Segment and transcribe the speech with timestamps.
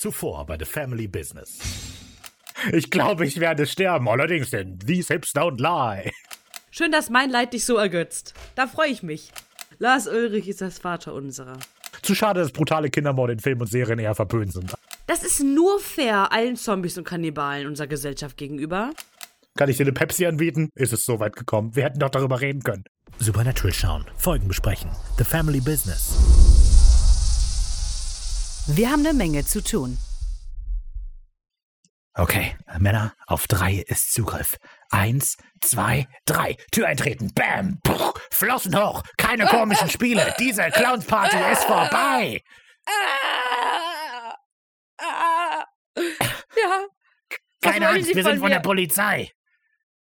[0.00, 1.58] Zuvor bei The Family Business.
[2.72, 6.10] Ich glaube, ich werde sterben, allerdings, denn these hips don't lie.
[6.70, 8.32] Schön, dass mein Leid dich so ergötzt.
[8.54, 9.30] Da freue ich mich.
[9.78, 11.58] Lars Ulrich ist das Vater unserer.
[12.00, 14.72] Zu schade, dass brutale Kindermorde in Filmen und Serien eher verpönt sind.
[15.06, 18.92] Das ist nur fair allen Zombies und Kannibalen unserer Gesellschaft gegenüber.
[19.58, 20.70] Kann ich dir eine Pepsi anbieten?
[20.76, 21.76] Ist es soweit gekommen?
[21.76, 22.84] Wir hätten doch darüber reden können.
[23.18, 26.59] Supernatural schauen, Folgen besprechen, The Family Business.
[28.66, 29.98] Wir haben eine Menge zu tun.
[32.14, 34.56] Okay, Männer, auf drei ist Zugriff.
[34.90, 36.56] Eins, zwei, drei.
[36.72, 37.32] Tür eintreten.
[37.34, 37.78] Bam.
[37.82, 39.02] Puh, Flossen hoch.
[39.16, 40.34] Keine komischen Spiele.
[40.38, 42.42] Diese Clownsparty ist vorbei.
[46.56, 46.86] Ja.
[47.62, 48.54] Keine Angst, Sie wir von sind von mir?
[48.56, 49.30] der Polizei.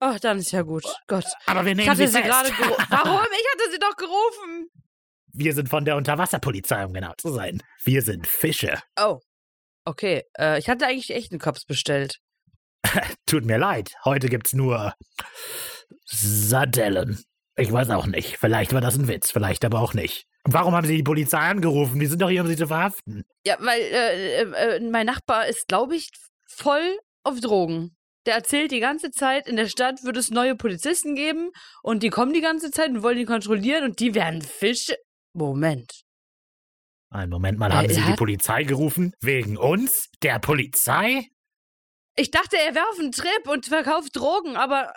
[0.00, 0.84] Ach, dann ist ja gut.
[1.08, 1.24] Gott.
[1.46, 2.28] Aber wir Ich nehmen hatte sie sie fest.
[2.28, 2.86] gerade gerufen.
[2.88, 3.20] Warum?
[3.32, 4.70] Ich hatte sie doch gerufen.
[5.38, 7.62] Wir sind von der Unterwasserpolizei, um genau zu sein.
[7.84, 8.80] Wir sind Fische.
[9.00, 9.20] Oh.
[9.84, 10.24] Okay.
[10.36, 12.18] Äh, ich hatte eigentlich echt einen Kops bestellt.
[13.26, 14.94] Tut mir leid, heute gibt's nur
[16.06, 17.22] Sardellen.
[17.56, 18.36] Ich weiß auch nicht.
[18.36, 20.26] Vielleicht war das ein Witz, vielleicht aber auch nicht.
[20.42, 22.00] Warum haben Sie die Polizei angerufen?
[22.00, 23.24] Die sind doch hier, um Sie zu verhaften.
[23.46, 26.10] Ja, weil äh, äh, äh, mein Nachbar ist, glaube ich,
[26.48, 27.96] voll auf Drogen.
[28.26, 31.50] Der erzählt die ganze Zeit, in der Stadt würde es neue Polizisten geben
[31.84, 34.96] und die kommen die ganze Zeit und wollen die kontrollieren und die werden Fische.
[35.34, 36.02] Moment.
[37.10, 39.14] Einen Moment mal, Äh, haben er Sie die Polizei gerufen?
[39.20, 40.08] Wegen uns?
[40.22, 41.26] Der Polizei?
[42.16, 44.92] Ich dachte, er wäre auf einem Trip und verkauft Drogen, aber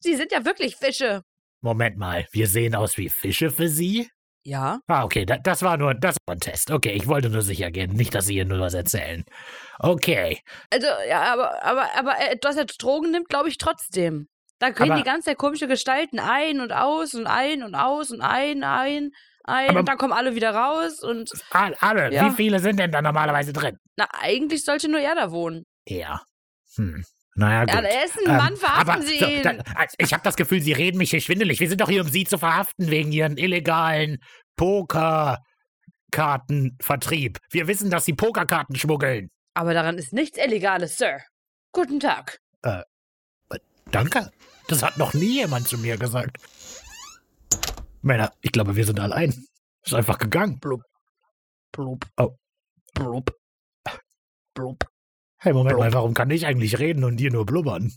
[0.00, 1.22] sie sind ja wirklich Fische.
[1.62, 4.10] Moment mal, wir sehen aus wie Fische für Sie?
[4.44, 4.80] Ja?
[4.86, 6.70] Ah, okay, da, das war nur das war ein Test.
[6.70, 9.24] Okay, ich wollte nur sicher gehen, nicht, dass Sie hier nur was erzählen.
[9.78, 14.28] Okay, Also, ja, aber, aber, aber äh, dass er Drogen nimmt, glaube ich trotzdem.
[14.58, 18.10] Da können Aber- die ganze Zeit komische Gestalten ein und aus und ein und aus
[18.10, 19.10] und ein, ein,
[19.46, 22.26] ein Aber- und dann kommen alle wieder raus und All- alle, Ja.
[22.30, 23.76] wie viele sind denn da normalerweise drin?
[23.96, 25.64] na, eigentlich sollte nur er da wohnen.
[25.88, 26.22] Ja.
[26.76, 27.04] Hm.
[27.38, 27.74] Naja, gut.
[27.74, 29.42] Ja, er ist ein Ähm, Mann, verhaften aber Sie so, ihn.
[29.42, 31.60] da, also ich habe das Gefühl, Sie reden mich hier schwindelig.
[31.60, 34.18] Wir sind doch hier, um Sie zu verhaften wegen Ihren illegalen
[34.56, 37.38] Pokerkartenvertrieb.
[37.50, 39.30] Wir wissen, dass Sie Pokerkarten schmuggeln.
[39.54, 41.18] aber daran ist nichts Illegales, Sir.
[41.72, 42.38] Guten Tag.
[43.90, 44.30] Danke.
[44.68, 46.36] Das hat noch nie jemand zu mir gesagt.
[48.06, 49.34] Männer, ich glaube, wir sind allein.
[49.84, 50.58] Ist einfach gegangen.
[50.60, 50.82] Blub.
[51.76, 52.36] Oh.
[52.94, 53.30] Blub.
[54.54, 54.84] Blub.
[55.38, 55.80] Hey, Moment Blub.
[55.80, 57.92] mal, warum kann ich eigentlich reden und dir nur blubbern?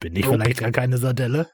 [0.00, 0.34] Bin ich Blub.
[0.34, 1.50] vielleicht gar keine Sardelle?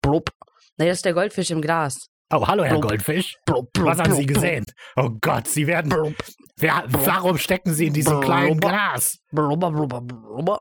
[0.00, 0.30] Blub.
[0.76, 2.08] Na, das ist der Goldfisch im Glas.
[2.30, 2.90] Oh, hallo, Herr Blub.
[2.90, 3.36] Goldfisch.
[3.44, 4.64] Blub, blub, Was haben Sie blub, gesehen?
[4.96, 5.90] Oh Gott, Sie werden.
[5.90, 6.14] Blub.
[6.56, 7.06] Wer, Blub.
[7.06, 8.70] warum stecken Sie in diesem kleinen Blub.
[8.70, 9.18] Glas?
[9.32, 10.60] Blubber, blubber, blubber.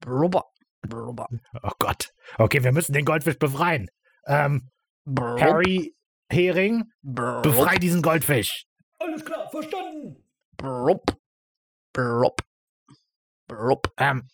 [0.00, 0.44] Blubber.
[0.82, 1.28] Blubber.
[1.62, 2.10] Oh Gott.
[2.36, 3.88] Okay, wir müssen den Goldfisch befreien.
[4.26, 4.70] Ähm,
[5.04, 5.40] Blub.
[5.40, 5.94] Harry
[6.30, 7.42] Hering, Blub.
[7.42, 8.64] befrei diesen Goldfisch.
[8.98, 10.24] Alles klar, verstanden.
[10.56, 11.02] Blub.
[11.92, 12.40] Blub.
[13.46, 13.92] Blub.
[13.98, 14.28] Ähm,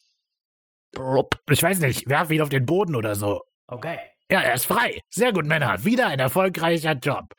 [0.92, 1.34] Blub.
[1.50, 3.42] ich weiß nicht, werf ihn auf den Boden oder so.
[3.66, 3.98] Okay.
[4.30, 5.00] Ja, er ist frei.
[5.10, 5.84] Sehr gut, Männer.
[5.84, 7.34] Wieder ein erfolgreicher Job.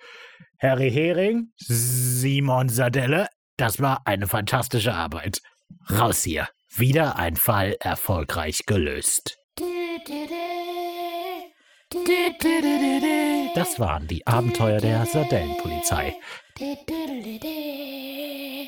[0.59, 3.27] Harry Hering, Simon Sardelle,
[3.57, 5.41] das war eine fantastische Arbeit.
[5.89, 6.47] Raus hier.
[6.75, 9.37] Wieder ein Fall erfolgreich gelöst.
[13.53, 16.15] Das waren die Abenteuer der Sardellenpolizei.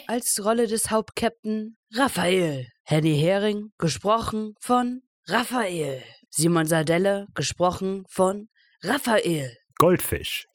[0.08, 2.68] Als Rolle des Hauptkapitän Raphael.
[2.84, 6.04] Henny Hering, gesprochen von Raphael.
[6.30, 8.50] Simon Sardelle, gesprochen von
[8.82, 9.56] Raphael.
[9.78, 10.48] Goldfisch,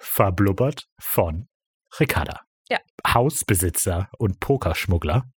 [0.00, 1.46] verblubbert von
[2.00, 2.40] Ricarda.
[2.68, 2.78] Ja.
[3.06, 5.30] Hausbesitzer und Pokerschmuggler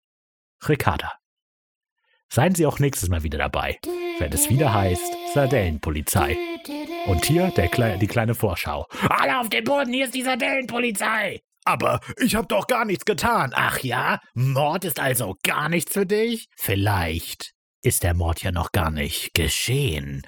[0.67, 1.13] Ricarda.
[2.31, 3.79] Seien Sie auch nächstes Mal wieder dabei,
[4.19, 6.37] wenn es wieder heißt Sardellenpolizei.
[7.09, 8.87] Und hier der Kle die kleine Vorschau.
[9.09, 11.41] Alle auf den Boden, hier ist die Sardellenpolizei!
[11.65, 13.53] Aber ich hab doch gar nichts getan.
[13.55, 14.21] Ach ja?
[14.35, 16.49] Mord ist also gar nichts für dich?
[16.57, 20.23] Vielleicht ist der Mord ja noch gar nicht geschehen.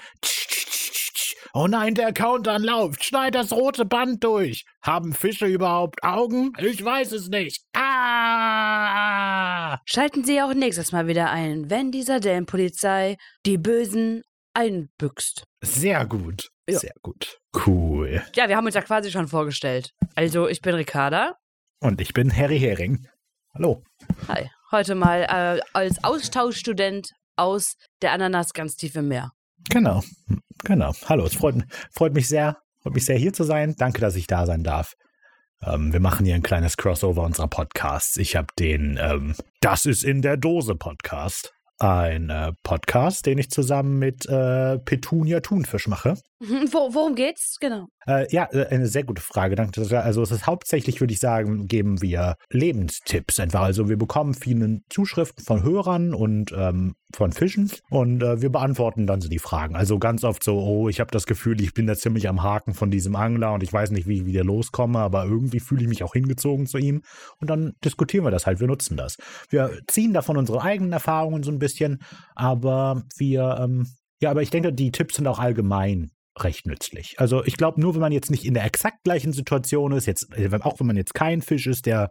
[1.52, 3.04] Oh nein, der Countdown läuft.
[3.04, 4.64] Schneid das rote Band durch.
[4.80, 6.52] Haben Fische überhaupt Augen?
[6.58, 7.62] Ich weiß es nicht.
[7.74, 9.78] Ah!
[9.84, 14.22] Schalten Sie auch nächstes Mal wieder ein, wenn die Sardellenpolizei die Bösen
[14.54, 15.44] einbüchst.
[15.60, 16.48] Sehr gut.
[16.68, 16.78] Ja.
[16.78, 17.38] Sehr gut.
[17.66, 18.22] Cool.
[18.34, 19.90] Ja, wir haben uns ja quasi schon vorgestellt.
[20.14, 21.34] Also, ich bin Ricarda.
[21.80, 23.06] Und ich bin Harry Hering.
[23.54, 23.82] Hallo.
[24.28, 24.50] Hi.
[24.70, 29.32] Heute mal äh, als Austauschstudent aus der Ananas ganz tief im Meer.
[29.68, 30.02] Genau.
[30.64, 30.92] Genau.
[31.08, 31.24] Hallo.
[31.24, 33.74] Es freut, freut mich sehr, freut mich sehr hier zu sein.
[33.78, 34.94] Danke, dass ich da sein darf.
[35.62, 38.16] Ähm, wir machen hier ein kleines Crossover unserer Podcasts.
[38.16, 41.52] Ich habe den ähm, Das ist in der Dose Podcast.
[41.80, 46.14] Ein äh, Podcast, den ich zusammen mit äh, Petunia Thunfisch mache.
[46.72, 47.58] Wo, worum geht's?
[47.60, 47.88] Genau.
[48.06, 49.60] Äh, ja, äh, eine sehr gute Frage.
[49.60, 53.60] Also es ist hauptsächlich, würde ich sagen, geben wir Lebenstipps einfach.
[53.60, 59.06] Also wir bekommen viele Zuschriften von Hörern und ähm, von Fischen und äh, wir beantworten
[59.06, 59.76] dann so die Fragen.
[59.76, 62.72] Also ganz oft so, oh, ich habe das Gefühl, ich bin da ziemlich am Haken
[62.72, 65.88] von diesem Angler und ich weiß nicht, wie ich wieder loskomme, aber irgendwie fühle ich
[65.88, 67.02] mich auch hingezogen zu ihm
[67.38, 69.18] und dann diskutieren wir das halt, wir nutzen das.
[69.50, 72.00] Wir ziehen davon unsere eigenen Erfahrungen so ein bisschen,
[72.34, 73.86] aber wir, ähm,
[74.22, 76.10] ja, aber ich denke, die Tipps sind auch allgemein
[76.44, 77.14] recht nützlich.
[77.18, 80.28] Also ich glaube, nur wenn man jetzt nicht in der exakt gleichen Situation ist, jetzt,
[80.36, 82.08] äh, auch wenn man jetzt kein Fisch ist, der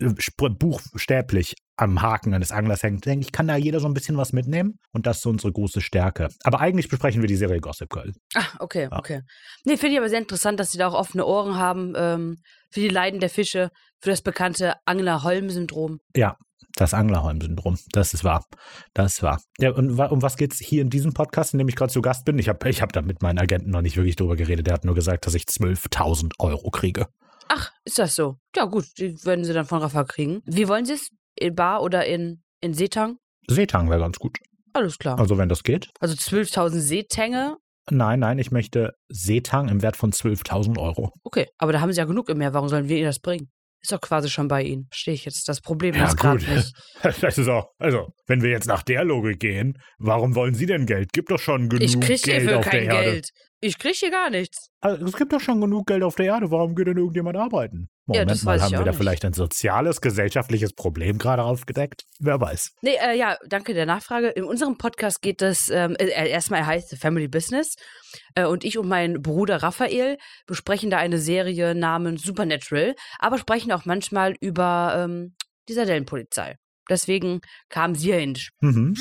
[0.00, 4.16] äh, buchstäblich am Haken eines Anglers hängt, denke ich, kann da jeder so ein bisschen
[4.16, 6.28] was mitnehmen und das ist so unsere große Stärke.
[6.42, 8.12] Aber eigentlich besprechen wir die Serie Gossip Girl.
[8.34, 8.98] Ah, okay, Ja.
[8.98, 9.22] okay.
[9.64, 12.36] Nee, finde ich aber sehr interessant, dass sie da auch offene Ohren haben ähm,
[12.70, 13.70] für die Leiden der Fische,
[14.00, 15.98] für das bekannte Angler-Holm-Syndrom.
[16.78, 18.46] Das Anglerholm-Syndrom, das ist wahr.
[18.94, 19.42] Das ist wahr.
[19.58, 22.00] Ja, und um was geht es hier in diesem Podcast, in dem ich gerade zu
[22.00, 22.38] Gast bin?
[22.38, 24.68] Ich habe ich hab da mit meinen Agenten noch nicht wirklich drüber geredet.
[24.68, 27.08] Der hat nur gesagt, dass ich 12.000 Euro kriege.
[27.48, 28.36] Ach, ist das so?
[28.54, 30.40] Ja, gut, die werden sie dann von Rafa kriegen.
[30.44, 31.10] Wie wollen sie es?
[31.34, 33.18] In Bar oder in, in Seetang?
[33.48, 34.38] Seetang wäre ganz gut.
[34.72, 35.18] Alles klar.
[35.18, 35.90] Also wenn das geht.
[35.98, 37.56] Also 12.000 Seetänge.
[37.90, 41.10] Nein, nein, ich möchte Seetang im Wert von 12.000 Euro.
[41.24, 42.54] Okay, aber da haben sie ja genug im Meer.
[42.54, 43.50] Warum sollen wir ihnen das bringen?
[43.80, 44.86] Ist doch quasi schon bei ihnen.
[44.90, 46.54] Verstehe ich jetzt das Problem Ja, jetzt gerade gut.
[46.54, 46.74] nicht.
[47.20, 50.84] Das ist auch, also, wenn wir jetzt nach der Logik gehen, warum wollen Sie denn
[50.86, 51.12] Geld?
[51.12, 53.10] Gibt doch schon genug Ich krieg Geld hierfür auf kein der Erde.
[53.12, 53.30] Geld.
[53.60, 54.68] Ich krieg hier gar nichts.
[54.80, 56.50] Also, es gibt doch schon genug Geld auf der Erde.
[56.50, 57.88] Warum geht denn irgendjemand arbeiten?
[58.06, 58.96] Ja, Moment das mal, haben wir da nicht.
[58.96, 62.04] vielleicht ein soziales, gesellschaftliches Problem gerade aufgedeckt?
[62.20, 62.70] Wer weiß.
[62.82, 64.28] Nee, äh, ja, danke der Nachfrage.
[64.28, 67.74] In unserem Podcast geht es, ähm, äh, erstmal er heißt The Family Business.
[68.34, 73.72] Äh, und ich und mein Bruder Raphael besprechen da eine Serie namens Supernatural, aber sprechen
[73.72, 75.34] auch manchmal über ähm,
[75.68, 76.56] die Sardellenpolizei.
[76.88, 78.36] Deswegen kam sie hin.
[78.60, 78.96] Mhm.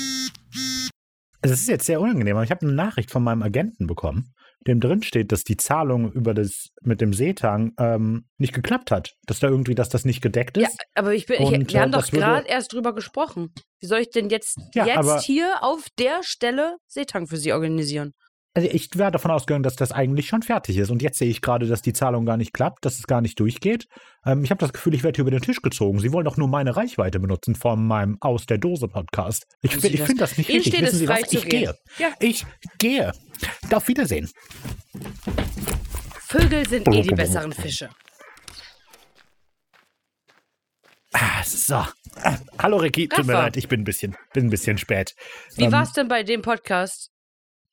[1.42, 4.34] Es ist jetzt sehr unangenehm, aber ich habe eine Nachricht von meinem Agenten bekommen,
[4.66, 9.14] dem drin steht, dass die Zahlung über das mit dem Seetang ähm, nicht geklappt hat.
[9.26, 10.78] Dass da irgendwie, dass das nicht gedeckt Ja, ist.
[10.96, 13.54] aber ich bin, ich, Und, wir äh, haben doch gerade erst drüber gesprochen.
[13.80, 18.14] Wie soll ich denn jetzt, Ja, jetzt hier auf der Stelle Seetang für Sie organisieren?
[18.58, 20.90] Also ich wäre davon ausgegangen, dass das eigentlich schon fertig ist.
[20.90, 23.40] Und jetzt sehe ich gerade, dass die Zahlung gar nicht klappt, dass es gar nicht
[23.40, 23.86] durchgeht.
[24.26, 26.00] Ähm, ich habe das Gefühl, ich werde hier über den Tisch gezogen.
[26.00, 29.46] Sie wollen doch nur meine Reichweite benutzen von meinem Aus der Dose Podcast.
[29.62, 30.74] Ich, ich finde das nicht Ihnen richtig.
[30.74, 31.34] steht Wissen es Sie frei was?
[31.34, 31.76] Ich gehe.
[32.00, 32.14] Ja.
[32.20, 32.48] Ich
[32.80, 33.12] gehe.
[33.72, 34.28] Auf Wiedersehen.
[36.22, 37.90] Vögel sind eh die besseren Fische.
[41.14, 41.86] Ah, so.
[42.58, 45.14] Hallo Ricky, tut mir leid, ich bin ein bisschen, bin ein bisschen spät.
[45.58, 47.12] Wie Ähm, war's denn bei dem Podcast?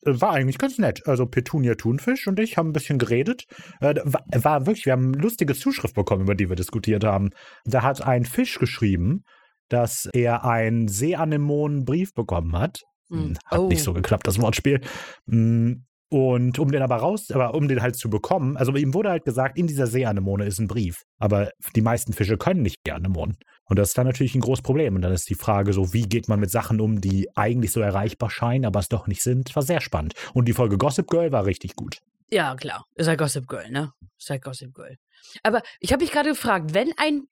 [0.07, 1.07] Äh, War eigentlich ganz nett.
[1.07, 3.45] Also Petunia Thunfisch und ich haben ein bisschen geredet.
[3.81, 7.31] Äh, War, war wirklich, wir haben eine lustige Zuschrift bekommen, über die wir diskutiert haben.
[7.65, 9.25] Da hat ein Fisch geschrieben,
[9.69, 12.81] dass er einen Seeanemonen-Brief bekommen hat.
[13.11, 13.69] Hm, Hat Oh.
[13.69, 14.81] nicht so geklappt, das Wortspiel.
[15.29, 19.11] Hm, Und um den aber raus, aber um den halt zu bekommen, also ihm wurde
[19.11, 21.03] halt gesagt, in dieser Seeanemone ist ein Brief.
[21.19, 23.37] Aber die meisten Fische können nicht Seeanemonen.
[23.67, 24.95] Und das ist dann natürlich ein großes Problem.
[24.95, 27.81] Und dann ist die Frage so, wie geht man mit Sachen um, die eigentlich so
[27.81, 29.55] erreichbar scheinen, aber es doch nicht sind.
[29.57, 30.15] War sehr spannend.
[30.35, 31.99] Und die Folge Gossip Girl war richtig gut.
[32.31, 32.85] Ja, klar.
[32.95, 33.93] Ist halt Gossip Girl, ne?
[34.19, 34.97] Ist halt Gossip Girl.
[35.43, 37.23] Aber ich habe mich gerade gefragt, wenn ein,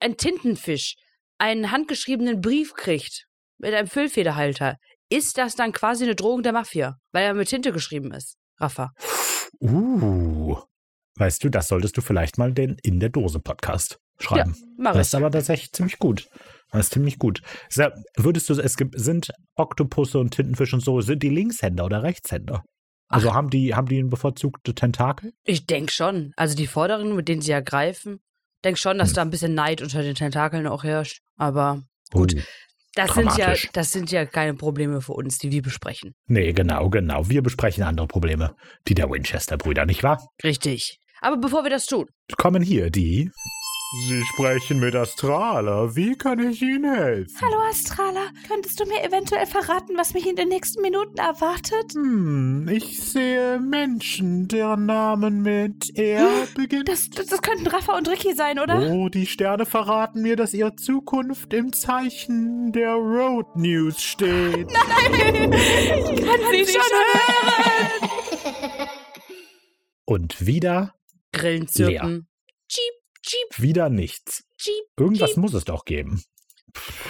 [0.00, 0.96] ein Tintenfisch
[1.38, 3.26] einen handgeschriebenen Brief kriegt
[3.58, 4.76] mit einem Füllfederhalter,
[5.10, 8.92] ist das dann quasi eine Drohung der Mafia, weil er mit Tinte geschrieben ist, Rafa?
[9.60, 10.56] Uh.
[11.16, 14.56] Weißt du, das solltest du vielleicht mal den In der Dose Podcast schreiben.
[14.78, 16.28] Mach Das ist aber tatsächlich ziemlich gut.
[16.72, 17.42] Das ist ziemlich gut.
[18.16, 22.62] Würdest du, es gibt, sind Oktopusse und Tintenfische und so, sind die Linkshänder oder Rechtshänder?
[23.08, 25.32] Also haben die, haben die ein bevorzugte Tentakel?
[25.42, 26.32] Ich denke schon.
[26.36, 28.20] Also die Vorderen, mit denen sie ja greifen,
[28.64, 29.14] denke schon, dass Hm.
[29.16, 31.20] da ein bisschen Neid unter den Tentakeln auch herrscht.
[31.36, 32.34] Aber Gut.
[32.34, 32.40] Uh.
[32.94, 36.14] das sind, ja, das sind ja keine Probleme für uns, die wir besprechen.
[36.28, 37.28] Nee, genau, genau.
[37.28, 38.54] Wir besprechen andere Probleme.
[38.86, 40.24] Die der Winchester-Brüder, nicht wahr?
[40.44, 40.98] Richtig.
[41.20, 43.30] Aber bevor wir das tun, Kommen hier die.
[43.92, 45.96] Sie sprechen mit Astrala.
[45.96, 47.36] Wie kann ich Ihnen helfen?
[47.40, 51.94] Hallo Astrala, könntest du mir eventuell verraten, was mich in den nächsten Minuten erwartet?
[51.94, 56.88] Hm, ich sehe Menschen, deren Namen mit R beginnt.
[56.88, 58.80] Das, das, das könnten Rafa und Ricky sein, oder?
[58.92, 64.68] Oh, die Sterne verraten mir, dass ihre Zukunft im Zeichen der Road News steht.
[65.10, 68.88] Ich kann sie schon hören.
[70.04, 70.94] Und wieder,
[71.32, 72.28] Grillen zirpen.
[72.68, 74.44] Jeep, Jeep, wieder nichts.
[74.58, 74.74] Jeep.
[74.98, 75.38] Irgendwas Jeep.
[75.38, 76.22] muss es doch geben.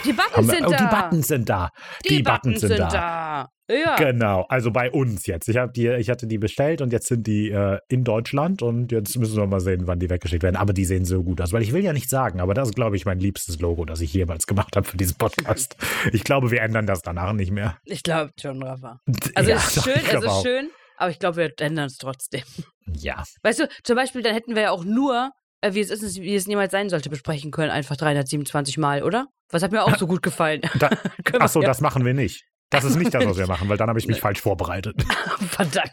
[0.04, 0.76] Die Buttons wir- sind oh, da.
[0.78, 1.70] die Buttons sind da.
[2.08, 3.48] Die, Buttons sind da.
[3.70, 3.94] Ja.
[3.96, 5.48] Genau, also bei uns jetzt.
[5.48, 9.16] Ich, die, ich hatte die bestellt und jetzt sind die äh, in Deutschland und jetzt
[9.16, 10.56] müssen wir mal sehen, wann die weggeschickt werden.
[10.56, 12.74] Aber die sehen so gut aus, weil ich will ja nicht sagen, aber das ist,
[12.74, 15.76] glaube ich, mein liebstes Logo, das ich jemals gemacht habe für diesen Podcast.
[16.12, 17.78] Ich glaube, wir ändern das danach nicht mehr.
[17.84, 18.98] Ich glaube schon, Rafa.
[19.36, 20.42] Also Ja, es ist schön, es ist auch.
[20.42, 22.42] schön, Aber ich glaube, wir ändern es trotzdem.
[22.86, 23.22] Ja.
[23.42, 26.34] Weißt du, zum Beispiel, dann hätten wir ja auch nur, äh, wie es ist, wie
[26.34, 29.26] es niemals sein sollte, besprechen können, einfach 327 Mal, oder?
[29.50, 30.60] Was hat mir auch so gut gefallen.
[30.78, 30.90] Da,
[31.40, 32.44] achso, ja- das machen wir nicht.
[32.72, 34.94] Das ist nicht das, was wir machen, weil dann habe ich mich falsch vorbereitet.
[35.48, 35.90] Verdammt.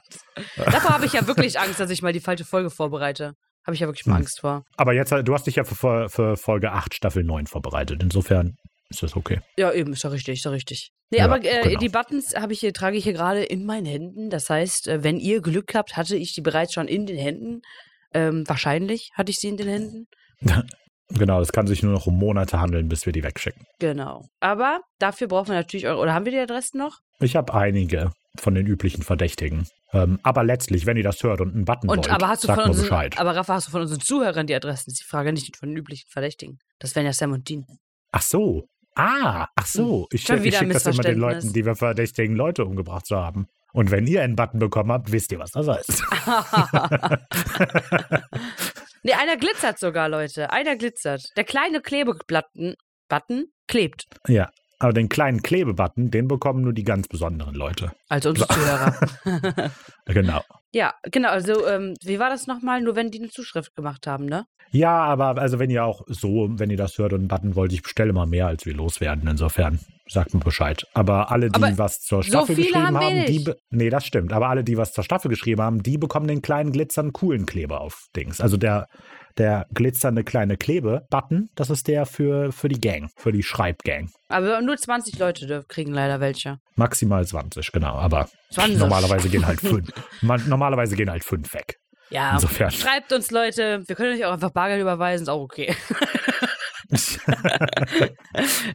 [0.57, 3.33] Davor habe ich ja wirklich Angst, dass ich mal die falsche Folge vorbereite.
[3.65, 4.21] Habe ich ja wirklich mal Hm.
[4.21, 4.63] Angst vor.
[4.77, 8.03] Aber jetzt, äh, du hast dich ja für, für Folge 8, Staffel 9 vorbereitet.
[8.03, 8.53] Insofern
[8.89, 9.39] ist das okay.
[9.57, 10.91] Ja, eben, ist ja richtig, ist ja richtig.
[11.09, 11.79] Nee, Ja, aber äh, genau.
[11.79, 14.29] die Buttons habe ich hier, trage ich hier gerade in meinen Händen.
[14.29, 17.61] Das heißt, äh, wenn ihr Glück habt, hatte ich die bereits schon in den Händen.
[18.17, 20.07] Ähm, wahrscheinlich hatte ich sie in den Händen.
[21.09, 23.65] Genau, es kann sich nur noch um Monate handeln, bis wir die wegschicken.
[23.79, 24.25] Genau.
[24.41, 25.99] Aber dafür brauchen wir natürlich eure.
[25.99, 26.99] Oder haben wir die Adressen noch?
[27.21, 29.67] Ich habe einige von den üblichen Verdächtigen.
[29.93, 32.47] Ähm, aber letztlich, wenn ihr das hört und einen Button Und wollt, aber hast du
[32.47, 33.17] sagt von unseren, Bescheid.
[33.17, 34.83] aber Rafa, hast du von unseren Zuhörern die Adressen?
[34.87, 36.59] Das ist die Frage nicht von den üblichen Verdächtigen.
[36.77, 37.65] Das wären ja Sam und Dean.
[38.11, 38.67] Ach so.
[38.95, 40.07] Ah, ach so.
[40.11, 41.19] Ich, ich wieder schicke das immer den.
[41.19, 43.47] Leuten, die wir verdächtigen Leute umgebracht zu haben.
[43.77, 46.03] Und wenn ihr einen Button bekommen habt, wisst ihr, was das heißt.
[49.03, 50.49] nee, einer glitzert sogar, Leute.
[50.51, 51.37] Einer glitzert.
[51.37, 52.73] Der kleine Klebebutton
[53.07, 54.07] Button klebt.
[54.27, 54.49] ja.
[54.79, 57.91] Aber den kleinen Klebebutton, den bekommen nur die ganz besonderen Leute.
[58.09, 58.95] Also unsere Zuhörer.
[60.05, 60.43] Genau.
[60.73, 61.29] Ja, genau.
[61.29, 62.81] Also, ähm, wie war das nochmal?
[62.81, 64.45] Nur wenn die eine Zuschrift gemacht haben, ne?
[64.71, 67.71] Ja, aber also wenn ihr auch so, wenn ihr das hört und einen Button wollt,
[67.71, 69.27] ich bestelle mal mehr, als wir loswerden.
[69.29, 70.85] Insofern sagt mir Bescheid.
[70.93, 74.05] Aber alle, die Aber was zur so Staffel viele geschrieben haben haben, die nee, das
[74.05, 74.33] stimmt.
[74.33, 77.81] Aber alle, die was zur Staffel geschrieben haben, die bekommen den kleinen glitzernden coolen Kleber
[77.81, 78.41] auf Dings.
[78.41, 78.87] Also der
[79.37, 84.09] der glitzernde kleine Klebe-Button, das ist der für, für die Gang, für die Schreibgang.
[84.29, 86.59] Aber nur 20 Leute kriegen leider welche.
[86.75, 87.95] Maximal 20, genau.
[87.95, 88.77] Aber 20.
[88.77, 89.89] normalerweise gehen halt fünf.
[90.21, 91.79] Man, normalerweise gehen halt fünf weg.
[92.09, 92.33] Ja.
[92.33, 92.71] Insofern.
[92.71, 93.83] Schreibt uns, Leute.
[93.85, 95.75] Wir können euch auch einfach Bargeld überweisen, ist auch okay.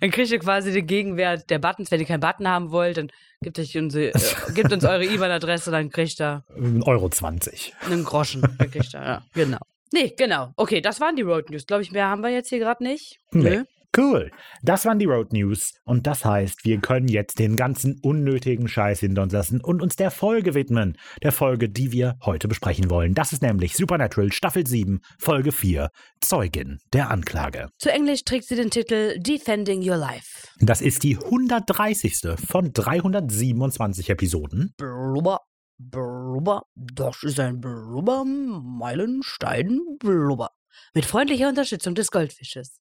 [0.00, 1.90] dann kriegt ihr quasi den Gegenwert der Buttons.
[1.90, 4.20] Wenn ihr keinen Button haben wollt, dann gebt, euch unsere, äh,
[4.54, 6.44] gebt uns eure E-Mail-Adresse, dann kriegt ihr
[6.84, 7.74] Euro 20.
[7.86, 8.42] einen Groschen.
[8.58, 9.60] Dann kriegt ihr, ja, genau.
[9.92, 10.52] Nee, genau.
[10.56, 11.66] Okay, das waren die Road News.
[11.66, 13.18] Glaube ich, mehr haben wir jetzt hier gerade nicht.
[13.32, 13.58] Nee.
[13.58, 13.64] Nö.
[13.94, 14.30] Cool.
[14.62, 15.74] Das waren die Road News.
[15.84, 19.96] Und das heißt, wir können jetzt den ganzen unnötigen Scheiß hinter uns lassen und uns
[19.96, 20.96] der Folge widmen.
[21.22, 23.12] Der Folge, die wir heute besprechen wollen.
[23.12, 25.90] Das ist nämlich Supernatural Staffel 7, Folge 4,
[26.22, 27.68] Zeugin der Anklage.
[27.76, 30.48] Zu Englisch trägt sie den Titel Defending Your Life.
[30.60, 32.38] Das ist die 130.
[32.48, 34.72] von 327 Episoden.
[34.78, 35.40] Blubber,
[35.78, 40.50] blubber, das ist ein Blubber, Meilenstein, Blubber.
[40.94, 42.80] Mit freundlicher Unterstützung des Goldfisches.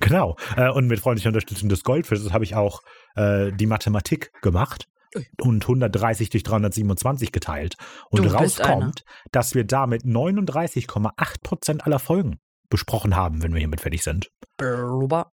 [0.00, 0.36] Genau.
[0.56, 2.80] Äh, Und mit freundlicher Unterstützung des Goldfisches habe ich auch
[3.16, 4.88] äh, die Mathematik gemacht
[5.40, 7.76] und 130 durch 327 geteilt.
[8.10, 13.80] Und Du rauskommt, dass wir damit 39,8 Prozent aller Folgen besprochen haben, wenn wir hiermit
[13.80, 14.30] fertig sind.
[14.56, 15.32] Blubber,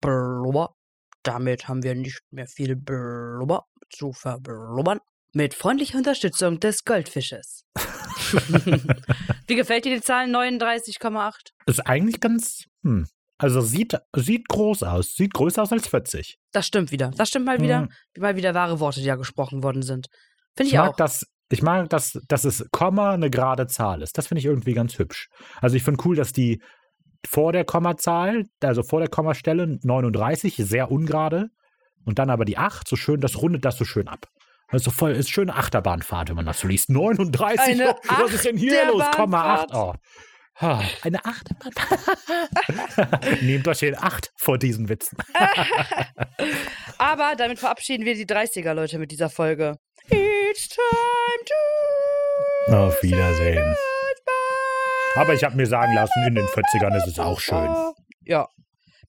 [0.00, 0.74] Blubber.
[1.22, 5.00] Damit haben wir nicht mehr viel Blubber zu verblubbern.
[5.34, 7.64] Mit freundlicher Unterstützung des Goldfisches.
[9.46, 11.32] Wie gefällt dir die Zahl 39,8?
[11.66, 13.06] Ist eigentlich ganz, hm.
[13.36, 15.14] Also sieht, sieht groß aus.
[15.16, 16.38] Sieht größer aus als 40.
[16.52, 17.10] Das stimmt wieder.
[17.16, 17.80] Das stimmt mal wieder.
[17.80, 17.88] Hm.
[18.18, 20.06] Mal wieder wahre Worte, die ja gesprochen worden sind.
[20.56, 20.96] Finde Ich ich mag auch.
[20.96, 21.26] das.
[21.50, 24.16] Ich mag, dass, dass es Komma eine gerade Zahl ist.
[24.16, 25.28] Das finde ich irgendwie ganz hübsch.
[25.60, 26.62] Also ich finde cool, dass die
[27.26, 31.48] vor der Kommazahl, also vor der Kommastelle 39, sehr ungerade.
[32.04, 34.28] Und dann aber die 8, so schön, das rundet das so schön ab.
[34.68, 36.90] Also voll, ist schöne Achterbahnfahrt, wenn man das so liest.
[36.90, 39.04] 39, Eine oh, was ist denn hier los?
[39.14, 39.72] Komma 8.
[39.72, 40.00] Achterbahnfahrt.
[40.60, 40.80] Oh.
[41.02, 43.40] Eine Achterbahnfahrt.
[43.42, 45.18] Nehmt euch den 8 vor diesen Witzen.
[46.98, 49.76] Aber damit verabschieden wir die 30er-Leute mit dieser Folge.
[50.08, 53.74] It's time to Auf Wiedersehen.
[55.16, 57.70] Aber ich habe mir sagen lassen, in den 40ern ist es auch schön.
[58.22, 58.48] Ja.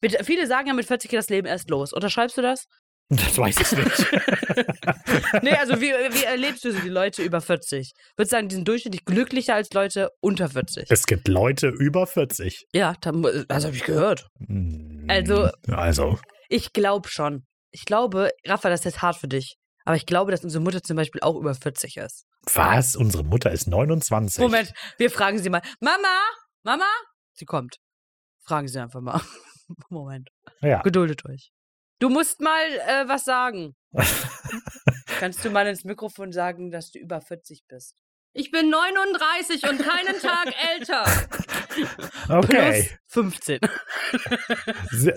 [0.02, 1.94] Mit, viele sagen ja, mit 40 geht das Leben erst los.
[1.94, 2.68] Unterschreibst du das?
[3.10, 4.06] Das weiß ich nicht.
[5.42, 7.92] Nee, also wie, wie erlebst du die Leute über 40?
[8.16, 10.90] Würdest du sagen, die sind durchschnittlich glücklicher als Leute unter 40?
[10.90, 12.66] Es gibt Leute über 40.
[12.74, 14.28] Ja, das habe ich gehört.
[14.48, 16.20] Hm, Also- Also.
[16.50, 17.46] Ich glaube schon.
[17.72, 19.56] Ich glaube, Rafa, das ist jetzt hart für dich.
[19.84, 22.26] Aber ich glaube, dass unsere Mutter zum Beispiel auch über 40 ist.
[22.54, 22.96] Was?
[22.96, 24.40] Unsere Mutter ist 29.
[24.42, 25.62] Moment, wir fragen sie mal.
[25.80, 26.22] Mama?
[26.64, 26.86] Mama?
[27.34, 27.76] Sie kommt.
[28.46, 29.22] Fragen sie einfach mal.
[29.90, 30.30] Moment.
[30.62, 30.82] Ja.
[30.82, 31.52] Geduldet euch.
[32.00, 33.76] Du musst mal äh, was sagen.
[35.20, 37.96] Kannst du mal ins Mikrofon sagen, dass du über 40 bist?
[38.38, 41.06] Ich bin 39 und keinen Tag älter.
[42.30, 42.90] Okay.
[43.12, 43.60] Plus 15.
[44.92, 45.12] Sie-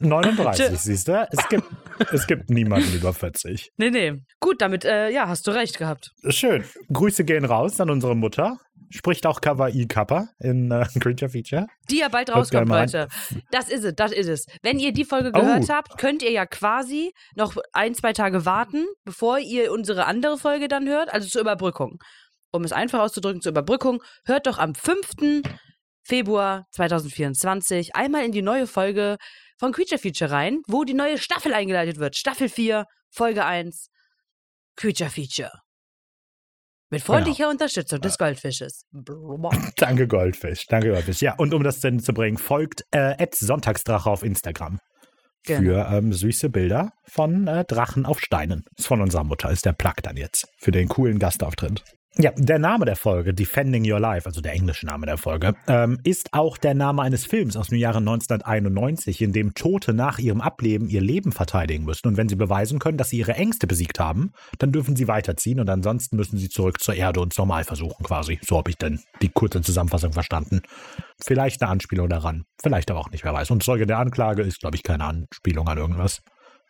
[0.00, 1.26] 39, siehst du?
[1.32, 1.64] Es gibt,
[2.12, 3.70] es gibt niemanden über 40.
[3.78, 4.20] Nee, nee.
[4.38, 6.10] Gut, damit, äh, ja, hast du recht gehabt.
[6.28, 6.64] Schön.
[6.92, 8.58] Grüße gehen raus an unsere Mutter.
[8.94, 11.66] Spricht auch Kawaii Kappa in äh, Creature Feature.
[11.90, 12.68] Die ja bald rauskommt.
[12.68, 13.08] Leute.
[13.50, 14.46] Das ist es, das ist es.
[14.62, 15.40] Wenn ihr die Folge Oh.
[15.40, 20.36] gehört habt, könnt ihr ja quasi noch ein, zwei Tage warten, bevor ihr unsere andere
[20.38, 21.98] Folge dann hört, also zur Überbrückung.
[22.52, 25.42] Um es einfach auszudrücken, zur Überbrückung, hört doch am 5.
[26.04, 29.16] Februar 2024 einmal in die neue Folge
[29.58, 32.16] von Creature Feature rein, wo die neue Staffel eingeleitet wird.
[32.16, 33.88] Staffel 4, Folge 1,
[34.76, 35.52] Creature Feature.
[36.92, 38.84] Mit freundlicher Unterstützung des Goldfisches.
[39.76, 40.66] Danke, Goldfisch.
[40.66, 41.22] Danke, Goldfisch.
[41.22, 44.78] Ja, und um das denn zu bringen, folgt äh, Sonntagsdrache auf Instagram.
[45.44, 45.60] Genau.
[45.60, 48.66] Für ähm, süße Bilder von äh, Drachen auf Steinen.
[48.76, 50.46] Ist von unserer Mutter, ist der Plug dann jetzt.
[50.58, 51.82] Für den coolen Gastauftritt.
[52.18, 55.98] Ja, der Name der Folge, Defending Your Life, also der englische Name der Folge, ähm,
[56.04, 60.42] ist auch der Name eines Films aus dem Jahre 1991, in dem Tote nach ihrem
[60.42, 62.08] Ableben ihr Leben verteidigen müssen.
[62.08, 65.58] Und wenn sie beweisen können, dass sie ihre Ängste besiegt haben, dann dürfen sie weiterziehen
[65.58, 68.38] und ansonsten müssen sie zurück zur Erde und normal versuchen quasi.
[68.46, 70.60] So habe ich denn die kurze Zusammenfassung verstanden.
[71.18, 73.50] Vielleicht eine Anspielung daran, vielleicht aber auch nicht, wer weiß.
[73.50, 76.20] Und Zeuge der Anklage ist, glaube ich, keine Anspielung an irgendwas.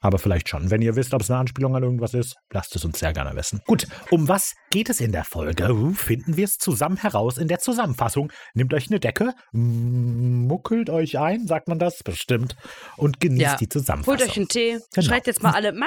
[0.02, 0.70] Aber vielleicht schon.
[0.70, 3.34] Wenn ihr wisst, ob es eine Anspielung an irgendwas ist, lasst es uns sehr gerne
[3.36, 3.60] wissen.
[3.66, 5.72] Gut, um was geht es in der Folge?
[5.72, 8.32] Uh, Finden wir es zusammen heraus in der Zusammenfassung.
[8.54, 12.02] Nehmt euch eine Decke, mm, muckelt euch ein, sagt man das?
[12.02, 12.56] Bestimmt.
[12.96, 13.56] Und genießt Ja.
[13.56, 14.18] die Zusammenfassung.
[14.20, 15.06] Holt euch einen Tee, Genau.
[15.06, 15.86] schreit jetzt mal alle, Mama,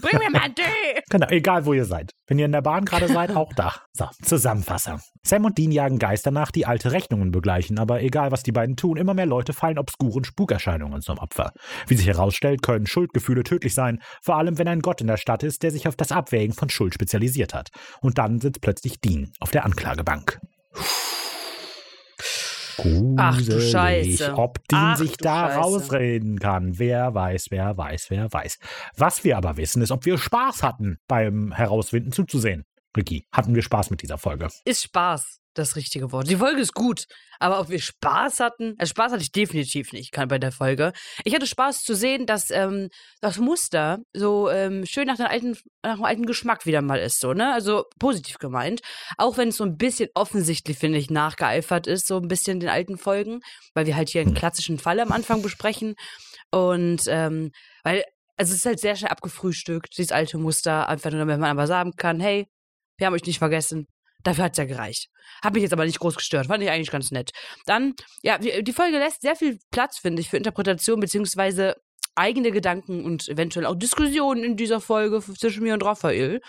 [0.00, 1.02] bring mir mal einen Tee.
[1.10, 2.10] Genau, egal wo ihr seid.
[2.26, 3.74] Wenn ihr in der Bahn gerade seid, auch da.
[3.92, 5.00] So, Zusammenfassung.
[5.22, 8.76] Sam und Dean jagen Geister nach, die alte Rechnungen begleichen, aber egal was die beiden
[8.76, 11.52] tun, immer mehr Leute fallen obskuren Spukerscheinungen zum Opfer.
[11.86, 15.42] Wie sich herausstellt, können Schuldgefühle tödlich sein, vor allem wenn ein Gott in der Stadt
[15.42, 17.70] ist, der sich auf das Abwägen von Schuld spezialisiert hat.
[18.00, 20.40] Und dann sitzt plötzlich Dean auf der Anklagebank.
[23.16, 24.34] Ach du Gruselig, Scheiße.
[24.36, 25.58] Ob Dean Ach sich da Scheiße.
[25.58, 26.78] rausreden kann.
[26.78, 28.58] Wer weiß, wer weiß, wer weiß.
[28.96, 32.64] Was wir aber wissen, ist, ob wir Spaß hatten beim Herausfinden zuzusehen.
[32.96, 34.48] Ricky, hatten wir Spaß mit dieser Folge?
[34.64, 36.28] Ist Spaß das richtige Wort.
[36.28, 37.06] Die Folge ist gut,
[37.38, 40.92] aber ob wir Spaß hatten, also Spaß hatte ich definitiv nicht kann bei der Folge.
[41.24, 42.88] Ich hatte Spaß zu sehen, dass ähm,
[43.20, 47.20] das Muster so ähm, schön nach, dem alten, nach dem alten Geschmack wieder mal ist,
[47.20, 47.52] so, ne?
[47.52, 48.80] Also positiv gemeint.
[49.16, 52.68] Auch wenn es so ein bisschen offensichtlich, finde ich, nachgeeifert ist, so ein bisschen den
[52.68, 53.40] alten Folgen,
[53.74, 54.36] weil wir halt hier einen Hm.
[54.36, 55.94] klassischen Fall am Anfang besprechen.
[56.50, 57.50] Und ähm,
[57.82, 58.04] weil,
[58.36, 61.66] also es ist halt sehr schnell abgefrühstückt, dieses alte Muster, einfach nur, damit man aber
[61.66, 62.46] sagen kann, hey,
[62.96, 63.86] wir haben euch nicht vergessen.
[64.24, 65.08] Dafür hat's ja gereicht.
[65.42, 66.46] Hat mich jetzt aber nicht groß gestört.
[66.48, 67.30] Fand ich eigentlich ganz nett.
[67.66, 71.76] Dann, ja, die die Folge lässt sehr viel Platz, finde ich, für Interpretation beziehungsweise
[72.16, 76.40] eigene Gedanken und eventuell auch Diskussionen in dieser Folge zwischen mir und Raphael,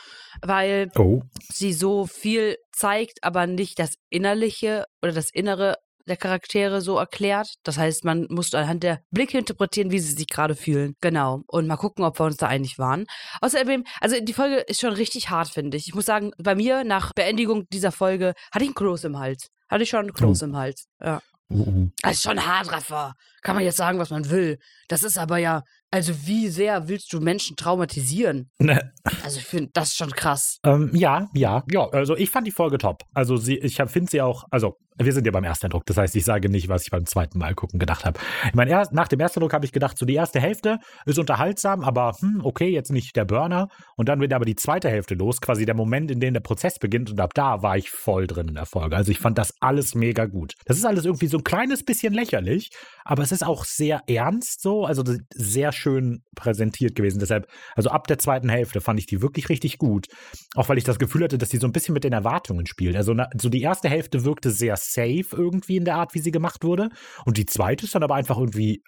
[0.43, 1.21] weil Oh.
[1.51, 7.55] sie so viel zeigt, aber nicht das Innerliche oder das Innere der Charaktere so erklärt.
[7.63, 10.95] Das heißt, man muss anhand der Blicke interpretieren, wie sie sich gerade fühlen.
[11.01, 11.43] Genau.
[11.47, 13.05] Und mal gucken, ob wir uns da einig waren.
[13.41, 15.87] Außerdem, also die Folge ist schon richtig hart, finde ich.
[15.87, 19.47] Ich muss sagen, bei mir nach Beendigung dieser Folge hatte ich einen Kloß im Hals.
[19.69, 20.85] Hatte ich schon einen Kloß im Hals.
[21.01, 21.21] Ja.
[21.49, 21.89] Uh, uh.
[22.01, 23.13] Das ist schon hart, Rafa.
[23.41, 24.57] Kann man jetzt sagen, was man will.
[24.87, 28.49] Das ist aber ja, also wie sehr willst du Menschen traumatisieren?
[28.59, 28.91] Ne,
[29.23, 30.59] Also ich finde, das ist schon krass.
[30.63, 31.87] Ähm, ja, ja, ja.
[31.89, 33.03] Also ich fand die Folge top.
[33.13, 35.85] Also sie, ich finde sie auch, also wir sind ja beim Ersteindruck.
[35.85, 38.19] Das heißt, ich sage nicht, was ich beim zweiten Mal gucken gedacht habe.
[38.47, 41.83] Ich meine, erst, nach dem Ersteindruck habe ich gedacht, so die erste Hälfte ist unterhaltsam,
[41.83, 43.67] aber hm, okay, jetzt nicht der Burner.
[43.97, 46.79] Und dann wird aber die zweite Hälfte los, quasi der Moment, in dem der Prozess
[46.79, 47.11] beginnt.
[47.11, 48.95] Und ab da war ich voll drin in der Folge.
[48.95, 50.53] Also ich fand das alles mega gut.
[50.65, 52.69] Das ist alles irgendwie so ein kleines bisschen lächerlich,
[53.03, 55.03] aber es ist auch sehr ernst so, also
[55.33, 57.19] sehr schön präsentiert gewesen.
[57.19, 60.07] Deshalb, also ab der zweiten Hälfte fand ich die wirklich richtig gut.
[60.55, 62.95] Auch weil ich das Gefühl hatte, dass die so ein bisschen mit den Erwartungen spielt.
[62.95, 66.31] Also na, so die erste Hälfte wirkte sehr safe irgendwie in der Art, wie sie
[66.31, 66.89] gemacht wurde.
[67.25, 68.83] Und die zweite ist dann aber einfach irgendwie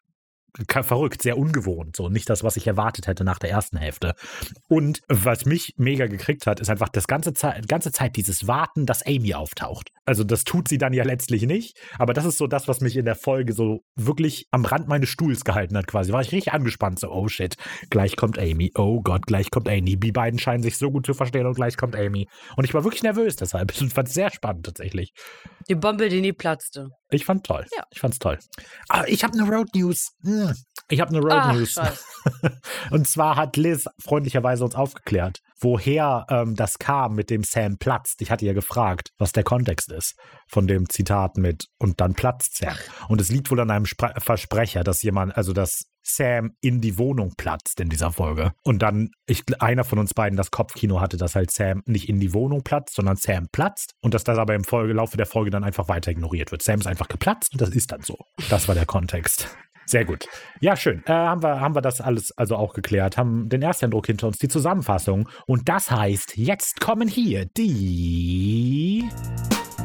[0.81, 1.95] verrückt, sehr ungewohnt.
[1.95, 4.15] So nicht das, was ich erwartet hätte nach der ersten Hälfte.
[4.67, 8.85] Und was mich mega gekriegt hat, ist einfach das ganze Zeit, ganze Zeit dieses Warten,
[8.85, 9.91] dass Amy auftaucht.
[10.05, 12.95] Also das tut sie dann ja letztlich nicht, aber das ist so das, was mich
[12.95, 16.11] in der Folge so wirklich am Rand meines Stuhls gehalten hat quasi.
[16.11, 17.55] War ich richtig angespannt, so oh shit,
[17.89, 18.71] gleich kommt Amy.
[18.75, 19.97] Oh Gott, gleich kommt Amy.
[19.97, 22.27] Die beiden scheinen sich so gut zu verstehen und gleich kommt Amy.
[22.55, 23.73] Und ich war wirklich nervös deshalb.
[23.87, 25.13] Ich fand es sehr spannend tatsächlich.
[25.69, 26.89] Die Bombe, die nie platzte.
[27.09, 27.65] Ich fand toll.
[27.75, 27.85] Ja.
[27.89, 28.37] Ich fand's toll.
[28.89, 30.13] Aber ich habe eine Road News.
[30.23, 30.53] Hm.
[30.89, 31.75] Ich habe eine Road Ach, News.
[32.91, 38.21] Und zwar hat Liz freundlicherweise uns aufgeklärt, woher ähm, das kam mit dem Sam platzt.
[38.21, 40.15] Ich hatte ja gefragt, was der Kontext ist
[40.47, 42.75] von dem Zitat mit und dann platzt Sam.
[43.09, 46.97] Und es liegt wohl an einem Spre Versprecher, dass jemand, also dass Sam in die
[46.97, 48.53] Wohnung platzt in dieser Folge.
[48.63, 52.19] Und dann ich, einer von uns beiden das Kopfkino hatte, dass halt Sam nicht in
[52.19, 55.49] die Wohnung platzt, sondern Sam platzt und dass das aber im Folge, Laufe der Folge
[55.49, 56.61] dann einfach weiter ignoriert wird.
[56.61, 58.17] Sam ist einfach geplatzt und das ist dann so.
[58.49, 59.47] Das war der Kontext.
[59.85, 60.27] Sehr gut.
[60.59, 61.01] Ja, schön.
[61.05, 64.37] Äh, haben, wir, haben wir das alles also auch geklärt, haben den Ersteindruck hinter uns,
[64.37, 65.29] die Zusammenfassung.
[65.45, 69.09] Und das heißt, jetzt kommen hier die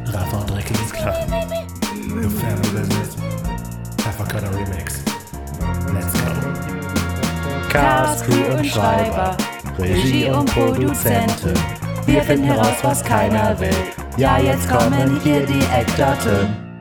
[0.06, 1.14] Rafa und ist klar.
[1.92, 3.16] The Family Business.
[4.40, 5.11] Remix.
[5.94, 7.68] Let's go.
[7.68, 9.36] Cast, Crew und Schreiber.
[9.78, 11.54] Regie und Produzenten.
[12.06, 13.70] Wir finden heraus, was keiner will.
[14.16, 16.71] Ja, jetzt kommen hier die Eckdaten.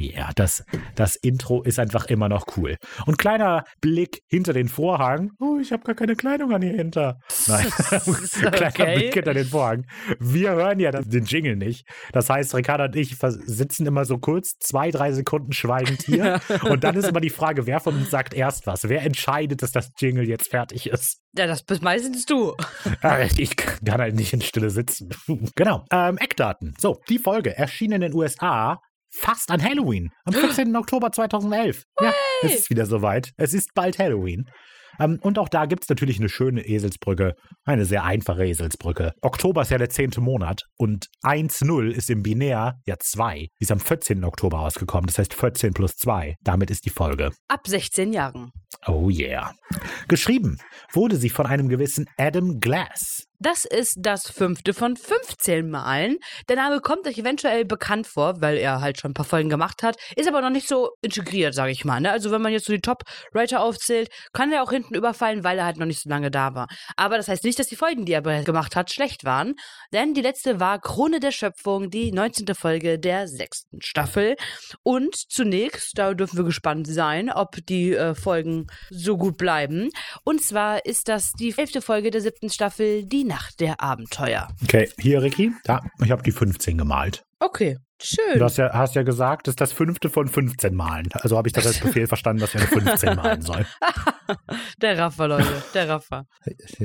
[0.00, 2.76] Yeah, das, das Intro ist einfach immer noch cool.
[3.06, 5.32] Und kleiner Blick hinter den Vorhang.
[5.38, 7.20] Oh, ich habe gar keine Kleidung an hier hinter.
[7.46, 7.66] Nein,
[8.52, 8.94] kleiner okay.
[8.96, 9.86] Blick hinter den Vorhang.
[10.18, 11.86] Wir hören ja den Jingle nicht.
[12.12, 16.40] Das heißt, Ricarda und ich sitzen immer so kurz zwei, drei Sekunden schweigend hier.
[16.68, 18.88] und dann ist immer die Frage, wer von uns sagt erst was?
[18.88, 21.20] Wer entscheidet, dass das Jingle jetzt fertig ist?
[21.36, 22.56] Ja, das bist meistens du.
[23.36, 25.10] Ich kann halt nicht in Stille sitzen.
[25.54, 25.84] genau.
[25.92, 26.74] Ähm, Eckdaten.
[26.78, 30.10] So, die Folge erschien in den USA fast an Halloween.
[30.24, 30.74] Am 14.
[30.76, 31.82] Oktober 2011.
[32.00, 33.30] Ja, es ist wieder soweit.
[33.36, 34.44] Es ist bald Halloween.
[34.98, 37.34] Ähm, und auch da gibt es natürlich eine schöne Eselsbrücke.
[37.64, 39.12] Eine sehr einfache Eselsbrücke.
[39.22, 43.38] Oktober ist ja der zehnte Monat und 1-0 ist im Binär ja 2.
[43.38, 44.24] Die ist am 14.
[44.24, 45.06] Oktober rausgekommen.
[45.06, 46.34] Das heißt 14 plus 2.
[46.42, 47.30] Damit ist die Folge.
[47.48, 48.50] Ab 16 Jahren.
[48.86, 49.52] Oh yeah.
[50.08, 50.58] Geschrieben
[50.92, 53.24] wurde sie von einem gewissen Adam Glass.
[53.42, 56.18] Das ist das fünfte von 15 Malen.
[56.50, 59.82] Der Name kommt euch eventuell bekannt vor, weil er halt schon ein paar Folgen gemacht
[59.82, 62.02] hat, ist aber noch nicht so integriert, sage ich mal.
[62.02, 62.10] Ne?
[62.12, 65.64] Also wenn man jetzt so die Top-Writer aufzählt, kann er auch hinten überfallen, weil er
[65.64, 66.66] halt noch nicht so lange da war.
[66.96, 69.54] Aber das heißt nicht, dass die Folgen, die er gemacht hat, schlecht waren.
[69.90, 72.54] Denn die letzte war Krone der Schöpfung, die 19.
[72.54, 74.36] Folge der sechsten Staffel.
[74.82, 79.88] Und zunächst, da dürfen wir gespannt sein, ob die äh, Folgen so gut bleiben.
[80.24, 84.48] Und zwar ist das die elfte Folge der siebten Staffel, die Nacht der Abenteuer.
[84.64, 85.52] Okay, hier, Ricky.
[85.62, 87.22] Da, ich habe die 15 gemalt.
[87.38, 88.38] Okay, schön.
[88.38, 91.08] Du hast ja, hast ja gesagt, das ist das fünfte von 15 Malen.
[91.12, 93.66] Also habe ich das als Befehl verstanden, dass wir eine 15 malen sollen.
[94.82, 96.26] der Raffer, Leute, der Raffer.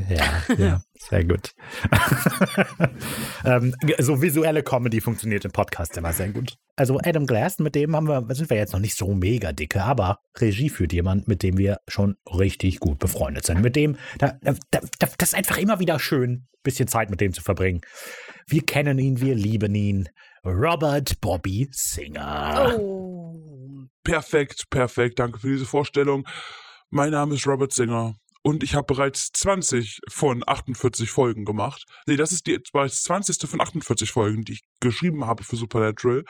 [0.09, 1.53] Ja, ja, sehr gut.
[3.45, 6.57] ähm, so visuelle Comedy funktioniert im Podcast immer sehr gut.
[6.75, 9.83] Also Adam Glass, mit dem haben wir, sind wir jetzt noch nicht so mega dicke,
[9.83, 13.61] aber Regie führt jemand, mit dem wir schon richtig gut befreundet sind.
[13.61, 14.79] Mit dem, da, da, da,
[15.17, 17.81] das ist einfach immer wieder schön, ein bisschen Zeit mit dem zu verbringen.
[18.47, 20.09] Wir kennen ihn, wir lieben ihn.
[20.45, 22.77] Robert Bobby Singer.
[22.79, 23.85] Oh.
[24.03, 25.17] Perfekt, perfekt.
[25.17, 26.27] Danke für diese Vorstellung.
[26.91, 31.85] Mein Name ist Robert Singer und ich habe bereits 20 von 48 Folgen gemacht.
[32.05, 33.49] Nee, das ist die bereits 20.
[33.49, 36.23] von 48 Folgen, die ich geschrieben habe für Supernatural.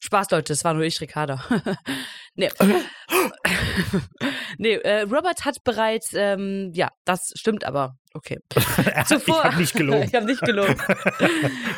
[0.00, 1.42] Spaß, Leute, das war nur ich, Ricarda.
[2.34, 2.50] nee.
[4.58, 7.96] nee, äh, Robert hat bereits, ähm, ja, das stimmt aber.
[8.14, 8.38] Okay.
[8.54, 10.02] ich habe nicht gelogen.
[10.04, 10.76] ich habe nicht gelogen.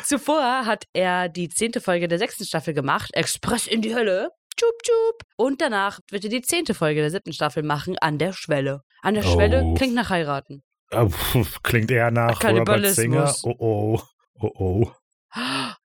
[0.03, 4.29] Zuvor hat er die zehnte Folge der sechsten Staffel gemacht, Express in die Hölle.
[4.55, 5.23] Tschup, tschup.
[5.37, 8.81] Und danach wird er die zehnte Folge der siebten Staffel machen, an der Schwelle.
[9.01, 9.73] An der Schwelle Oh.
[9.73, 10.61] klingt nach heiraten.
[10.91, 11.09] Oh,
[11.63, 12.85] Klingt eher nach Robert.
[12.87, 13.33] Singer.
[13.43, 14.01] Oh oh.
[14.39, 14.91] Oh oh.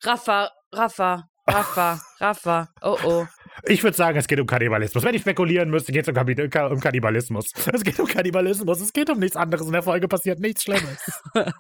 [0.03, 2.69] Raffa, Raffa, Raffa, Raffa.
[2.83, 3.27] Oh oh.
[3.65, 5.03] Ich würde sagen, es geht um Kannibalismus.
[5.03, 7.47] Wenn ich spekulieren müsste, geht es um, um Kannibalismus.
[7.73, 8.81] Es geht um Kannibalismus.
[8.81, 9.67] Es geht um nichts anderes.
[9.67, 11.23] In der Folge passiert nichts Schlimmes.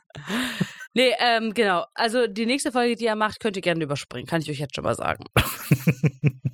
[0.96, 1.84] Nee, ähm, genau.
[1.92, 4.26] Also die nächste Folge, die er macht, könnt ihr gerne überspringen.
[4.26, 5.24] Kann ich euch jetzt schon mal sagen.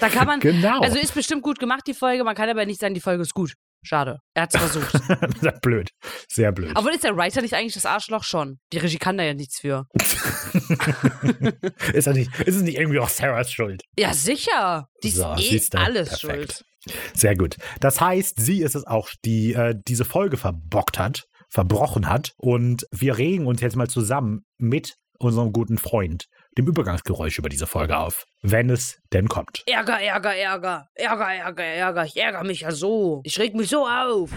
[0.00, 0.40] Da kann man.
[0.40, 0.80] genau.
[0.80, 2.24] Also ist bestimmt gut gemacht, die Folge.
[2.24, 3.52] Man kann aber nicht sagen, die Folge ist gut.
[3.84, 4.18] Schade.
[4.34, 5.60] Er hat es versucht.
[5.62, 5.90] blöd.
[6.28, 6.76] Sehr blöd.
[6.76, 8.58] Aber ist der Writer nicht eigentlich das Arschloch schon?
[8.72, 9.86] Die Regie kann da ja nichts für.
[11.92, 13.82] ist, das nicht, ist es nicht irgendwie auch Sarahs Schuld?
[13.98, 14.88] Ja, sicher.
[15.02, 16.62] Die ist So, eh siehste, alles perfekt.
[16.86, 16.94] schuld.
[17.14, 17.56] Sehr gut.
[17.80, 22.32] Das heißt, sie ist es auch, die äh, diese Folge verbockt hat, verbrochen hat.
[22.38, 26.26] Und wir regen uns jetzt mal zusammen mit unserem guten Freund,
[26.58, 28.24] dem Übergangsgeräusch über diese Folge auf.
[28.42, 29.62] Wenn es denn kommt.
[29.66, 30.86] Ärger, Ärger, Ärger.
[30.94, 32.04] Ärger, Ärger, Ärger.
[32.04, 33.20] Ich ärgere mich ja so.
[33.24, 34.30] Ich reg mich so auf.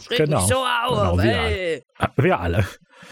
[0.00, 0.40] Ich reg Genau.
[0.40, 0.88] mich so auf.
[0.88, 1.82] Genau, wir ey.
[1.98, 2.66] Ah, Wir alle.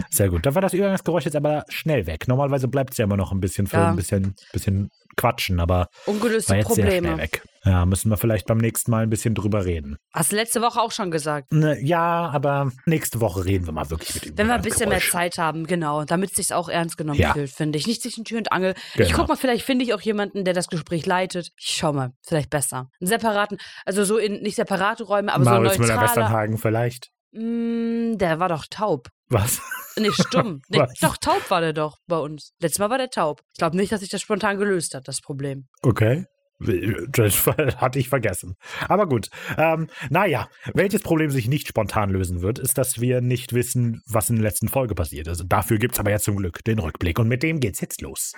[0.09, 0.47] Sehr gut.
[0.47, 2.29] Da war das Übergangsgeräusch jetzt aber schnell weg.
[2.29, 3.89] Normalerweise bleibt es ja immer noch ein bisschen für Ja.
[3.91, 7.19] ein bisschen, bisschen quatschen, aber Ungelöste war jetzt sehr schnell Probleme.
[7.23, 7.43] weg.
[7.65, 9.97] Ja, müssen wir vielleicht beim nächsten Mal ein bisschen drüber reden.
[10.15, 11.53] Hast du letzte Woche auch schon gesagt.
[11.53, 14.39] Ne, ja, aber nächste Woche reden wir mal wirklich mit ihm.
[14.39, 17.35] Wenn wir ein bisschen mehr Zeit haben, genau, damit es sich auch ernst genommen Ja.
[17.35, 17.87] fühlt, finde ich.
[17.87, 18.75] Nicht zwischen Tür und Angel.
[18.95, 19.17] Ich Genau.
[19.19, 21.51] guck mal, vielleicht finde ich auch jemanden, der das Gespräch leitet.
[21.59, 22.89] Ich schau mal, vielleicht besser.
[22.99, 26.01] Einen separaten, also so in nicht separate Räume, aber Marius so neutraler.
[26.01, 27.09] Müller-Westernhagen vielleicht.
[27.33, 29.09] Mm, der war doch taub.
[29.29, 29.61] Was?
[29.97, 30.63] Nee, stumm.
[30.69, 30.95] nee, Was?
[31.01, 32.53] doch, taub war der doch bei uns.
[32.61, 33.43] Letztes Mal war der taub.
[33.53, 35.69] Ich glaube nicht, dass sich das spontan gelöst hat, das Problem.
[35.83, 36.27] Okay.
[36.61, 37.47] Das
[37.77, 38.57] hatte ich vergessen.
[38.89, 39.31] Aber gut.
[39.57, 44.29] Ähm, naja, welches Problem sich nicht spontan lösen wird, ist, dass wir nicht wissen, was
[44.29, 45.45] in der letzten Folge passiert ist.
[45.49, 48.35] Dafür gibt es aber jetzt zum Glück den Rückblick und mit dem geht's jetzt los.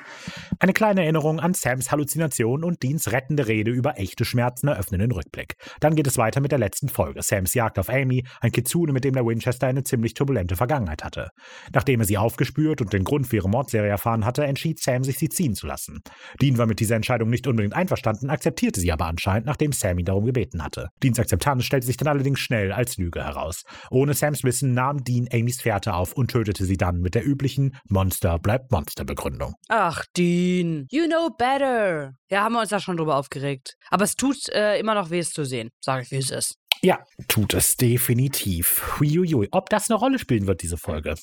[0.61, 5.11] Eine kleine Erinnerung an Sams Halluzination und Deans rettende Rede über echte Schmerzen eröffnen den
[5.11, 5.57] Rückblick.
[5.81, 7.23] Dann geht es weiter mit der letzten Folge.
[7.23, 11.31] Sams Jagd auf Amy, ein Kitsune, mit dem der Winchester eine ziemlich turbulente Vergangenheit hatte.
[11.73, 15.19] Nachdem er sie aufgespürt und den Grund für ihre Mordserie erfahren hatte, entschied Sam, sich
[15.19, 16.03] sie ziehen zu lassen.
[16.41, 20.05] Dean war mit dieser Entscheidung nicht unbedingt einverstanden, akzeptierte sie aber anscheinend, nachdem Sam ihn
[20.05, 20.89] darum gebeten hatte.
[21.03, 23.65] Deans Akzeptanz stellte sich dann allerdings schnell als Lüge heraus.
[23.91, 27.77] Ohne Sams Wissen nahm Dean Amys Fährte auf und tötete sie dann mit der üblichen
[27.89, 29.55] Monster bleibt Monster Begründung.
[29.69, 32.13] Ach, Dean, you know better.
[32.31, 33.77] Ja, haben wir uns da schon drüber aufgeregt.
[33.91, 35.71] Aber es tut äh, immer noch weh, es zu sehen.
[35.81, 36.57] Sag ich, wie es ist.
[36.83, 36.99] Ja,
[37.29, 38.99] tut es definitiv.
[38.99, 39.49] Huiuiui.
[39.53, 41.15] Ob das eine Rolle spielen wird, diese Folge.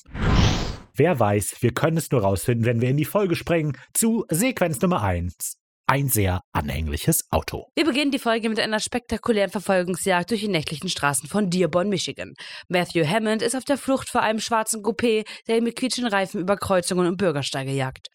[0.94, 4.80] Wer weiß, wir können es nur rausfinden, wenn wir in die Folge springen zu Sequenz
[4.80, 5.59] Nummer 1.
[5.86, 7.66] Ein sehr anhängliches Auto.
[7.74, 12.34] Wir beginnen die Folge mit einer spektakulären Verfolgungsjagd durch die nächtlichen Straßen von Dearborn, Michigan.
[12.68, 16.40] Matthew Hammond ist auf der Flucht vor einem schwarzen Coupé, der ihn mit quietschenden Reifen
[16.40, 18.06] über Kreuzungen und Bürgersteige jagt.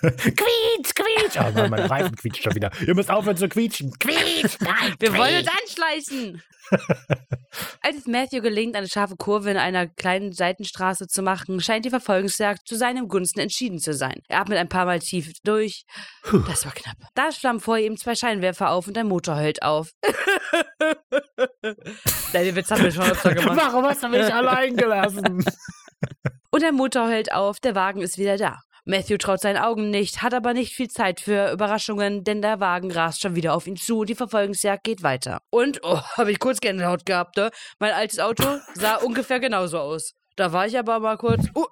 [0.00, 1.36] quietsch, quietsch!
[1.38, 2.72] Oh Mann, mein Reifen quietscht schon wieder.
[2.84, 3.92] Ihr müsst aufhören zu quietschen.
[4.00, 4.56] Quietsch!
[4.60, 5.18] Nein, Wir quietsch.
[5.20, 6.42] wollen uns anschleichen!
[7.82, 11.90] Als es Matthew gelingt, eine scharfe Kurve in einer kleinen Seitenstraße zu machen, scheint die
[11.90, 14.20] Verfolgungsjagd zu seinem Gunsten entschieden zu sein.
[14.28, 15.84] Er atmet ein paar Mal tief durch.
[16.48, 16.96] Das war knapp.
[17.14, 19.90] Da flammen vor ihm zwei Scheinwerfer auf und ein Motor heult auf.
[21.62, 23.58] Nein, den Witz haben wir schon öfter gemacht.
[23.60, 25.44] Warum hast du mich allein gelassen?
[26.54, 28.60] Und der Motor hält auf, der Wagen ist wieder da.
[28.84, 32.90] Matthew traut seinen Augen nicht, hat aber nicht viel Zeit für Überraschungen, denn der Wagen
[32.90, 35.40] rast schon wieder auf ihn zu und die Verfolgungsjagd geht weiter.
[35.50, 37.50] Und, oh, habe ich kurz Gänsehaut gehabt, ne?
[37.78, 38.44] Mein altes Auto
[38.74, 40.14] sah ungefähr genauso aus.
[40.36, 41.66] Da war ich aber mal kurz, oh,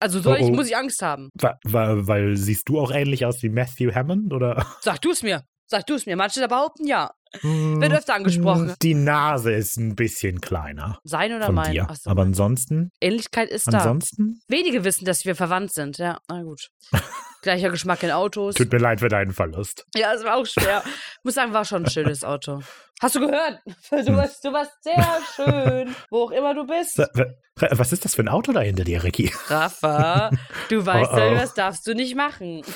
[0.00, 0.54] also soll ich, Oh, oh.
[0.54, 1.30] muss ich Angst haben.
[1.34, 4.66] Wa- weil siehst du auch ähnlich aus wie Matthew Hammond, oder?
[4.80, 5.42] Sag du es mir.
[5.68, 6.16] Sag du es mir.
[6.16, 7.10] Manche da behaupten ja.
[7.42, 8.74] Wird öfter angesprochen.
[8.82, 11.72] Die Nase ist ein bisschen kleiner Sein oder mein?
[11.72, 11.86] dir.
[12.00, 13.78] So, Aber ansonsten, Ähnlichkeit ist da.
[13.78, 15.98] ansonsten, Wenige wissen, dass wir verwandt sind.
[15.98, 16.68] Ja, na gut.
[17.46, 18.56] Gleicher Geschmack in Autos.
[18.56, 19.86] tut mir leid für deinen Verlust.
[19.94, 20.82] Ja, es war auch schwer.
[21.22, 22.60] Muss sagen, war schon ein schönes Auto.
[23.00, 23.60] Hast du gehört?
[23.90, 24.04] Hm.
[24.06, 25.06] Du warst, du warst sehr
[25.36, 26.98] schön, wo auch immer du bist.
[26.98, 29.30] Wa- wa- Was ist das für ein Auto da hinter dir, Ricky?
[29.48, 30.30] Rafa,
[30.70, 31.34] du weißt Oh, ja, oh.
[31.34, 32.62] das darfst du nicht machen.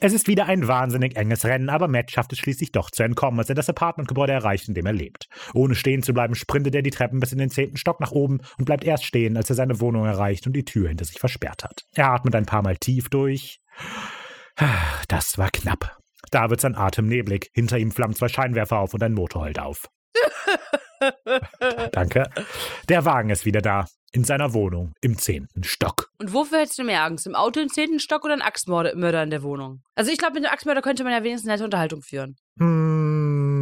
[0.00, 3.38] Es ist wieder ein wahnsinnig enges Rennen, aber Matt schafft es schließlich doch zu entkommen,
[3.40, 5.28] als er das Apartmentgebäude erreicht, in dem er lebt.
[5.52, 8.40] Ohne stehen zu bleiben, sprintet er die Treppen bis in den zehnten Stock nach oben
[8.58, 11.62] und bleibt erst stehen, als er seine Wohnung erreicht und die Tür hinter sich versperrt
[11.62, 11.82] hat.
[11.94, 13.60] Er atmet ein paar Mal tief durch.
[15.08, 15.98] Das war knapp.
[16.30, 17.50] Da wird sein Atem neblig.
[17.52, 19.88] Hinter ihm flammen zwei Scheinwerfer auf und ein Motor heult auf.
[21.92, 22.30] Danke.
[22.88, 23.86] Der Wagen ist wieder da.
[24.12, 26.08] In seiner Wohnung im zehnten Stock.
[26.18, 27.26] Und wofür hättest du mehr Angst?
[27.26, 29.82] Im Auto im zehnten Stock oder ein Axtmörder in der Wohnung?
[29.94, 32.36] Also ich glaube, mit einem Axtmörder könnte man ja wenigstens eine nette Unterhaltung führen.
[32.58, 33.55] Hm,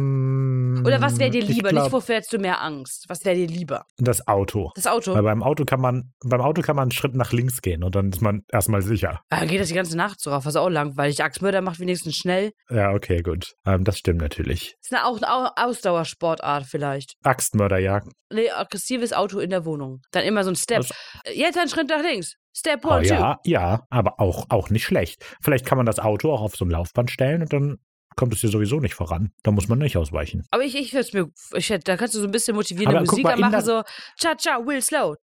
[0.85, 1.69] Oder was wäre dir ich lieber?
[1.69, 3.05] glaub, Nicht wofür hättest du mehr Angst?
[3.07, 3.85] Was wäre dir lieber?
[3.97, 4.71] Das Auto.
[4.75, 5.13] Das Auto?
[5.13, 7.95] Weil beim Auto kann man, beim Auto kann man einen Schritt nach links gehen und
[7.95, 9.21] dann ist man erstmal sicher.
[9.29, 11.23] Ah, Dann geht das die ganze Nacht so rauf, was auch langweilig.
[11.23, 12.51] Axtmörder macht wenigstens schnell.
[12.69, 13.53] Ja, okay, gut.
[13.65, 14.75] Ähm, das stimmt natürlich.
[14.81, 17.15] Ist eine, auch eine Au- Ausdauersportart vielleicht.
[17.23, 18.07] Axtmörderjagd.
[18.31, 20.01] Nee, aggressives Auto in der Wohnung.
[20.11, 20.77] Dann immer so ein Step.
[20.77, 20.93] Also-
[21.33, 22.35] Jetzt ein Schritt nach links.
[22.57, 23.13] Step Oh, one, two.
[23.13, 25.25] ja, ja, aber auch, auch nicht schlecht.
[25.41, 27.77] Vielleicht kann man das Auto auch auf so ein Laufband stellen und dann
[28.15, 29.31] kommt es hier sowieso nicht voran.
[29.43, 30.43] Da muss man nicht ausweichen.
[30.51, 33.37] Aber ich, ich würde mir, ich da kannst du so ein bisschen motivierende Musik mal,
[33.37, 33.83] machen, so
[34.19, 35.15] Cha-Cha, Will Slow.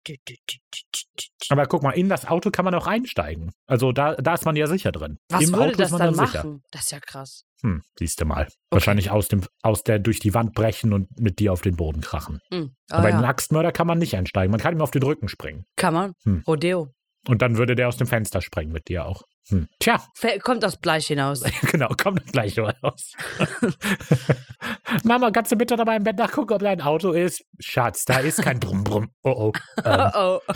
[1.49, 3.53] Aber guck mal, in das Auto kann man auch einsteigen.
[3.67, 5.19] Also da, da ist man ja sicher drin.
[5.29, 6.39] Was Im würde Auto das ist man dann da sicher.
[6.45, 6.63] machen?
[6.71, 7.45] Das ist ja krass.
[7.63, 8.49] Hm, siehst du mal.
[8.71, 12.01] Wahrscheinlich aus, dem, aus der durch die Wand brechen und mit dir auf den Boden
[12.01, 12.41] krachen.
[12.53, 12.75] Hm.
[12.91, 13.29] Ah, Aber in einen ja.
[13.29, 14.51] Axtmörder kann man nicht einsteigen.
[14.51, 15.65] Man kann ihm auf den Rücken springen.
[15.77, 16.13] Kann man.
[16.25, 16.43] Hm.
[16.47, 16.89] Rodeo.
[17.29, 19.23] Und dann würde der aus dem Fenster springen mit dir auch.
[19.49, 19.69] Hm.
[19.79, 20.01] Tja,
[20.43, 21.43] Kommt aus Bleich hinaus.
[21.71, 23.13] genau, kommt gleich raus.
[25.05, 27.45] Mama, kannst du bitte dabei im Bett nachgucken, ob dein Auto ist?
[27.59, 29.11] Schatz, da ist kein Brumm Brumm.
[29.23, 29.53] Oh oh.
[29.85, 30.53] Ähm, Oh, oh.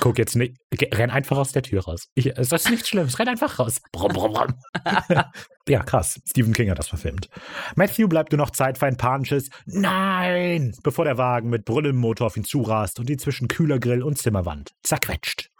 [0.00, 0.56] guck jetzt nicht.
[0.92, 2.08] Renn einfach aus der Tür raus.
[2.14, 3.18] Ich, es ist nichts Schlimmes.
[3.18, 3.80] Renn einfach raus.
[3.92, 4.54] Brumm Brumm Brumm.
[5.68, 6.20] ja, krass.
[6.28, 7.28] Stephen King hat das verfilmt.
[7.76, 12.36] Matthew bleibt nur noch Zeit für ein panisches Nein, bevor der Wagen mit Brüllenmotor auf
[12.36, 15.50] ihn zurast und ihn zwischen Kühlergrill und Zimmerwand zerquetscht.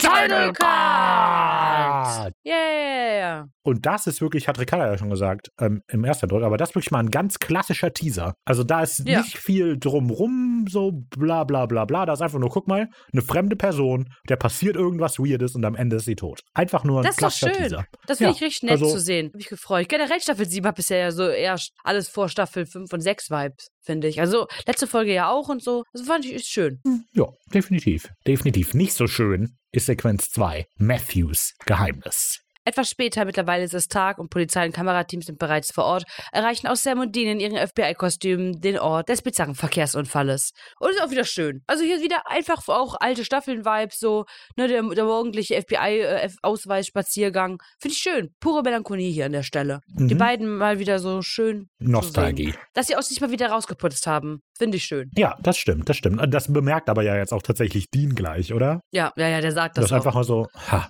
[0.00, 2.32] Title Card!
[2.46, 3.46] Yeah.
[3.62, 6.70] Und das ist wirklich, hat Ricardo ja schon gesagt, ähm, im ersten Eindruck, aber das
[6.70, 8.34] ist wirklich mal ein ganz klassischer Teaser.
[8.44, 9.20] Also da ist Ja.
[9.20, 12.06] nicht viel drumrum, so bla bla bla bla.
[12.06, 15.74] Da ist einfach nur, guck mal, eine fremde Person, der passiert irgendwas Weirdes und am
[15.74, 16.40] Ende ist sie tot.
[16.54, 17.62] Einfach nur ein Das ist doch klassischer schön.
[17.64, 17.84] Teaser.
[18.06, 19.26] Das finde Ja, ich richtig nett also- zu sehen.
[19.28, 19.88] Hab mich gefreut.
[19.88, 23.68] Generell Staffel 7 hat bisher ja so eher alles vor Staffel 5 und 6 Vibes,
[23.82, 24.20] finde ich.
[24.20, 25.84] Also letzte Folge ja auch und so.
[25.92, 26.80] Das fand ich ist schön.
[27.12, 28.08] Ja, definitiv.
[28.26, 28.74] Definitiv.
[28.74, 32.40] Nicht so schön ist Sequenz 2, Matthews Geheimnis.
[32.64, 36.66] Etwas später, mittlerweile ist es Tag und Polizei und Kamerateams sind bereits vor Ort, erreichen
[36.66, 40.50] auch Sam und Dean in ihren FBI-Kostümen den Ort des bizarren Verkehrsunfalles.
[40.78, 41.62] Und ist auch wieder schön.
[41.66, 44.24] Also hier wieder einfach auch alte Staffeln-Vibes, so,
[44.56, 47.58] ne, der, der morgendliche FBI-Ausweis-Spaziergang.
[47.80, 48.28] Finde ich schön.
[48.40, 49.80] Pure Melancholie hier an der Stelle.
[49.88, 50.18] Die Mhm.
[50.18, 51.68] beiden mal wieder so schön.
[51.78, 52.54] Nostalgie.
[52.74, 54.40] Dass sie auch sich mal wieder rausgeputzt haben.
[54.58, 55.10] Finde ich schön.
[55.16, 56.20] Ja, das stimmt, das stimmt.
[56.34, 58.80] Das bemerkt aber ja jetzt auch tatsächlich Dean gleich, oder?
[58.92, 59.96] Ja, ja, ja, der sagt Das, das, ist auch.
[59.96, 60.88] einfach mal so, ha.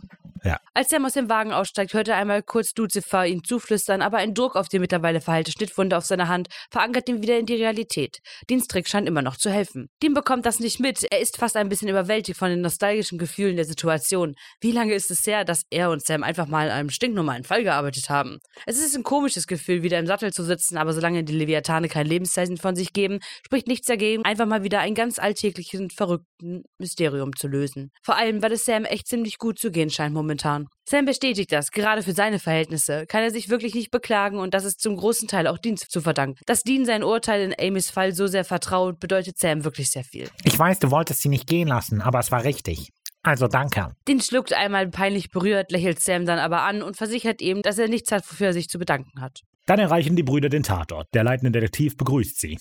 [0.73, 4.35] Als Sam aus dem Wagen aussteigt, hört er einmal kurz Lucifer ihm zuflüstern, aber ein
[4.35, 8.19] Druck auf die mittlerweile verheilte Schnittwunde auf seiner Hand verankert ihn wieder in die Realität.
[8.49, 9.89] Deans scheint immer noch zu helfen.
[10.03, 11.05] Dean bekommt das nicht mit.
[11.11, 14.35] Er ist fast ein bisschen überwältigt von den nostalgischen Gefühlen der Situation.
[14.61, 17.63] Wie lange ist es her, dass er und Sam einfach mal an einem stinknormalen Fall
[17.63, 18.39] gearbeitet haben?
[18.65, 22.07] Es ist ein komisches Gefühl, wieder im Sattel zu sitzen, aber solange die Leviathane kein
[22.07, 27.37] Lebenszeichen von sich geben, spricht nichts dagegen, einfach mal wieder ein ganz alltäglichen, verrückten Mysterium
[27.37, 27.91] zu lösen.
[28.03, 30.69] Vor allem, weil es Sam echt ziemlich gut zu gehen scheint momentan.
[30.89, 34.65] Sam bestätigt das, gerade für seine Verhältnisse kann er sich wirklich nicht beklagen und das
[34.65, 36.41] ist zum großen Teil auch Dean zu verdanken.
[36.47, 40.29] Dass Dean sein Urteil in Amys Fall so sehr vertraut, bedeutet Sam wirklich sehr viel.
[40.45, 42.91] Ich weiß, du wolltest sie nicht gehen lassen, aber es war richtig.
[43.23, 43.91] Also danke.
[44.09, 47.89] Dean schluckt einmal peinlich berührt, lächelt Sam dann aber an und versichert ihm, dass er
[47.89, 49.41] nichts hat, wofür er sich zu bedanken hat.
[49.67, 51.07] Dann erreichen die Brüder den Tatort.
[51.13, 52.59] Der leitende Detektiv begrüßt sie.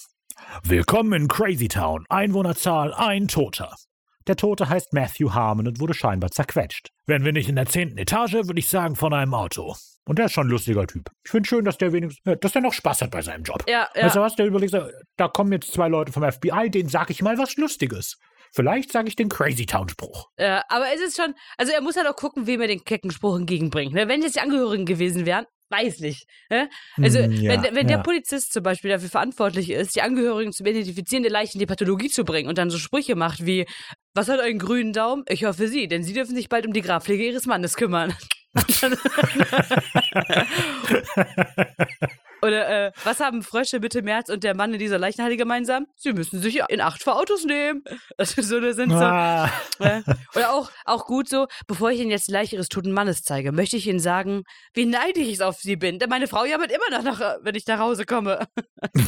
[0.64, 2.06] Willkommen in Crazy Town.
[2.10, 3.74] Einwohnerzahl ein Toter.
[4.30, 6.90] Der Tote heißt Matthew Harmon und wurde scheinbar zerquetscht.
[7.08, 9.76] Wären wir nicht in der zehnten Etage, würde ich sagen, von einem Auto.
[10.06, 11.10] Und der ist schon ein lustiger Typ.
[11.26, 13.64] Ich finde schön, dass der wenigstens, äh, dass der noch Spaß hat bei seinem Job.
[13.68, 14.26] Ja, Weißt du ja.
[14.26, 14.84] was, der überlegt, so,
[15.18, 18.18] da kommen jetzt zwei Leute vom FBI, denen sage ich mal was Lustiges.
[18.54, 20.28] Vielleicht sage ich den Crazy Town Spruch.
[20.38, 20.62] ja.
[20.70, 23.36] Aber es ist schon, also er muss halt auch gucken, wem er den kecken Spruch
[23.36, 23.94] entgegenbringt.
[23.96, 24.08] Ne?
[24.08, 26.26] Wenn jetzt die Angehörigen gewesen wären, weiß nicht.
[26.50, 26.68] Ne?
[26.98, 28.04] Also, Hm, ja, wenn, wenn der ja.
[28.04, 32.10] Polizist zum Beispiel dafür verantwortlich ist, die Angehörigen zum Identifizieren der Leichen in die Pathologie
[32.10, 33.68] zu bringen und dann so Sprüche macht wie,
[34.14, 35.24] was hat einen grünen Daumen?
[35.28, 38.14] Ich hoffe Sie, denn Sie dürfen sich bald um die Grabpflege Ihres Mannes kümmern.
[42.42, 45.86] Oder äh, was haben Frösche, Mitte März und der Mann in dieser Leichenhalle gemeinsam?
[45.96, 47.84] Sie müssen sich in Acht vor Autos nehmen.
[48.18, 49.50] Ist so, das sind so, Ah.
[49.80, 50.02] äh,
[50.36, 53.52] oder auch, auch gut so, bevor ich Ihnen jetzt die Leiche Ihres toten Mannes zeige,
[53.52, 56.00] möchte ich Ihnen sagen, wie neidisch ich auf Sie bin.
[56.00, 58.48] Denn meine Frau jammert immer noch, nach, wenn ich nach Hause komme.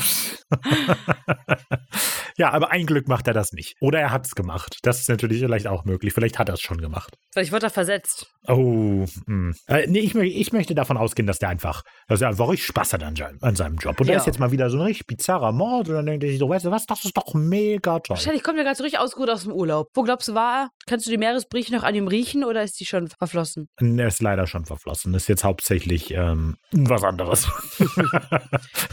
[2.37, 3.75] ja, aber ein Glück macht er das nicht.
[3.81, 4.77] Oder er hat es gemacht.
[4.83, 6.13] Das ist natürlich vielleicht auch möglich.
[6.13, 7.15] Vielleicht hat er es schon gemacht.
[7.33, 8.27] Vielleicht wird er versetzt.
[8.47, 9.55] Oh, hm.
[9.67, 12.93] äh, nee, ich, ich möchte davon ausgehen, dass der einfach, dass er einfach richtig Spaß
[12.93, 13.99] hat an, an seinem Job.
[13.99, 14.19] Und da Ja.
[14.19, 16.49] ist jetzt mal wieder so ein richtig bizarrer Mord und dann denkt er sich so,
[16.49, 18.15] weißt du was, das ist doch mega toll.
[18.15, 19.89] Wahrscheinlich kommt er gerade so richtig ausgeruht aus dem Urlaub.
[19.93, 20.69] Wo glaubst du, war er?
[20.87, 23.67] Kannst du die Meeresbrieche noch an ihm riechen oder ist die schon verflossen?
[23.79, 25.13] Er ist leider schon verflossen.
[25.13, 27.47] Ist jetzt hauptsächlich ähm, was anderes.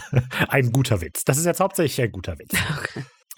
[0.48, 1.24] ein guter Witz.
[1.24, 2.54] Das ist jetzt hauptsächlich ein guter Witz.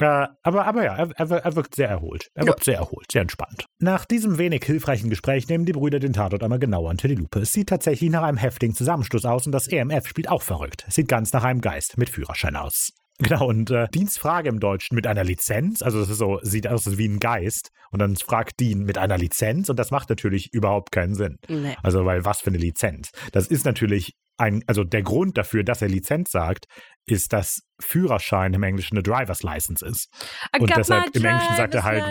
[0.01, 2.29] Äh, aber, aber ja, er, er, er wirkt sehr erholt.
[2.35, 3.67] Er wirkt sehr erholt, sehr entspannt.
[3.79, 7.41] Nach diesem wenig hilfreichen Gespräch nehmen die Brüder den Tatort einmal genauer unter die Lupe.
[7.41, 10.85] Es sieht tatsächlich nach einem heftigen Zusammenstoß aus und das EMF spielt auch verrückt.
[10.89, 12.93] Es sieht ganz nach einem Geist mit Führerschein aus.
[13.23, 16.97] Genau, und äh, Dienstfrage im Deutschen mit einer Lizenz, also das ist so, sieht aus
[16.97, 17.69] wie ein Geist.
[17.91, 21.37] Und dann fragt Dean mit einer Lizenz und das macht natürlich überhaupt keinen Sinn.
[21.49, 21.77] Nee.
[21.83, 23.11] Also, weil was für eine Lizenz?
[23.33, 26.67] Das ist natürlich ein, also der Grund dafür, dass er Lizenz sagt,
[27.07, 30.11] ist, dass Führerschein im Englischen eine Driver's License ist.
[30.55, 32.05] I Und deshalb im Englischen sagt er halt-.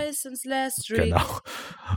[0.87, 1.39] Genau.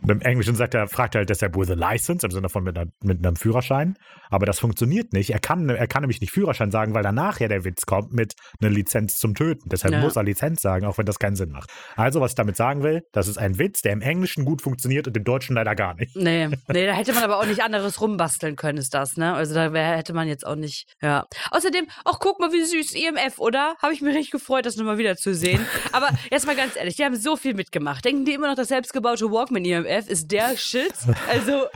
[0.02, 2.64] Und im Englischen sagt er, fragt er halt deshalb with a license, im Sinne von
[2.64, 3.96] mit, einer, mit einem Führerschein.
[4.28, 5.30] Aber das funktioniert nicht.
[5.30, 8.34] Er kann, er kann nämlich nicht Führerschein sagen, weil danach ja der Witz kommt mit
[8.60, 9.68] einer Lizenz zum Töten.
[9.70, 10.00] Deshalb Ja.
[10.00, 11.70] muss er Lizenz sagen, auch wenn das keinen Sinn macht.
[11.96, 15.08] Also, was ich damit sagen will, das ist ein Witz, der im Englischen gut funktioniert
[15.08, 16.14] und im Deutschen leider gar nicht.
[16.14, 19.34] Nee, nee, da hätte man aber auch nicht anderes rumbasteln können, ist das, ne?
[19.34, 21.26] Also da wär, hätte man jetzt auch nicht, ja.
[21.50, 23.76] Außerdem, auch guck mal, wie süß IMF, oder?
[23.80, 25.66] Habe ich mich richtig gefreut, das nochmal wieder zu sehen.
[25.92, 28.04] Aber jetzt mal ganz ehrlich, die haben so viel mitgemacht.
[28.04, 30.92] Denken die immer noch, das selbstgebaute Walkman IMF ist der Shit?
[31.28, 31.66] Also,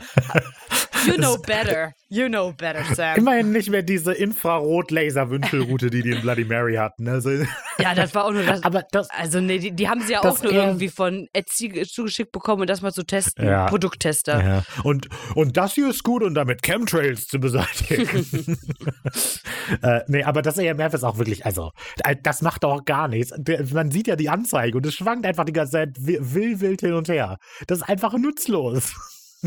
[1.07, 1.93] you know better.
[2.09, 3.17] You know better, Sam.
[3.17, 7.09] Immerhin nicht mehr diese Infrarot-Laser-Wünschelroute, die die in Bloody Mary hatten.
[7.09, 7.31] Also,
[7.79, 8.63] Ja, das war auch nur das.
[8.63, 12.31] aber das, Also, nee, die, die haben sie ja auch nur irgendwie von Etsy zugeschickt
[12.31, 13.47] bekommen, um das mal zu testen.
[13.47, 13.67] Ja.
[13.67, 14.41] Produkttester.
[14.43, 14.63] Ja.
[14.85, 18.57] Und, und das hier ist gut, um damit Chemtrails zu beseitigen.
[19.83, 21.73] äh, nee, aber das EMF ist auch wirklich, also,
[22.05, 23.33] äh, das macht doch gar nichts.
[23.73, 26.81] Man sieht ja die Anzeige und es schwankt einfach die ganze Zeit wi- wild, wild
[26.83, 27.39] hin und her.
[27.67, 28.93] Das ist einfach nutzlos.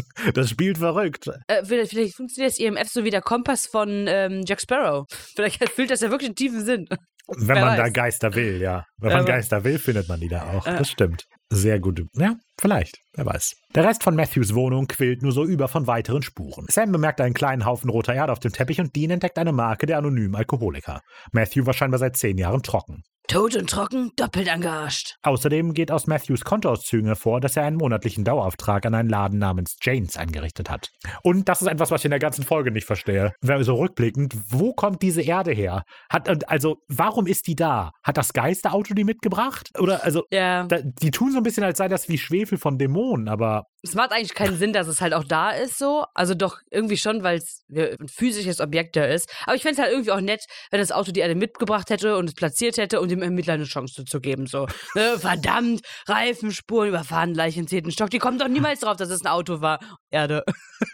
[0.33, 1.29] Das spielt verrückt.
[1.47, 5.05] Äh, vielleicht, vielleicht funktioniert das IMF so wie der Kompass von ähm, Jack Sparrow.
[5.35, 6.87] Vielleicht fühlt das ja wirklich einen tiefen Sinn.
[7.27, 7.93] Wenn Wer man da weiß.
[7.93, 8.85] Geister will, ja.
[8.97, 10.65] Wenn Ja, man aber- Geister will, findet man die da auch.
[10.65, 10.77] Ja.
[10.77, 11.25] Das stimmt.
[11.51, 12.03] Sehr gut.
[12.15, 12.97] Ja, vielleicht.
[13.13, 13.55] Wer weiß.
[13.75, 16.65] Der Rest von Matthews Wohnung quillt nur so über von weiteren Spuren.
[16.69, 19.85] Sam bemerkt einen kleinen Haufen roter Erde auf dem Teppich und Dean entdeckt eine Marke
[19.85, 21.01] der anonymen Alkoholiker.
[21.31, 23.01] Matthew war scheinbar seit zehn Jahren trocken.
[23.29, 25.17] Tot und trocken, doppelt angearscht.
[25.21, 29.75] Außerdem geht aus Matthews Kontoauszügen hervor, dass er einen monatlichen Dauerauftrag an einen Laden namens
[29.83, 30.89] Janes eingerichtet hat.
[31.21, 33.33] Und das ist etwas, was ich in der ganzen Folge nicht verstehe.
[33.41, 35.83] Wenn wir so rückblickend, wo kommt diese Erde her?
[36.11, 37.91] Hat, also, warum ist die da?
[38.03, 39.69] Hat das Geisterauto die mitgebracht?
[39.77, 40.63] Oder, also, Ja.
[40.63, 43.93] da, die tun so ein bisschen, als sei das wie Schwefel von Dämonen, aber Es
[43.95, 46.05] macht eigentlich keinen Sinn, dass es halt auch da ist, so.
[46.13, 49.31] Also doch irgendwie schon, weil es ein physisches Objekt da ist.
[49.45, 52.17] Aber ich fände es halt irgendwie auch nett, wenn das Auto die Erde mitgebracht hätte
[52.17, 54.47] und es platziert hätte, um dem Ermittler eine Chance zu geben.
[54.47, 58.09] So, ne, verdammt, Reifenspuren, überfahren, Leichen, zehnten Stock.
[58.09, 59.79] Die kommen doch niemals drauf, dass es ein Auto war.
[60.11, 60.43] Erde.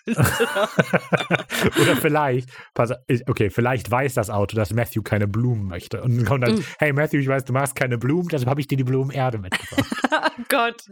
[0.07, 2.91] Oder vielleicht, pass,
[3.27, 6.01] okay, vielleicht weiß das Auto, dass Matthew keine Blumen möchte.
[6.01, 8.67] Und dann kommt dann, hey Matthew, ich weiß, du magst keine Blumen, deshalb habe ich
[8.67, 9.89] dir die Blumenerde mitgebracht.
[10.11, 10.83] oh Gott.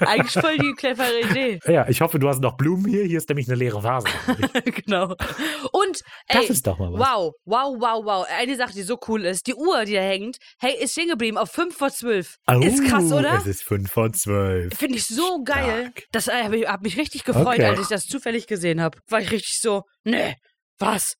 [0.00, 1.58] Eigentlich voll die clevere Idee.
[1.66, 3.04] ja, ich hoffe, du hast noch Blumen hier.
[3.04, 4.08] Hier ist nämlich eine leere Vase.
[4.84, 5.14] genau.
[5.72, 7.00] Und, ey, Das ist doch mal was.
[7.00, 8.26] wow, wow, wow, wow.
[8.38, 11.38] Eine Sache, die so cool ist, die Uhr, die da hängt, hey, ist stehen geblieben
[11.38, 12.36] auf 5 vor 12.
[12.62, 13.34] ist krass, Oh, oder?
[13.34, 14.74] Es ist 5 von 12.
[14.76, 15.90] Finde ich so geil.
[15.92, 16.02] Stark.
[16.12, 17.64] Das äh, hab ich, hab mich richtig gefreut, Okay.
[17.66, 18.98] als ich das zufällig gesehen habe.
[19.08, 20.34] War ich richtig so, nee,
[20.78, 21.14] was?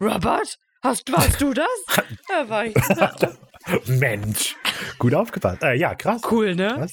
[0.00, 0.56] Robert?
[0.82, 1.66] Hast, warst du das?
[2.30, 2.74] ja, war ich.
[3.86, 4.56] Mensch,
[4.98, 5.62] gut aufgepasst.
[5.62, 6.22] Äh, ja, krass.
[6.30, 6.74] Cool, ne?
[6.78, 6.92] Was?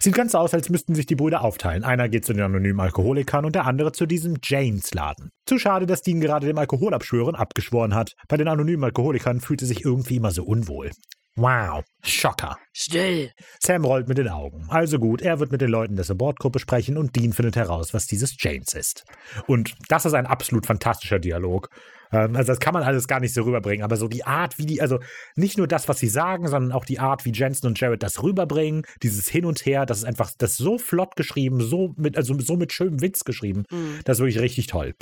[0.00, 1.84] Sieht ganz aus, als müssten sich die Brüder aufteilen.
[1.84, 5.30] Einer geht zu den anonymen Alkoholikern und der andere zu diesem Janes-Laden.
[5.46, 8.14] Zu schade, dass Dean gerade dem Alkoholabschwören abgeschworen hat.
[8.28, 10.90] Bei den anonymen Alkoholikern fühlt er sich irgendwie immer so unwohl.
[11.38, 12.56] Wow, Schocker.
[12.72, 13.30] Still.
[13.62, 14.66] Sam rollt mit den Augen.
[14.70, 18.06] Also gut, er wird mit den Leuten der Supportgruppe sprechen und Dean findet heraus, was
[18.06, 19.04] dieses Janes ist.
[19.46, 21.68] Und das ist ein absolut fantastischer Dialog.
[22.16, 24.66] Ähm, also das kann man alles gar nicht so rüberbringen, aber so die Art, wie
[24.66, 24.98] die, also
[25.34, 28.22] nicht nur das, was sie sagen, sondern auch die Art, wie Jensen und Jared das
[28.22, 32.16] rüberbringen, dieses Hin und Her, das ist einfach, das ist so flott geschrieben, so mit,
[32.16, 33.64] also so mit schönem Witz geschrieben.
[33.70, 34.00] Mhm.
[34.04, 34.94] Das ist wirklich richtig toll.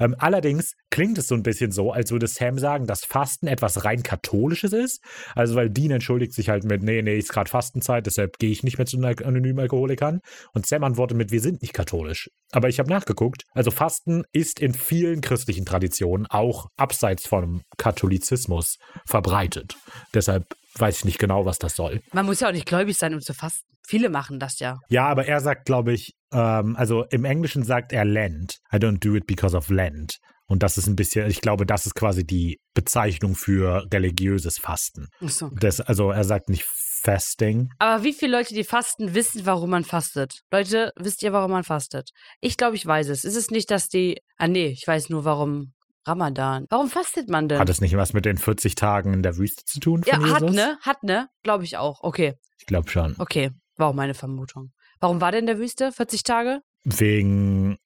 [0.00, 3.84] Ähm, allerdings klingt es so ein bisschen so, als würde Sam sagen, dass Fasten etwas
[3.84, 5.02] rein katholisches ist.
[5.34, 8.62] Also weil Dean entschuldigt sich halt mit, nee, nee, ist gerade Fastenzeit, deshalb gehe ich
[8.62, 10.20] nicht mehr zu anonymen Alkoholikern.
[10.52, 12.30] Und Sam antwortet mit, wir sind nicht katholisch.
[12.52, 18.76] Aber ich habe nachgeguckt, also Fasten ist in vielen christlichen Traditionen auch abseits vom Katholizismus
[19.06, 19.76] verbreitet.
[20.14, 20.44] Deshalb
[20.78, 22.00] weiß ich nicht genau, was das soll.
[22.12, 23.66] Man muss ja auch nicht gläubig sein, um zu fasten.
[23.86, 24.78] Viele machen das ja.
[24.88, 28.58] Ja, aber er sagt, glaube ich, ähm, also im Englischen sagt er Lent.
[28.72, 30.18] I don't do it because of Lent.
[30.48, 35.08] Und das ist ein bisschen, ich glaube, das ist quasi die Bezeichnung für religiöses Fasten.
[35.24, 35.50] Ach so.
[35.58, 36.64] Das, also er sagt nicht
[37.06, 37.70] Fasting.
[37.78, 40.40] Aber wie viele Leute, die fasten, wissen, warum man fastet?
[40.50, 42.10] Leute, wisst ihr, warum man fastet?
[42.40, 43.24] Ich glaube, ich weiß es.
[43.24, 44.18] Ist es nicht, dass die.
[44.38, 45.72] Ah, nee, ich weiß nur, warum.
[46.06, 46.66] Ramadan.
[46.70, 47.58] Warum fastet man denn?
[47.58, 50.02] Hat es nicht was mit den 40 Tagen in der Wüste zu tun?
[50.06, 50.56] ja, Von hat Jesus?
[50.56, 50.78] ne?
[50.82, 51.28] Hat ne?
[51.42, 52.02] Glaube ich auch.
[52.02, 52.34] Okay.
[52.58, 53.14] Ich glaube schon.
[53.18, 53.50] Okay.
[53.76, 54.72] War auch meine Vermutung.
[55.00, 55.92] Warum war der in der Wüste?
[55.92, 56.60] 40 Tage?
[56.84, 57.76] Wegen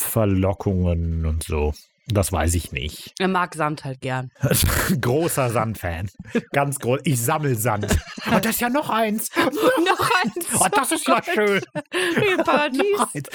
[0.00, 1.74] Verlockungen und so.
[2.12, 3.14] Das weiß ich nicht.
[3.18, 4.30] Er mag Sand halt gern.
[5.00, 6.10] Großer Sandfan.
[6.52, 7.00] Ganz groß.
[7.04, 7.86] Ich sammel Sand.
[8.30, 9.30] Und das ist ja noch eins.
[9.36, 10.46] Noch eins.
[10.58, 11.60] Oh, das ist ja schön.
[12.44, 12.82] Paradies.
[12.96, 13.28] Noch eins.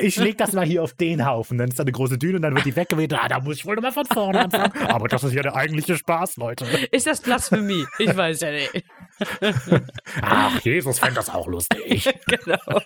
[0.00, 1.58] Ich leg das mal hier auf den Haufen.
[1.58, 3.12] Dann ist da eine große Düne und dann wird die weggeweht.
[3.14, 4.72] Ah, da muss ich wohl nochmal von vorne anfangen.
[4.88, 6.64] Aber das ist ja der eigentliche Spaß, Leute.
[6.90, 7.86] Ist das Blasphemie?
[7.98, 8.84] Ich weiß ja nicht.
[10.22, 12.12] Ach, Jesus fände das auch lustig.
[12.26, 12.80] Genau.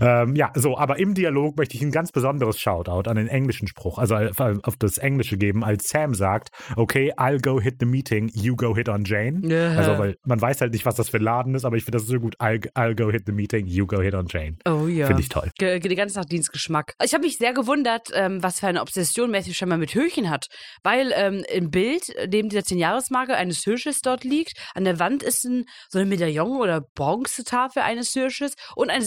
[0.00, 3.68] Ähm, ja, so, aber im Dialog möchte ich ein ganz besonderes Shoutout an den englischen
[3.68, 8.30] Spruch, also auf das Englische geben, als Sam sagt, okay, I'll go hit the meeting,
[8.34, 9.40] you go hit on Jane.
[9.48, 9.76] Ja.
[9.76, 11.98] Also, weil man weiß halt nicht, was das für ein Laden ist, aber ich finde
[11.98, 12.36] das so gut.
[12.40, 14.56] I'll, I'll go hit the meeting, you go hit on Jane.
[14.64, 15.06] Oh ja.
[15.06, 15.50] Finde ich toll.
[15.58, 16.94] Ge den ganzen Tag Dienstgeschmack.
[17.02, 20.46] Ich habe mich sehr gewundert, ähm, was für eine Obsession Matthew scheinbar mit Höchen hat.
[20.82, 24.52] Weil ähm, im Bild neben dieser 10-Jahres-Marke eines Hirsches dort liegt.
[24.74, 29.02] An der Wand ist ein, so eine Medaillon- oder Bronzetafel eines Hirsches und ein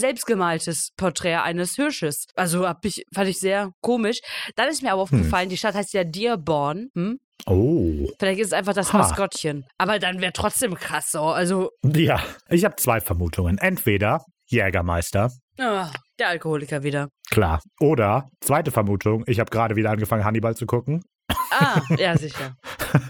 [0.60, 2.26] selbstgemaltes Porträt eines Hirsches.
[2.34, 4.20] Also hab ich, fand ich sehr komisch.
[4.56, 6.88] Dann ist mir aber aufgefallen, die Stadt heißt ja Dearborn.
[6.94, 7.18] Hm?
[7.46, 8.08] Oh.
[8.18, 8.98] Vielleicht ist es einfach das Ha.
[8.98, 9.64] Maskottchen.
[9.78, 11.22] Aber dann wäre trotzdem krass so.
[11.22, 13.58] Also, Ja, ich habe zwei Vermutungen.
[13.58, 17.08] Entweder Jägermeister, ah, der Alkoholiker wieder.
[17.30, 17.60] klar.
[17.80, 21.02] Oder, zweite Vermutung, ich habe gerade wieder angefangen, Hannibal zu gucken.
[21.50, 22.56] Ah, ja, sicher.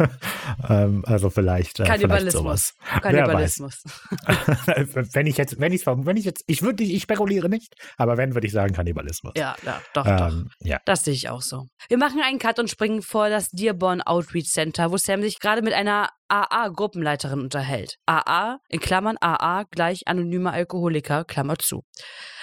[0.68, 2.74] ähm, also vielleicht, äh, Kannibalismus.
[3.00, 3.82] Kannibalismus.
[5.12, 8.34] wenn ich jetzt, wenn ich wenn ich jetzt, ich würde, ich spekuliere nicht, aber wenn,
[8.34, 9.32] würde ich sagen Kannibalismus.
[9.36, 10.32] Ja, ja, doch, doch.
[10.32, 10.80] Ähm, ja.
[10.84, 11.66] Das sehe ich auch so.
[11.88, 15.62] Wir machen einen Cut und springen vor das Dearborn Outreach Center, wo Sam sich gerade
[15.62, 17.96] mit einer AA-Gruppenleiterin unterhält.
[18.06, 21.82] AA in Klammern AA gleich anonymer Alkoholiker, Klammer zu.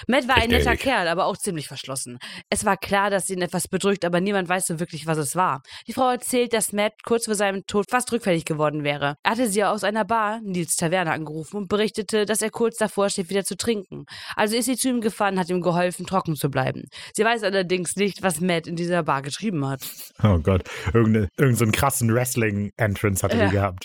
[0.06, 0.76] Matt war ein netter.
[0.76, 2.18] Kerl, aber auch ziemlich verschlossen.
[2.50, 5.62] Es war klar, dass ihn etwas bedrückt, aber niemand weiß so wirklich, was es war.
[5.88, 9.16] Die Frau erzählt, dass Matt kurz vor seinem Tod fast rückfällig geworden wäre.
[9.24, 13.10] Er hatte sie aus einer Bar, Nils Taverne, angerufen und berichtete, dass er kurz davor
[13.10, 14.04] steht, wieder zu trinken.
[14.36, 16.84] Also ist sie zu ihm gefahren, hat ihm geholfen, trocken zu bleiben.
[17.14, 19.80] Sie weiß allerdings nicht, was Matt in dieser Bar getrieben hat.
[20.22, 20.62] Oh Gott,
[20.94, 23.46] irgendeine, irgendeinen so einen krassen Wrestling-Entrance hatte Ja.
[23.46, 23.79] die gehabt.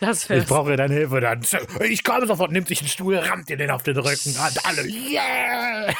[0.00, 1.20] Das Ich brauche deine Hilfe.
[1.20, 1.42] Dann,
[1.80, 4.30] ich komme sofort, nimmt sich einen Stuhl, rammt dir den auf den Rücken.
[4.30, 5.92] Und alle, yeah!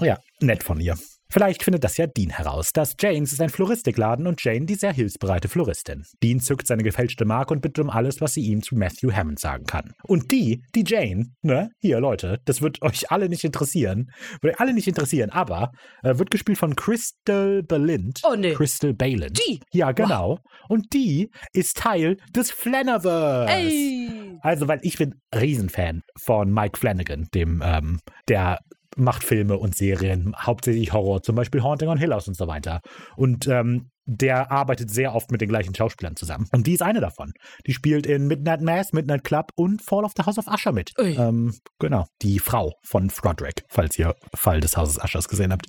[0.00, 0.98] ja, nett von ihr.
[1.34, 2.70] Vielleicht findet das ja Dean heraus.
[2.72, 6.04] Das Janes ist ein Floristikladen und Jane die sehr hilfsbereite Floristin.
[6.22, 9.40] Dean zückt seine gefälschte Marke und bittet um alles, was sie ihm zu Matthew Hammond
[9.40, 9.94] sagen kann.
[10.04, 14.12] Und die, die Jane, ne, hier Leute, das wird euch alle nicht interessieren,
[14.42, 15.72] wird euch alle nicht interessieren, aber
[16.04, 18.20] äh, wird gespielt von Crystal Balind.
[18.22, 18.54] Oh, nee.
[18.54, 19.36] Crystal Balint.
[19.44, 19.58] Die?
[19.72, 20.38] Ja, genau.
[20.68, 23.50] Und die ist Teil des Flanaverse.
[23.52, 24.38] Ey!
[24.40, 28.60] Also, weil ich bin Riesenfan von Mike Flanagan, dem, ähm, der
[28.96, 32.80] macht Filme und Serien, hauptsächlich Horror, zum Beispiel Haunting on Hill House und so weiter.
[33.16, 36.46] Und ähm, der arbeitet sehr oft mit den gleichen Schauspielern zusammen.
[36.52, 37.32] Und die ist eine davon.
[37.66, 40.92] Die spielt in Midnight Mass, Midnight Club und Fall of the House of Usher mit.
[41.18, 45.66] Ähm, genau, die Frau von Froderick, falls ihr Fall des Hauses Ushers gesehen habt.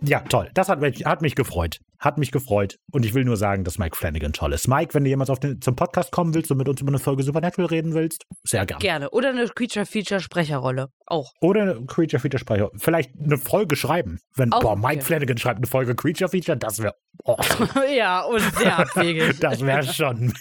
[0.00, 0.50] Ja, toll.
[0.54, 1.80] Das hat mich, hat mich gefreut.
[1.98, 2.78] Hat mich gefreut.
[2.92, 4.68] Und ich will nur sagen, dass Mike Flanagan toll ist.
[4.68, 7.00] Mike, wenn du jemals auf den, zum Podcast kommen willst und mit uns über eine
[7.00, 8.78] Folge Supernatural reden willst, sehr gern.
[8.78, 9.10] Gerne.
[9.10, 10.90] Oder eine Creature-Feature-Sprecherrolle.
[11.06, 11.32] Auch.
[11.40, 12.70] Oder eine Creature Feature Sprecher.
[12.76, 14.20] Vielleicht eine Folge schreiben.
[14.36, 15.00] Wenn, Auch boah, Mike okay.
[15.00, 16.94] Flanagan schreibt eine Folge Creature Feature, das wäre,
[17.24, 17.36] oh,
[17.94, 19.38] ja, und sehr abwegig.
[19.40, 20.32] das wäre schon,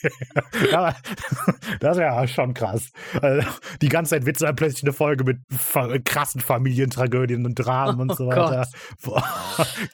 [1.79, 2.91] das wäre schon krass.
[3.21, 3.47] Also,
[3.81, 8.15] die ganze Zeit wird es dann plötzlich eine Folge mit krassen Familientragödien und Dramen und
[8.15, 8.67] so Oh weiter.
[9.03, 9.23] Boah,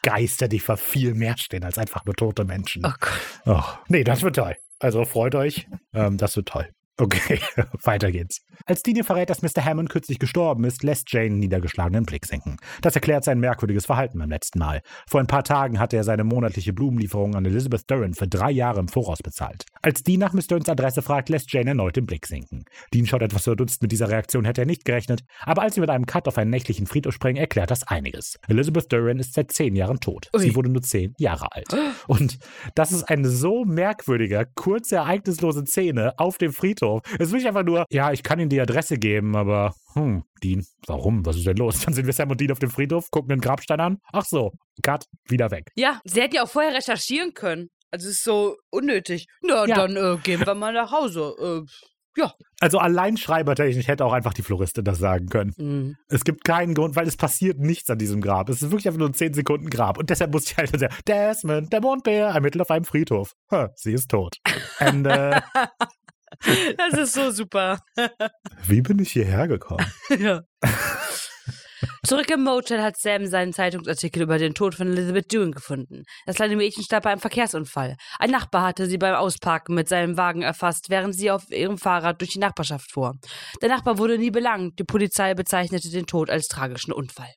[0.02, 2.86] Geister, die für viel mehr stehen als einfach nur tote Menschen.
[2.86, 3.20] Oh Gott.
[3.46, 4.56] Oh, nee, das wird toll.
[4.80, 5.68] Also freut euch.
[5.94, 6.70] Ähm, das wird toll.
[7.00, 7.40] Okay,
[7.84, 8.42] weiter geht's.
[8.66, 9.66] Als Dean verrät, dass Mr.
[9.66, 12.58] Hammond kürzlich gestorben ist, lässt Jane einen niedergeschlagenen Blick sinken.
[12.82, 14.82] Das erklärt sein merkwürdiges Verhalten beim letzten Mal.
[15.08, 18.80] Vor ein paar Tagen hatte er seine monatliche Blumenlieferung an Elizabeth Duran für drei Jahre
[18.80, 19.66] im Voraus bezahlt.
[19.82, 22.64] Als Dean nach Miss Durans Adresse fragt, lässt Jane erneut den Blick sinken.
[22.94, 25.90] Dean schaut etwas verdutzt, mit dieser Reaktion hätte er nicht gerechnet, aber als sie mit
[25.90, 28.38] einem Cut auf einen nächtlichen Friedhof springen, erklärt das einiges.
[28.48, 30.30] Elizabeth Duran ist seit zehn Jahren tot.
[30.36, 30.42] Ui.
[30.42, 31.68] Sie wurde nur zehn Jahre alt.
[32.08, 32.38] Und
[32.76, 36.83] das ist eine so merkwürdige, kurze, ereignislose Szene auf dem Friedhof.
[37.20, 40.66] Es ist wirklich einfach nur, ja, ich kann Ihnen die Adresse geben, aber, hm, Dean,
[40.88, 41.26] warum?
[41.26, 41.80] Was ist denn los?
[41.86, 43.98] Dann sind wir Sam und Dean auf dem Friedhof, gucken den Grabstein an.
[44.12, 45.72] Ach so, Cut, wieder weg.
[45.76, 47.70] Ja, sie hätten ja auch vorher recherchieren können.
[47.92, 49.28] Also es ist so unnötig.
[49.42, 49.76] Na, Ja.
[49.86, 51.66] dann äh, gehen wir mal nach Hause.
[52.18, 52.22] Äh,
[52.60, 55.54] Also allein schreibertechnisch hätte auch einfach die Floristin das sagen können.
[55.58, 55.96] mh.
[56.10, 58.50] Es gibt keinen Grund, weil es passiert nichts an diesem Grab.
[58.50, 59.98] Es ist wirklich einfach nur ein 10 Sekunden Grab.
[59.98, 63.34] Und deshalb muss ich halt sagen, Desmond, der Mondbär, ermittelt auf einem Friedhof.
[63.52, 64.38] Huh, sie ist tot.
[64.80, 65.44] Ende.
[66.78, 67.80] das ist so super.
[68.68, 69.86] Wie bin ich hierher gekommen?
[70.20, 70.44] ja.
[72.06, 76.04] Zurück im Motel hat Sam seinen Zeitungsartikel über den Tod von Elizabeth Dune gefunden.
[76.26, 77.96] Das kleine Mädchen starb bei einem Verkehrsunfall.
[78.20, 82.20] Ein Nachbar hatte sie beim Ausparken mit seinem Wagen erfasst, während sie auf ihrem Fahrrad
[82.20, 83.14] durch die Nachbarschaft fuhr.
[83.62, 84.80] Der Nachbar wurde nie belangt.
[84.80, 87.30] Die Polizei bezeichnete den Tod als tragischen Unfall.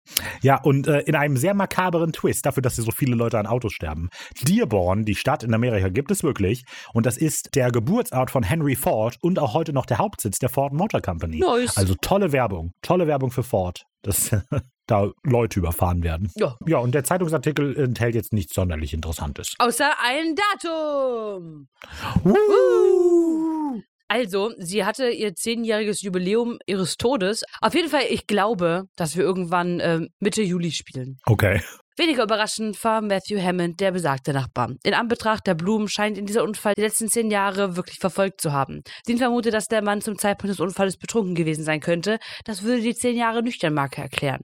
[0.43, 3.47] Ja, und äh, in einem sehr makaberen Twist dafür, dass hier so viele Leute an
[3.47, 4.09] Autos sterben.
[4.43, 6.65] Dearborn, die Stadt in Amerika, gibt es wirklich.
[6.93, 10.49] Und das ist der Geburtsort von Henry Ford und auch heute noch der Hauptsitz der
[10.49, 11.39] Ford Motor Company.
[11.39, 11.77] Nice.
[11.77, 12.73] Also tolle Werbung.
[12.83, 13.85] Tolle Werbung für Ford.
[14.03, 14.31] Dass
[14.87, 16.31] da Leute überfahren werden.
[16.37, 16.57] Ja.
[16.67, 19.55] Ja, und der Zeitungsartikel enthält jetzt nichts sonderlich Interessantes.
[19.59, 21.69] Außer ein Datum.
[22.23, 23.83] Woo!
[24.09, 27.43] Also, sie hatte ihr zehnjähriges Jubiläum ihres Todes.
[27.61, 31.19] Auf jeden Fall, ich glaube, dass wir irgendwann ähm, Mitte Juli spielen.
[31.27, 31.61] Okay.
[31.99, 34.75] Weniger überraschend war Matthew Hammond der besagte Nachbar.
[34.85, 38.53] In Anbetracht der Blumen scheint ihn dieser Unfall die letzten zehn Jahre wirklich verfolgt zu
[38.53, 38.83] haben.
[39.09, 42.19] Dean vermutet, dass der Mann zum Zeitpunkt des Unfalls betrunken gewesen sein könnte.
[42.45, 44.43] Das würde die zehn Jahre Nüchternmarke erklären.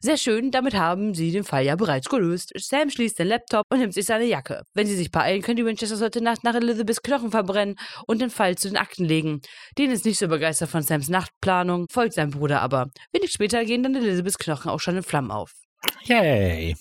[0.00, 2.52] Sehr schön, damit haben sie den Fall ja bereits gelöst.
[2.56, 4.62] Sam schließt den Laptop und nimmt sich seine Jacke.
[4.72, 7.74] Wenn sie sich beeilen, können die Winchesters heute Nacht nach Elizabeths Knochen verbrennen
[8.06, 9.42] und den Fall zu den Akten legen.
[9.76, 12.86] Dean ist nicht so begeistert von Sams Nachtplanung, folgt seinem Bruder aber.
[13.12, 15.50] Wenig später gehen dann Elizabeths Knochen auch schon in Flammen auf.
[16.04, 16.76] Yay.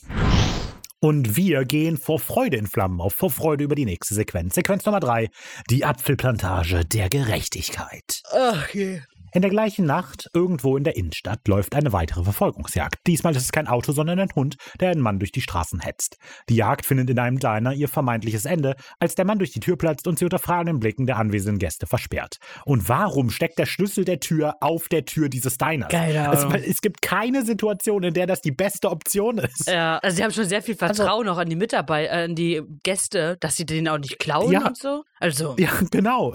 [1.00, 4.56] Und wir gehen vor Freude in Flammen auf, vor Freude über die nächste Sequenz.
[4.56, 5.30] Sequenz Nummer drei,
[5.70, 8.24] die Apfelplantage der Gerechtigkeit.
[8.32, 9.02] Ach je.
[9.38, 13.06] In der gleichen Nacht, irgendwo in der Innenstadt, läuft eine weitere Verfolgungsjagd.
[13.06, 16.18] Diesmal ist es kein Auto, sondern ein Hund, der einen Mann durch die Straßen hetzt.
[16.50, 19.78] Die Jagd findet in einem Diner ihr vermeintliches Ende, als der Mann durch die Tür
[19.78, 22.38] platzt und sie unter fragenden Blicken der anwesenden Gäste versperrt.
[22.66, 25.90] Und warum steckt der Schlüssel der Tür auf der Tür dieses Diners?
[25.92, 26.56] Keine Es, Ahnung.
[26.56, 29.68] es gibt keine Situation, in der das die beste Option ist.
[29.70, 32.64] Ja, also sie haben schon sehr viel Vertrauen auch an die Mitarbeiter, äh, an die
[32.82, 34.66] Gäste, dass sie den auch nicht klauen Ja.
[34.70, 35.04] und so.
[35.20, 36.34] Also, Ja, genau.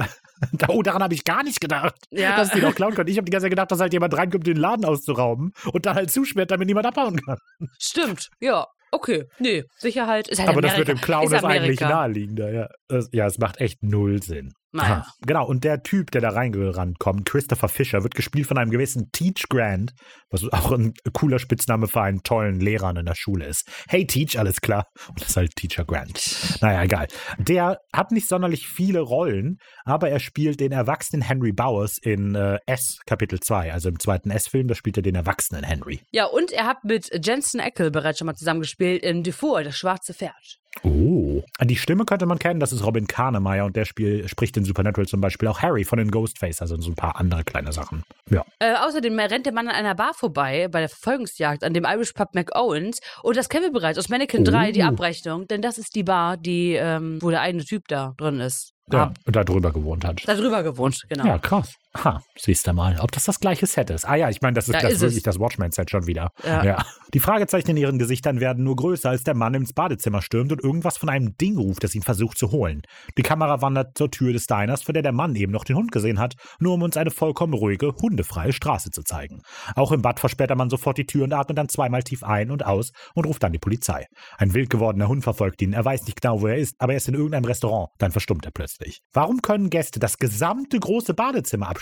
[0.53, 2.37] Da- Oh, daran habe ich gar nicht gedacht, Ja.
[2.37, 3.09] dass die noch klauen können.
[3.09, 5.95] Ich habe die ganze Zeit gedacht, dass halt jemand reinkommt, den Laden auszurauben und dann
[5.95, 7.39] halt zusperrt, damit niemand abhauen kann.
[7.79, 8.29] stimmt.
[8.41, 9.25] Ja, okay.
[9.39, 10.93] Nee, Sicherheit ist halt Aber das Amerika.
[10.93, 12.53] mit dem Clown ist, ist eigentlich naheliegender.
[12.53, 12.69] Ja.
[12.89, 14.53] Es- ja, es macht echt null Sinn.
[14.73, 15.03] Naja.
[15.03, 15.07] Aha.
[15.27, 19.11] Genau, und der Typ, der da reingerannt kommt, Christopher Fisher, wird gespielt von einem gewissen
[19.13, 19.93] Teach Grant,
[20.31, 23.69] was auch ein cooler Spitzname für einen tollen Lehrer in der Schule ist.
[23.89, 24.87] Hey Teach, alles klar.
[25.09, 26.59] Und das ist halt Teacher Grant.
[26.63, 27.09] Naja, egal.
[27.39, 32.59] Der hat nicht sonderlich viele Rollen, aber er spielt den erwachsenen Henry Bowers in äh,
[32.67, 36.01] S Kapitel 2, also im zweiten S-Film, da spielt er den erwachsenen Henry.
[36.13, 40.15] Ja, und er hat mit Jensen Ackle bereits schon mal zusammengespielt in Defoe, das schwarze
[40.15, 40.62] Pferd.
[40.83, 41.43] Oh.
[41.59, 44.65] An die Stimme könnte man kennen, das ist Robin Kahnemeyer und der Spiel, spricht in
[44.65, 48.03] Supernatural zum Beispiel auch Harry von den Ghostface, also so ein paar andere kleine Sachen.
[48.31, 48.45] Ja.
[48.59, 52.13] Äh, außerdem rennt der Mann an einer Bar vorbei bei der Verfolgungsjagd an dem Irish
[52.15, 53.01] Pub McOwens.
[53.23, 54.87] Und das kennen wir bereits aus Mannequin 3, die Oh.
[54.87, 55.47] Abrechnung.
[55.47, 58.73] Denn das ist die Bar, die, ähm, wo der eine Typ da drin ist.
[58.91, 60.23] Ja, und da drüber gewohnt hat.
[60.27, 61.25] da drüber gewohnt, genau.
[61.27, 61.75] Ja, krass.
[61.95, 64.09] Ha, siehst du mal, ob das das gleiche Set ist.
[64.09, 66.31] Ah ja, ich meine, das ist, Da das ist wirklich das Watchmen-Set schon wieder.
[66.43, 66.85] Ja.
[67.13, 70.65] Die Fragezeichen in ihren Gesichtern werden nur größer, als der Mann ins Badezimmer stürmt und
[70.65, 72.81] irgendwas von einem Ding ruft, das ihn versucht zu holen.
[73.19, 75.93] Die Kamera wandert zur Tür des Diners, vor der der Mann eben noch den Hund
[75.93, 79.43] gesehen hat, nur um uns eine vollkommen ruhige, hundefreie Straße zu zeigen.
[79.77, 82.51] Auch im Bad versperrt der Mann sofort die Tür und atmet dann zweimal tief ein
[82.51, 84.07] und aus und ruft dann die Polizei.
[84.39, 85.75] Ein wild gewordener Hund verfolgt ihn.
[85.75, 87.91] Er weiß nicht genau, wo er ist, aber er ist in irgendeinem Restaurant.
[87.99, 89.01] Dann verstummt er plötzlich.
[89.13, 91.82] Warum können Gäste das gesamte große Badezimmer abschließen?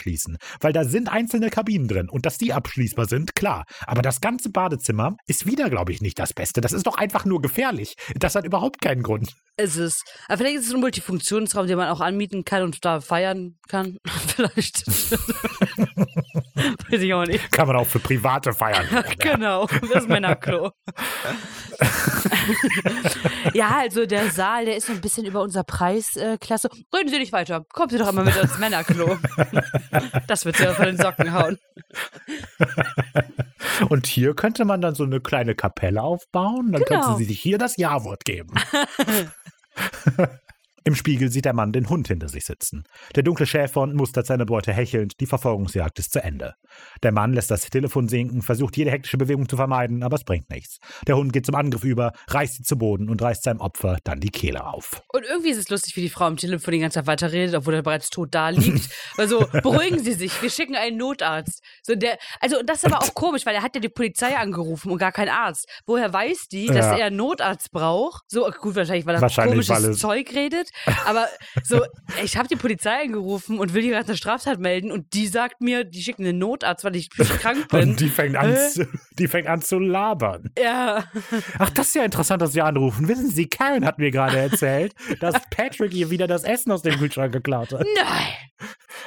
[0.61, 3.65] Weil da sind einzelne Kabinen drin und dass die abschließbar sind, klar.
[3.87, 6.61] Aber das ganze Badezimmer ist wieder, glaube ich, nicht das Beste.
[6.61, 7.95] Das ist doch einfach nur gefährlich.
[8.15, 9.35] Das hat überhaupt keinen Grund.
[9.57, 10.03] Ist es.
[10.29, 13.99] Aber vielleicht ist es ein Multifunktionsraum, den man auch anmieten kann und da feiern kann.
[14.37, 14.87] vielleicht.
[16.91, 17.51] Weiß ich auch nicht.
[17.53, 18.87] Kann man auch für private feiern.
[19.19, 20.71] Genau, das Männerklo.
[23.55, 26.69] ja, also der Saal, der ist so ein bisschen über unserer Preisklasse.
[26.95, 27.65] Reden Sie nicht weiter.
[27.73, 29.17] Kommen Sie doch einmal mit ins Männerklo.
[30.27, 31.59] Das wird Sie ja von den Socken hauen.
[33.89, 36.71] Und hier könnte man dann so eine kleine Kapelle aufbauen.
[36.73, 37.01] Dann Genau.
[37.03, 38.55] könnte sie sich hier das Ja-Wort geben.
[40.85, 42.85] Im Spiegel sieht der Mann den Hund hinter sich sitzen.
[43.15, 46.55] Der dunkle Schäferhund mustert seine Beute hechelnd, die Verfolgungsjagd ist zu Ende.
[47.03, 50.49] Der Mann lässt das Telefon sinken, versucht jede hektische Bewegung zu vermeiden, aber es bringt
[50.51, 50.79] nichts.
[51.07, 54.21] Der Hund geht zum Angriff über, reißt sie zu Boden und reißt seinem Opfer dann
[54.21, 55.03] die Kehle auf.
[55.09, 57.75] Und irgendwie ist es lustig, wie die Frau am Telefon die ganze Zeit weiterredet, obwohl
[57.75, 58.89] er bereits tot da liegt.
[59.17, 61.63] Also, beruhigen Sie sich, wir schicken einen Notarzt.
[61.83, 64.91] So der, also, das ist aber auch komisch, weil er hat ja die Polizei angerufen
[64.91, 65.69] und gar keinen Arzt.
[65.85, 66.97] Woher weiß die, dass Ja.
[66.97, 68.23] er einen Notarzt braucht?
[68.29, 70.70] So, gut, wahrscheinlich, weil er komisches Zeug redet.
[71.07, 71.27] Aber
[71.63, 71.83] so,
[72.23, 75.61] ich habe die Polizei angerufen und will hier gerade eine Straftat melden und die sagt
[75.61, 77.11] mir, die schicken einen Notarzt, weil ich
[77.41, 77.91] krank bin.
[77.91, 78.87] Und die fängt an, zu,
[79.19, 80.51] die fängt an zu labern.
[80.59, 81.05] ja.
[81.59, 83.09] Ach, das ist ja interessant, dass Sie anrufen.
[83.09, 86.99] Wissen Sie, Karen hat mir gerade erzählt, dass Patrick ihr wieder das Essen aus dem
[86.99, 87.87] Kühlschrank geklaut hat.
[87.97, 88.35] Nein.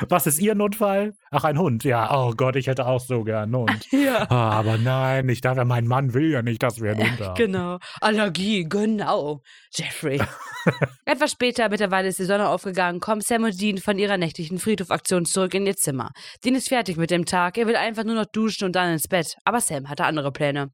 [0.10, 1.14] Was ist Ihr Notfall?
[1.30, 1.84] Ach, ein Hund.
[1.84, 3.88] Ja, oh Gott, ich hätte auch so gern einen Hund.
[3.92, 4.30] Ja.
[4.30, 7.36] Ah, aber nein, ich dachte, mein Mann will ja nicht, dass wir einen Hund haben.
[7.36, 7.78] Genau.
[8.02, 9.42] Allergie, genau.
[9.72, 10.20] Jeffrey.
[11.06, 15.26] Etwas später, mittlerweile ist die Sonne aufgegangen, kommen Sam und Dean von ihrer nächtlichen Friedhofaktion
[15.26, 16.12] zurück in ihr Zimmer.
[16.44, 19.08] Dean ist fertig mit dem Tag, er will einfach nur noch duschen und dann ins
[19.08, 19.36] Bett.
[19.46, 20.72] Aber Sam hatte andere Pläne.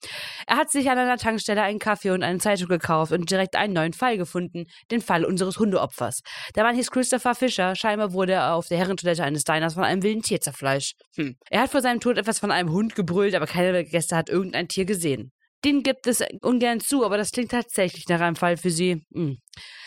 [0.47, 3.73] Er hat sich an einer Tankstelle einen Kaffee und eine Zeitung gekauft und direkt einen
[3.73, 6.21] neuen Fall gefunden, den Fall unseres Hundeopfers.
[6.55, 10.03] Der Mann hieß Christopher Fisher, scheinbar wurde er auf der Herrentoilette eines Diners von einem
[10.03, 10.95] wilden Tier zerfleischt.
[11.15, 11.35] Hm.
[11.49, 14.29] Er hat vor seinem Tod etwas von einem Hund gebrüllt, aber keiner der Gäste hat
[14.29, 15.31] irgendein Tier gesehen.
[15.65, 19.03] Den gibt es ungern zu, aber das klingt tatsächlich nach einem Fall für sie.
[19.13, 19.37] Hm.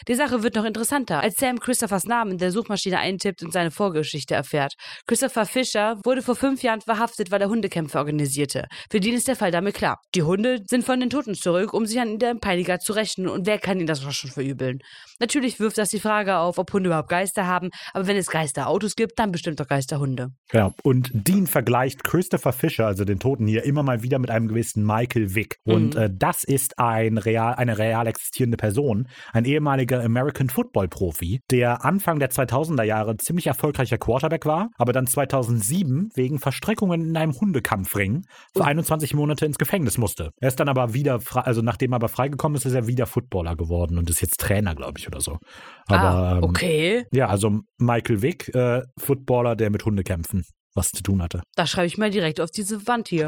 [0.09, 3.71] Die Sache wird noch interessanter, als Sam Christophers Namen in der Suchmaschine eintippt und seine
[3.71, 4.75] Vorgeschichte erfährt.
[5.07, 8.67] Christopher Fisher wurde vor fünf Jahren verhaftet, weil er Hundekämpfe organisierte.
[8.91, 9.99] Für den ist der Fall damit klar.
[10.15, 13.29] Die Hunde sind von den Toten zurück, um sich an dem Peiniger zu rächen.
[13.29, 14.81] Und wer kann ihnen das schon verübeln?
[15.21, 17.71] Natürlich wirft das die Frage auf, ob Hunde überhaupt Geister haben.
[17.93, 20.31] Aber wenn es Geisterautos gibt, dann bestimmt doch Geisterhunde.
[20.53, 24.49] Ja, und Dean vergleicht Christopher Fisher, also den Toten hier, immer mal wieder mit einem
[24.49, 25.59] gewissen Michael Vick.
[25.65, 26.01] Und Mhm.
[26.01, 31.85] äh, das ist ein real, eine real existierende Person, ein ehemaliger American Football Profi, der
[31.85, 37.33] Anfang der 2000er Jahre ziemlich erfolgreicher Quarterback war, aber dann 2007 wegen Verstrickungen in einem
[37.33, 40.31] Hundekampfring für 21 Monate ins Gefängnis musste.
[40.41, 43.55] Er ist dann aber wieder, also nachdem er aber freigekommen ist, ist er wieder Footballer
[43.55, 45.39] geworden und ist jetzt Trainer, glaube ich, oder so.
[45.87, 47.05] Aber ah, ähm, okay.
[47.13, 50.45] ja, also Michael Vick, äh, Footballer, der mit Hundekämpfen
[50.75, 51.43] was zu tun hatte.
[51.55, 53.27] Da schreibe ich mal direkt auf diese Wand hier.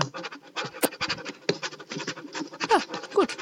[2.71, 2.79] Ja,
[3.13, 3.37] gut.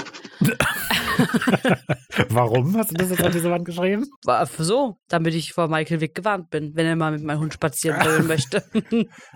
[2.29, 4.07] Warum hast du das jetzt an diese Wand geschrieben?
[4.25, 7.55] War so, damit ich vor Michael Wick gewarnt bin, wenn er mal mit meinem Hund
[7.55, 8.63] spazieren wollen möchte.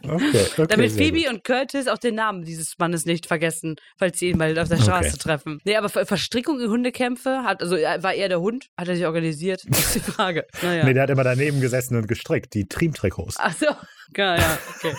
[0.03, 4.31] Okay, okay damit Phoebe und Curtis auch den Namen dieses Mannes nicht vergessen, falls sie
[4.31, 5.19] ihn mal auf der Straße Okay.
[5.19, 5.59] treffen.
[5.65, 8.67] Nee, aber Ver- Verstrickung in Hundekämpfe, hat, also äh, war er der Hund?
[8.77, 9.63] Hat er sich organisiert?
[9.69, 10.47] Das ist die Frage.
[10.63, 10.85] Naja.
[10.85, 13.37] Nee, der hat immer daneben gesessen und gestrickt, die Trim-Trikots.
[13.39, 13.67] Ach so,
[14.17, 14.95] ja, ja, okay.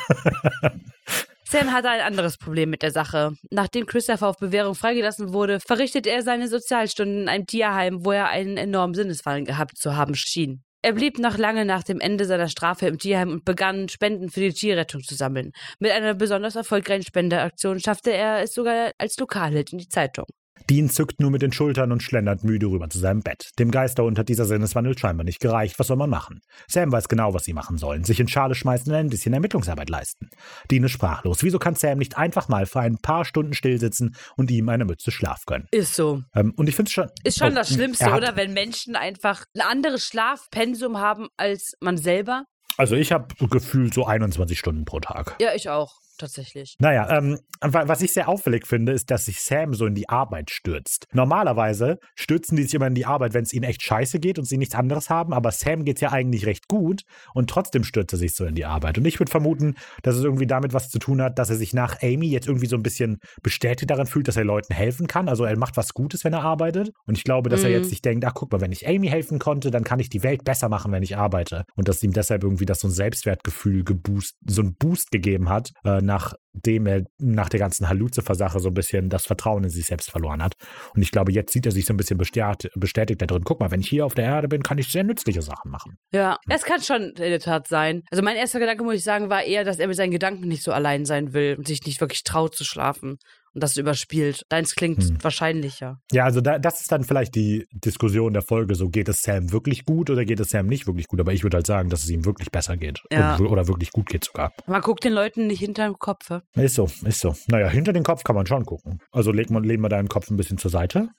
[1.49, 3.37] Sam hatte ein anderes Problem mit der Sache.
[3.51, 8.27] Nachdem Christopher auf Bewährung freigelassen wurde, verrichtet er seine Sozialstunden in einem Tierheim, wo er
[8.27, 10.61] einen enormen Sinnesfall gehabt zu haben schien.
[10.81, 14.41] Er blieb noch lange nach dem Ende seiner Strafe im Tierheim und begann, Spenden für
[14.41, 15.53] die Tierrettung zu sammeln.
[15.79, 20.25] Mit einer besonders erfolgreichen Spendeaktion schaffte er es sogar als Lokalheld in die Zeitung.
[20.69, 23.51] Dean zückt nur mit den Schultern und schlendert müde rüber zu seinem Bett.
[23.57, 25.79] Dem Geisterhund hat dieser Sinneswandel scheinbar nicht gereicht.
[25.79, 26.41] Was soll man machen?
[26.67, 28.03] Sam weiß genau, was sie machen sollen.
[28.03, 30.29] Sich in Schale schmeißen und ein bisschen Ermittlungsarbeit leisten.
[30.69, 31.41] Dean ist sprachlos.
[31.43, 35.11] Wieso kann Sam nicht einfach mal für ein paar Stunden stillsitzen und ihm eine Mütze
[35.11, 35.67] Schlaf gönnen?
[35.71, 36.21] Ist so.
[36.35, 37.07] Ähm, und ich finde es schon.
[37.23, 38.35] Ist schon Oh, das er Schlimmste, hat- oder?
[38.35, 42.43] Wenn Menschen einfach ein anderes Schlafpensum haben als man selber.
[42.77, 45.35] Also ich habe gefühlt so 21 Stunden pro Tag.
[45.39, 46.75] Ja, ich auch, tatsächlich.
[46.79, 50.09] Naja, ähm, wa- was ich sehr auffällig finde, ist, dass sich Sam so in die
[50.09, 51.07] Arbeit stürzt.
[51.13, 54.45] Normalerweise stürzen die sich immer in die Arbeit, wenn es ihnen echt scheiße geht und
[54.45, 57.03] sie nichts anderes haben, aber Sam geht ja eigentlich recht gut
[57.33, 58.97] und trotzdem stürzt er sich so in die Arbeit.
[58.97, 61.73] Und ich würde vermuten, dass es irgendwie damit was zu tun hat, dass er sich
[61.73, 65.29] nach Amy jetzt irgendwie so ein bisschen bestätigt darin fühlt, dass er Leuten helfen kann.
[65.29, 66.91] Also er macht was Gutes, wenn er arbeitet.
[67.05, 67.75] Und ich glaube, dass er Mhm.
[67.75, 70.23] jetzt sich denkt, ach guck mal, wenn ich Amy helfen konnte, dann kann ich die
[70.23, 71.65] Welt besser machen, wenn ich arbeite.
[71.75, 75.71] Und dass ihm deshalb irgendwie das so ein Selbstwertgefühl geboost, so ein Boost gegeben hat,
[75.83, 80.09] äh, nachdem er nach der ganzen Haluzifer-Sache so ein bisschen das Vertrauen in sich selbst
[80.09, 80.55] verloren hat.
[80.95, 83.43] Und ich glaube, jetzt sieht er sich so ein bisschen bestätigt, bestätigt da drin.
[83.43, 85.97] Guck mal, wenn ich hier auf der Erde bin, kann ich sehr nützliche Sachen machen.
[86.11, 88.03] Ja, es kann schon in der Tat sein.
[88.09, 90.63] Also mein erster Gedanke, muss ich sagen, war eher, dass er mit seinen Gedanken nicht
[90.63, 93.17] so allein sein will und sich nicht wirklich traut zu schlafen
[93.57, 94.45] und das überspielt.
[94.49, 95.17] Deins klingt Hm.
[95.23, 95.99] wahrscheinlicher.
[96.11, 98.75] Ja, also da, das ist dann vielleicht die Diskussion der Folge.
[98.75, 101.19] So, geht es Sam wirklich gut oder geht es Sam nicht wirklich gut?
[101.19, 103.01] Aber ich würde halt sagen, dass es ihm wirklich besser geht.
[103.11, 103.35] Ja.
[103.37, 104.53] Und, oder wirklich gut geht sogar.
[104.67, 106.29] Man guckt den Leuten nicht hinterm Kopf.
[106.29, 106.41] hä?
[106.63, 107.35] Ist so, ist so.
[107.47, 108.99] Naja, hinter den Kopf kann man schon gucken.
[109.11, 111.09] Also leg mal, lehn mal deinen Kopf ein bisschen zur Seite.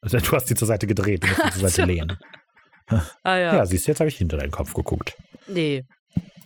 [0.00, 2.16] Also, du hast die zur Seite gedreht, du musst die zur Seite lehnen.
[3.24, 3.56] Ah ja.
[3.56, 5.16] Ja, siehst du, jetzt habe ich hinter deinen Kopf geguckt.
[5.48, 5.82] Nee.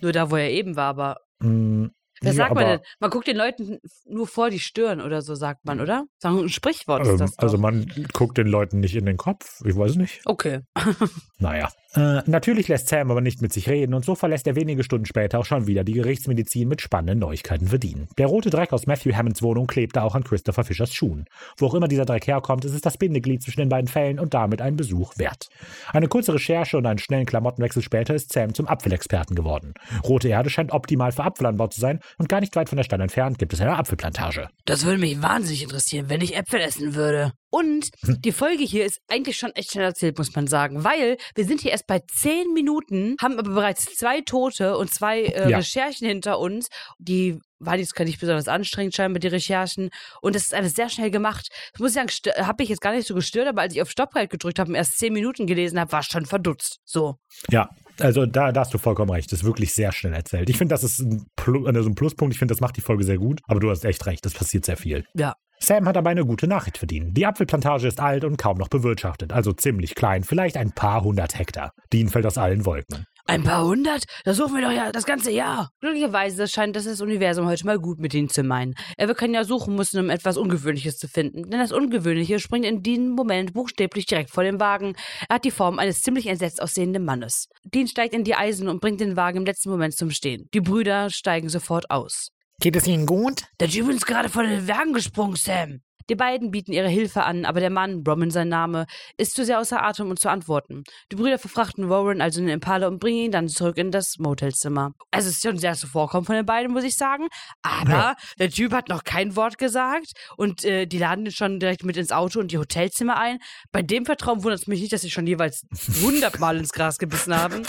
[0.01, 1.17] Nur da, wo er eben war, aber.
[1.43, 1.91] Hm,
[2.23, 2.79] Was sagt man denn?
[2.99, 6.05] Man guckt den Leuten nur vor die Stirn oder so, sagt man, oder?
[6.23, 7.35] Ein Sprichwort ist Ähm, das.
[7.35, 7.43] Doch.
[7.43, 9.61] also man guckt den Leuten nicht in den Kopf.
[9.65, 10.21] Ich weiß nicht.
[10.25, 10.61] okay.
[11.43, 11.69] Naja.
[11.95, 15.05] Äh, natürlich lässt Sam aber nicht mit sich reden und so verlässt er wenige Stunden
[15.05, 18.07] später auch schon wieder die Gerichtsmedizin mit spannenden Neuigkeiten Dean.
[18.17, 21.25] Der rote Dreck aus Matthew Hammonds Wohnung klebte auch an Christopher Fischers Schuhen.
[21.57, 24.33] Wo auch immer dieser Dreck herkommt, ist es das Bindeglied zwischen den beiden Fällen und
[24.33, 25.49] damit ein Besuch wert.
[25.91, 29.73] Eine kurze Recherche und einen schnellen Klamottenwechsel später ist Sam zum Apfelexperten geworden.
[30.03, 33.01] Rote Erde scheint optimal für Apfelanbau zu sein und gar nicht weit von der Stadt
[33.01, 34.47] entfernt gibt es eine Apfelplantage.
[34.63, 37.33] Das würde mich wahnsinnig interessieren, wenn ich Äpfel essen würde.
[37.53, 38.19] Und Hm.
[38.19, 41.61] die Folge hier ist eigentlich schon echt schnell erzählt, muss man sagen, weil wir sind
[41.61, 45.57] hier erst bei zehn Minuten, haben aber bereits zwei Tote und zwei äh, Ja.
[45.57, 46.69] Recherchen hinter uns.
[46.97, 49.91] Die waren jetzt gar nicht besonders anstrengend scheinbar, die Recherchen.
[50.21, 51.49] Und das ist alles sehr schnell gemacht.
[51.75, 54.13] Ich muss sagen, habe ich jetzt gar nicht so gestört, aber als ich auf Stopp
[54.15, 56.79] gedrückt habe und erst zehn Minuten gelesen habe, war ich schon verdutzt.
[56.85, 57.17] So.
[57.51, 57.69] Ja,
[57.99, 59.31] also da, da hast du vollkommen recht.
[59.31, 60.49] Das ist wirklich sehr schnell erzählt.
[60.49, 62.33] Ich finde, das ist ein, Plu also ein Pluspunkt.
[62.33, 63.41] Ich finde, das macht die Folge sehr gut.
[63.47, 65.05] Aber du hast echt recht, es passiert sehr viel.
[65.13, 65.35] Ja.
[65.59, 67.15] Sam hat aber eine gute Nachricht verdient.
[67.15, 71.39] Die Apfelplantage ist alt und kaum noch bewirtschaftet, also ziemlich klein, vielleicht ein paar hundert
[71.39, 71.71] Hektar.
[71.93, 73.05] Dean fällt aus allen Wolken.
[73.25, 74.03] Ein paar hundert?
[74.25, 75.71] Das suchen wir doch ja das ganze Jahr.
[75.79, 78.75] Glücklicherweise scheint das das Universum heute mal gut mit ihnen zu meinen.
[78.97, 81.49] Er wird kein Jahr suchen müssen, um etwas Ungewöhnliches zu finden.
[81.49, 84.95] Denn das Ungewöhnliche springt in diesem Moment buchstäblich direkt vor den Wagen.
[85.29, 87.47] Er hat die Form eines ziemlich entsetzt aussehenden Mannes.
[87.63, 90.49] Dean steigt in die Eisen und bringt den Wagen im letzten Moment zum Stehen.
[90.53, 92.27] Die Brüder steigen sofort aus.
[92.59, 93.43] Geht es Ihnen gut?
[93.61, 95.79] Der Typ ist gerade von den Wagen gesprungen, Sam.
[96.09, 98.85] Die beiden bieten ihre Hilfe an, aber der Mann, Bromman sein Name,
[99.17, 100.83] ist zu sehr außer Atem, um zu antworten.
[101.11, 104.17] Die Brüder verfrachten Warren also in den Impala und bringen ihn dann zurück in das
[104.19, 104.93] Motelzimmer.
[105.11, 107.27] Also es ist schon sehr zuvorkommend von den beiden, muss ich sagen.
[107.61, 108.15] Aber Ja.
[108.39, 111.97] der Typ hat noch kein Wort gesagt und äh, die laden ihn schon direkt mit
[111.97, 113.39] ins Auto und die Hotelzimmer ein.
[113.71, 115.65] Bei dem Vertrauen wundert es mich nicht, dass sie schon jeweils
[116.01, 117.63] hundertmal ins Gras gebissen haben.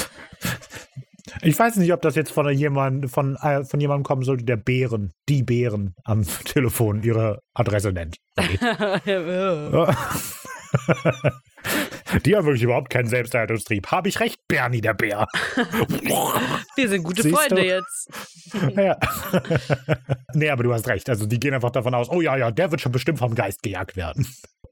[1.43, 4.57] Ich weiß nicht, ob das jetzt von jemand, von, äh, von jemandem kommen sollte, der
[4.57, 8.17] Bären, die Bären am Telefon ihre Adresse nennt.
[8.37, 8.59] Okay.
[12.25, 13.87] Die haben wirklich überhaupt keinen Selbsterhaltungstrieb.
[13.91, 15.27] Habe ich recht, Bernie der Bär?
[16.77, 17.67] Wir sind gute Siehst Freunde du?
[17.67, 18.11] jetzt.
[18.77, 18.97] ja.
[20.35, 21.09] nee, aber du hast recht.
[21.09, 23.63] Also die gehen einfach davon aus, oh ja, ja, der wird schon bestimmt vom Geist
[23.63, 24.27] gejagt werden.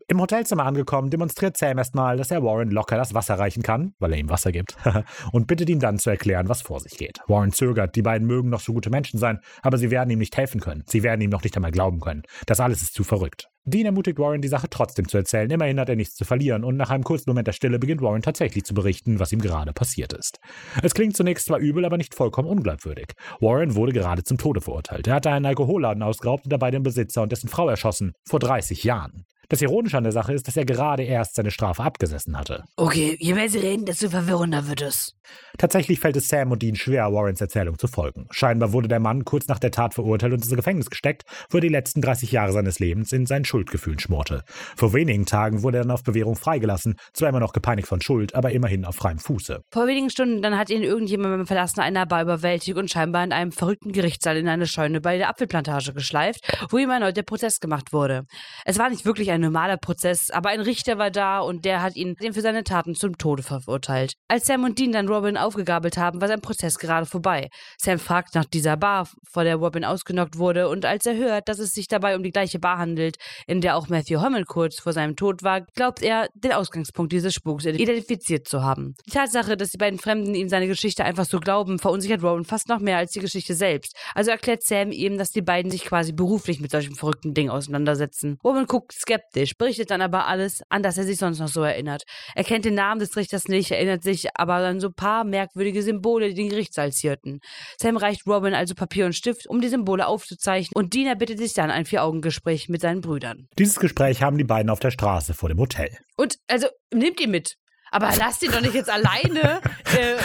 [0.08, 4.12] Im Hotelzimmer angekommen, demonstriert Sam erstmal, dass er Warren locker das Wasser reichen kann, weil
[4.12, 4.76] er ihm Wasser gibt,
[5.32, 7.20] und bittet ihn dann zu erklären, was vor sich geht.
[7.28, 10.36] Warren zögert, die beiden mögen noch so gute Menschen sein, aber sie werden ihm nicht
[10.36, 10.84] helfen können.
[10.86, 12.22] Sie werden ihm noch nicht einmal glauben können.
[12.46, 13.48] Das alles ist zu verrückt.
[13.64, 15.48] Dean ermutigt Warren, die Sache trotzdem zu erzählen.
[15.48, 18.22] Immerhin hat er nichts zu verlieren und nach einem kurzen Moment der Stille beginnt Warren
[18.22, 20.40] tatsächlich zu berichten, was ihm gerade passiert ist.
[20.82, 23.12] Es klingt zunächst zwar übel, aber nicht vollkommen unglaubwürdig.
[23.40, 25.06] Warren wurde gerade zum Tode verurteilt.
[25.06, 28.14] Er hatte einen Alkoholladen ausgeraubt und dabei den Besitzer und dessen Frau erschossen.
[28.26, 29.26] Vor 30 Jahren.
[29.48, 32.64] Das Ironische an der Sache ist, dass er gerade erst seine Strafe abgesessen hatte.
[32.76, 35.14] Okay, je mehr sie reden, desto verwirrender wird es.
[35.58, 38.26] Tatsächlich fällt es Sam und Dean schwer, Warrens Erzählung zu folgen.
[38.30, 41.62] Scheinbar wurde der Mann kurz nach der Tat verurteilt und ins Gefängnis gesteckt, wo er
[41.62, 44.44] die letzten 30 Jahre seines Lebens in seinen Schuldgefühlen schmorte.
[44.76, 48.34] Vor wenigen Tagen wurde er dann auf Bewährung freigelassen, zwar immer noch gepeinigt von Schuld,
[48.34, 49.62] aber immerhin auf freiem Fuße.
[49.70, 53.32] Vor wenigen Stunden dann hat ihn irgendjemand beim Verlassen einer Bar überwältigt und scheinbar in
[53.32, 56.40] einem verrückten Gerichtssaal in eine Scheune bei der Apfelplantage geschleift,
[56.70, 58.24] wo ihm erneut der Prozess gemacht wurde.
[58.64, 61.96] Es war nicht wirklich ein normaler Prozess, aber ein Richter war da und der hat
[61.96, 64.14] ihn für seine Taten zum Tode verurteilt.
[64.28, 67.48] Als Sam und Dean dann Robin aufgegabelt haben, war sein Prozess gerade vorbei.
[67.78, 71.58] Sam fragt nach dieser Bar, vor der Robin ausgenockt wurde, und als er hört, dass
[71.58, 73.16] es sich dabei um die gleiche Bar handelt,
[73.46, 77.34] in der auch Matthew Hammond kurz vor seinem Tod war, glaubt er, den Ausgangspunkt dieses
[77.34, 78.94] Spuks identifiziert zu haben.
[79.06, 82.68] Die Tatsache, dass die beiden Fremden ihm seine Geschichte einfach so glauben, verunsichert Robin fast
[82.68, 83.96] noch mehr als die Geschichte selbst.
[84.14, 88.38] Also erklärt Sam ihm, dass die beiden sich quasi beruflich mit solchen verrückten Dingen auseinandersetzen.
[88.44, 89.21] Robin guckt skeptisch,
[89.56, 92.02] berichtet dann aber alles, an das er sich sonst noch so erinnert.
[92.34, 95.82] Er kennt den Namen des Richters nicht, erinnert sich aber an so ein paar merkwürdige
[95.82, 97.40] Symbole, die den Gerichtssaal zierten.
[97.80, 101.54] Sam reicht Robin also Papier und Stift, um die Symbole aufzuzeichnen, und Dina bittet sich
[101.54, 103.48] dann ein Vier-Augen-Gespräch mit seinen Brüdern.
[103.58, 105.96] Dieses Gespräch haben die beiden auf der Straße vor dem Hotel.
[106.16, 107.56] Und, also, nimmt ihn mit.
[107.92, 109.60] Aber lasst ihn doch nicht jetzt alleine
[109.96, 110.16] äh,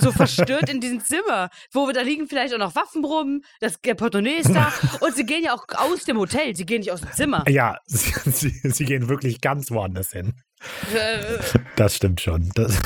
[0.00, 3.78] so verstört in diesem Zimmer, wo wir da liegen vielleicht auch noch Waffen rum, das
[3.78, 7.00] Portemonnaie ist da und sie gehen ja auch aus dem Hotel, sie gehen nicht aus
[7.00, 7.44] dem Zimmer.
[7.48, 10.34] Ja, sie, sie, sie gehen wirklich ganz woanders hin.
[11.76, 12.50] Das stimmt schon.
[12.54, 12.78] Das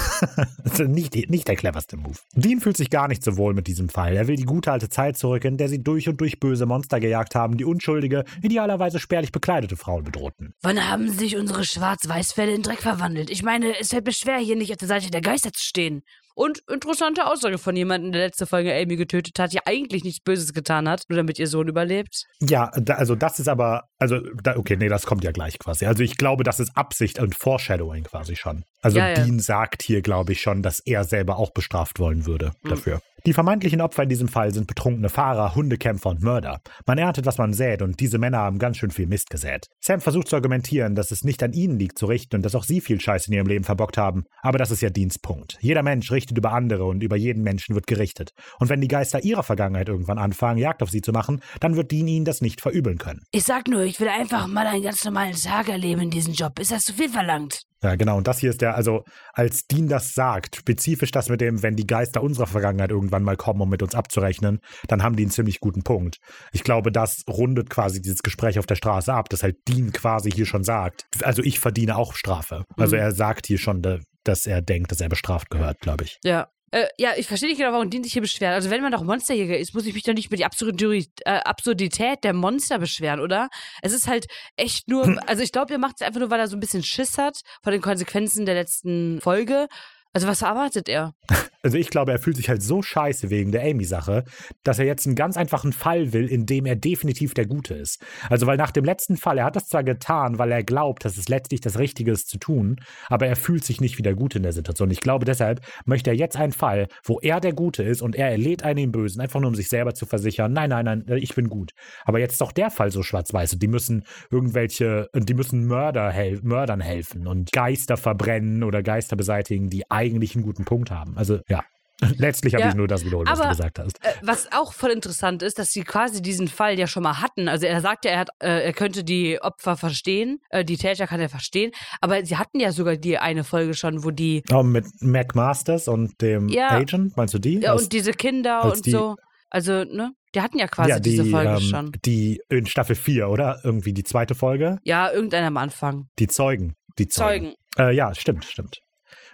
[0.64, 2.18] ist nicht, nicht der cleverste Move.
[2.34, 4.16] Dean fühlt sich gar nicht so wohl mit diesem Fall.
[4.16, 7.00] Er will die gute alte Zeit zurück, in der sie durch und durch böse Monster
[7.00, 10.54] gejagt haben, die unschuldige, idealerweise spärlich bekleidete Frauen bedrohten.
[10.62, 13.30] Wann haben sich unsere Schwarz-Weiß-Fälle in Dreck verwandelt?
[13.30, 16.02] Ich meine, es fällt mir schwer, hier nicht auf der Seite der Geister zu stehen.
[16.36, 20.52] Und interessante Aussage von jemandem, der letzte Folge Amy getötet hat, die eigentlich nichts Böses
[20.52, 22.24] getan hat, nur damit ihr Sohn überlebt.
[22.40, 25.86] Ja, da, also das ist aber, also, da, okay, nee, das kommt ja gleich quasi.
[25.86, 28.64] Also ich glaube, das ist Absicht und Foreshadowing quasi schon.
[28.82, 29.14] Also Ja, ja.
[29.14, 32.68] Dean sagt hier, glaube ich, schon, dass er selber auch bestraft wollen würde Mhm.
[32.68, 33.00] dafür.
[33.26, 36.60] Die vermeintlichen Opfer in diesem Fall sind betrunkene Fahrer, Hundekämpfer und Mörder.
[36.86, 39.66] Man erntet, was man sät, und diese Männer haben ganz schön viel Mist gesät.
[39.80, 42.62] Sam versucht zu argumentieren, dass es nicht an ihnen liegt zu richten und dass auch
[42.62, 44.26] sie viel Scheiß in ihrem Leben verbockt haben.
[44.42, 45.58] Aber das ist ja Deans Punkt.
[45.60, 48.30] Jeder Mensch richtet über andere und über jeden Menschen wird gerichtet.
[48.60, 51.90] Und wenn die Geister ihrer Vergangenheit irgendwann anfangen, Jagd auf sie zu machen, dann wird
[51.90, 53.24] Dean ihnen das nicht verübeln können.
[53.32, 56.60] Ich sag nur, ich will einfach mal einen ganz normalen Tag erleben in diesem Job.
[56.60, 57.62] Ist das zu viel verlangt?
[57.86, 58.16] Ja, genau.
[58.16, 61.76] Und das hier ist der, also als Dean das sagt, spezifisch das mit dem, wenn
[61.76, 64.58] die Geister unserer Vergangenheit irgendwann mal kommen, um mit uns abzurechnen,
[64.88, 66.16] dann haben die einen ziemlich guten Punkt.
[66.52, 70.32] Ich glaube, das rundet quasi dieses Gespräch auf der Straße ab, dass halt Dean quasi
[70.32, 72.64] hier schon sagt, also ich verdiene auch Strafe.
[72.76, 73.02] Also Mhm.
[73.02, 76.18] er sagt hier schon, da- dass er denkt, dass er bestraft gehört, glaube ich.
[76.24, 76.48] Ja.
[76.72, 78.54] Äh, ja, ich verstehe nicht genau, warum Dean sich hier beschwert.
[78.54, 81.38] Also wenn man doch Monsterjäger ist, muss ich mich doch nicht über die Absurdität, äh,
[81.38, 83.48] Absurdität der Monster beschweren, oder?
[83.82, 86.48] Es ist halt echt nur, also ich glaube, er macht es einfach nur, weil er
[86.48, 89.68] so ein bisschen Schiss hat vor den Konsequenzen der letzten Folge.
[90.12, 91.14] Also was erwartet er?
[91.66, 94.22] Also ich glaube, er fühlt sich halt so scheiße wegen der Amy-Sache,
[94.62, 98.00] dass er jetzt einen ganz einfachen Fall will, in dem er definitiv der Gute ist.
[98.30, 101.16] Also weil nach dem letzten Fall, er hat das zwar getan, weil er glaubt, dass
[101.16, 102.76] es letztlich das Richtige ist zu tun,
[103.08, 104.92] aber er fühlt sich nicht wie der Gute in der Situation.
[104.92, 108.30] Ich glaube, deshalb möchte er jetzt einen Fall, wo er der Gute ist und er
[108.30, 111.34] erlädt einen den Bösen, einfach nur um sich selber zu versichern, nein, nein, nein, ich
[111.34, 111.72] bin gut.
[112.04, 116.10] Aber jetzt ist doch der Fall so schwarz-weiß und die müssen irgendwelche, die müssen Mörder
[116.10, 121.16] hel Mördern helfen und Geister verbrennen oder Geister beseitigen, die eigentlich einen guten Punkt haben.
[121.16, 121.55] Also ja.
[122.18, 124.04] Letztlich habe Ja, ich nur das wiederholt, was du aber- gesagt hast.
[124.04, 127.48] Äh, was auch voll interessant ist, dass sie quasi diesen Fall ja schon mal hatten.
[127.48, 131.20] Also er sagte, er, hat, äh, er könnte die Opfer verstehen, äh, die Täter kann
[131.20, 131.70] er verstehen,
[132.00, 135.88] aber sie hatten ja sogar die eine Folge schon, wo die Oh, mit Mac Masters
[135.88, 136.68] und dem Ja.
[136.70, 137.60] Agent, meinst du die?
[137.60, 139.16] ja, Aus- und diese Kinder als und die- so.
[139.48, 140.10] Also, ne?
[140.34, 141.92] Die hatten ja quasi ja, die, diese Folge ähm, schon.
[142.04, 143.60] Die in Staffel 4, oder?
[143.64, 144.78] Irgendwie die zweite Folge?
[144.82, 146.08] Ja, irgendeiner am Anfang.
[146.18, 146.74] Die Zeugen.
[146.98, 147.54] Die Zeugen.
[147.76, 147.90] Zeugen.
[147.90, 148.80] Äh, ja, stimmt, stimmt.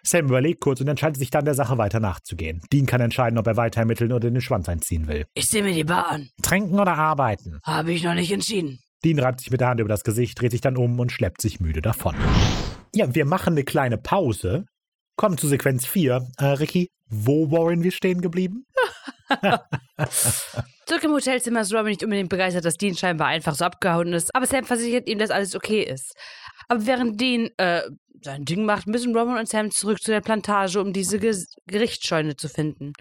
[0.04, 2.60] Sam überlegt kurz und entscheidet sich dann, der Sache weiter nachzugehen.
[2.72, 5.26] Dean kann entscheiden, ob er weiter ermitteln oder den Schwanz einziehen will.
[5.34, 6.28] Ich sehe mir die Bar an.
[6.42, 7.60] Tränken oder arbeiten?
[7.62, 8.80] Habe ich noch nicht entschieden.
[9.04, 11.40] Dean reibt sich mit der Hand über das Gesicht, dreht sich dann um und schleppt
[11.40, 12.16] sich müde davon.
[12.94, 14.66] Ja, wir machen eine kleine Pause.
[15.16, 16.26] Kommen zu Sequenz 4.
[16.38, 18.64] Äh, Ricky, wo waren wir stehen geblieben?
[20.86, 24.34] Zurück im Hotelzimmer ist Robin nicht unbedingt begeistert, dass Dean scheinbar einfach so abgehauen ist,
[24.34, 26.14] aber Sam versichert ihm, dass alles okay ist.
[26.72, 27.82] Aber während Dean äh,
[28.22, 32.34] sein Ding macht, müssen Robin und Sam zurück zu der Plantage, um diese Ge Gerichtsscheune
[32.36, 32.94] zu finden.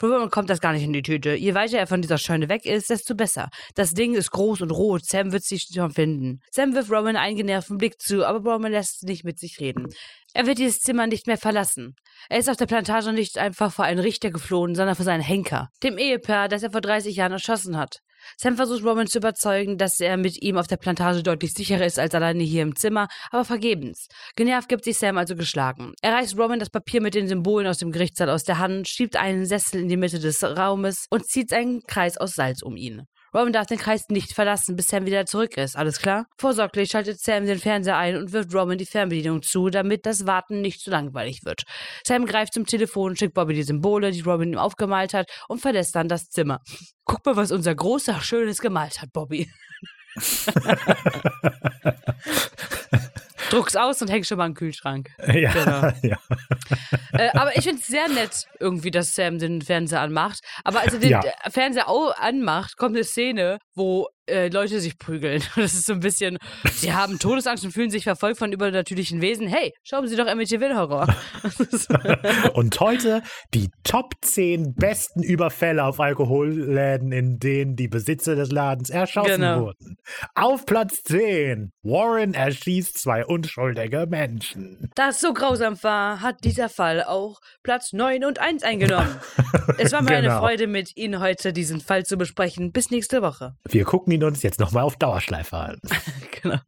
[0.00, 1.34] Für Robin kommt das gar nicht in die Tüte.
[1.34, 3.48] Je weiter er von dieser Scheune weg ist, desto besser.
[3.76, 5.04] Das Ding ist groß und rot.
[5.04, 6.40] Sam wird sich schon finden.
[6.50, 9.86] Sam wirft Robin einen genervten Blick zu, aber Robin lässt nicht mit sich reden.
[10.34, 11.94] Er wird dieses Zimmer nicht mehr verlassen.
[12.28, 15.68] Er ist auf der Plantage nicht einfach vor einen Richter geflohen, sondern vor seinen Henker,
[15.84, 18.00] dem Ehepaar, das er vor 30 Jahren erschossen hat.
[18.36, 21.98] Sam versucht Robin zu überzeugen, dass er mit ihm auf der Plantage deutlich sicherer ist
[21.98, 24.08] als alleine hier im Zimmer, aber vergebens.
[24.36, 25.92] Genervt gibt sich Sam also geschlagen.
[26.02, 29.16] Er reißt Robin das Papier mit den Symbolen aus dem Gerichtssaal aus der Hand, schiebt
[29.16, 33.06] einen Sessel in die Mitte des Raumes und zieht einen Kreis aus Salz um ihn.
[33.34, 35.76] Robin darf den Kreis nicht verlassen, bis Sam wieder zurück ist.
[35.76, 36.26] Alles klar?
[36.36, 40.60] Vorsorglich schaltet Sam den Fernseher ein und wirft Robin die Fernbedienung zu, damit das Warten
[40.60, 41.62] nicht zu langweilig wird.
[42.06, 45.94] Sam greift zum Telefon, schickt Bobby die Symbole, die Robin ihm aufgemalt hat, und verlässt
[45.94, 46.60] dann das Zimmer.
[47.04, 49.50] Guck mal, was unser großer Schönes gemalt hat, Bobby.
[53.52, 55.10] Druck's aus und häng schon mal im Kühlschrank.
[55.26, 55.92] Ja, Genau.
[56.02, 56.18] ja.
[57.12, 60.40] Äh, aber ich finde es sehr nett, irgendwie, dass Sam den Fernseher anmacht.
[60.64, 61.20] Aber als er den Ja.
[61.20, 61.86] äh, Fernseher
[62.18, 65.42] anmacht, kommt eine Szene, wo äh, Leute sich prügeln.
[65.56, 66.38] Das ist so ein bisschen,
[66.74, 69.46] sie haben Todesangst und fühlen sich verfolgt von übernatürlichen Wesen.
[69.48, 71.06] Hey, schauen Sie doch Amityville Horror.
[72.54, 73.22] Und heute
[73.54, 79.60] die Top 10 besten Überfälle auf Alkoholläden, in denen die Besitzer des Ladens erschossen Genau.
[79.62, 79.96] wurden.
[80.34, 81.70] Auf Platz 10.
[81.82, 84.90] Warren erschießt zwei unschuldige Menschen.
[84.94, 89.08] Da es so grausam war, hat dieser Fall auch Platz 9 und 1 eingenommen.
[89.78, 90.40] Es war mir eine Genau.
[90.40, 92.72] Freude, mit Ihnen heute diesen Fall zu besprechen.
[92.72, 93.54] Bis nächste Woche.
[93.68, 95.80] Wir gucken ihn uns jetzt nochmal auf Dauerschleife an.
[96.42, 96.58] Genau.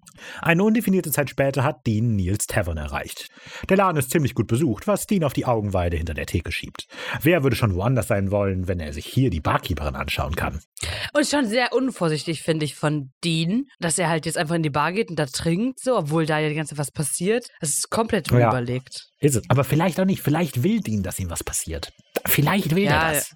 [0.41, 3.27] Eine undefinierte Zeit später hat Dean Niels Tavern erreicht.
[3.69, 6.87] Der Laden ist ziemlich gut besucht, was Dean auf die Augenweide hinter der Theke schiebt.
[7.23, 10.61] Wer würde schon woanders sein wollen, wenn er sich hier die Barkeeperin anschauen kann?
[11.13, 14.71] Und schon sehr unvorsichtig, finde ich, von Dean, dass er halt jetzt einfach in die
[14.71, 17.49] Bar geht und da trinkt, so, obwohl da ja die ganze Zeit was passiert.
[17.61, 18.37] Das ist komplett Ja.
[18.37, 19.09] unüberlegt.
[19.19, 19.43] Ist es.
[19.49, 20.23] Aber vielleicht auch nicht.
[20.23, 21.93] Vielleicht will Dean, dass ihm was passiert.
[22.27, 23.35] Vielleicht will Ja, er das.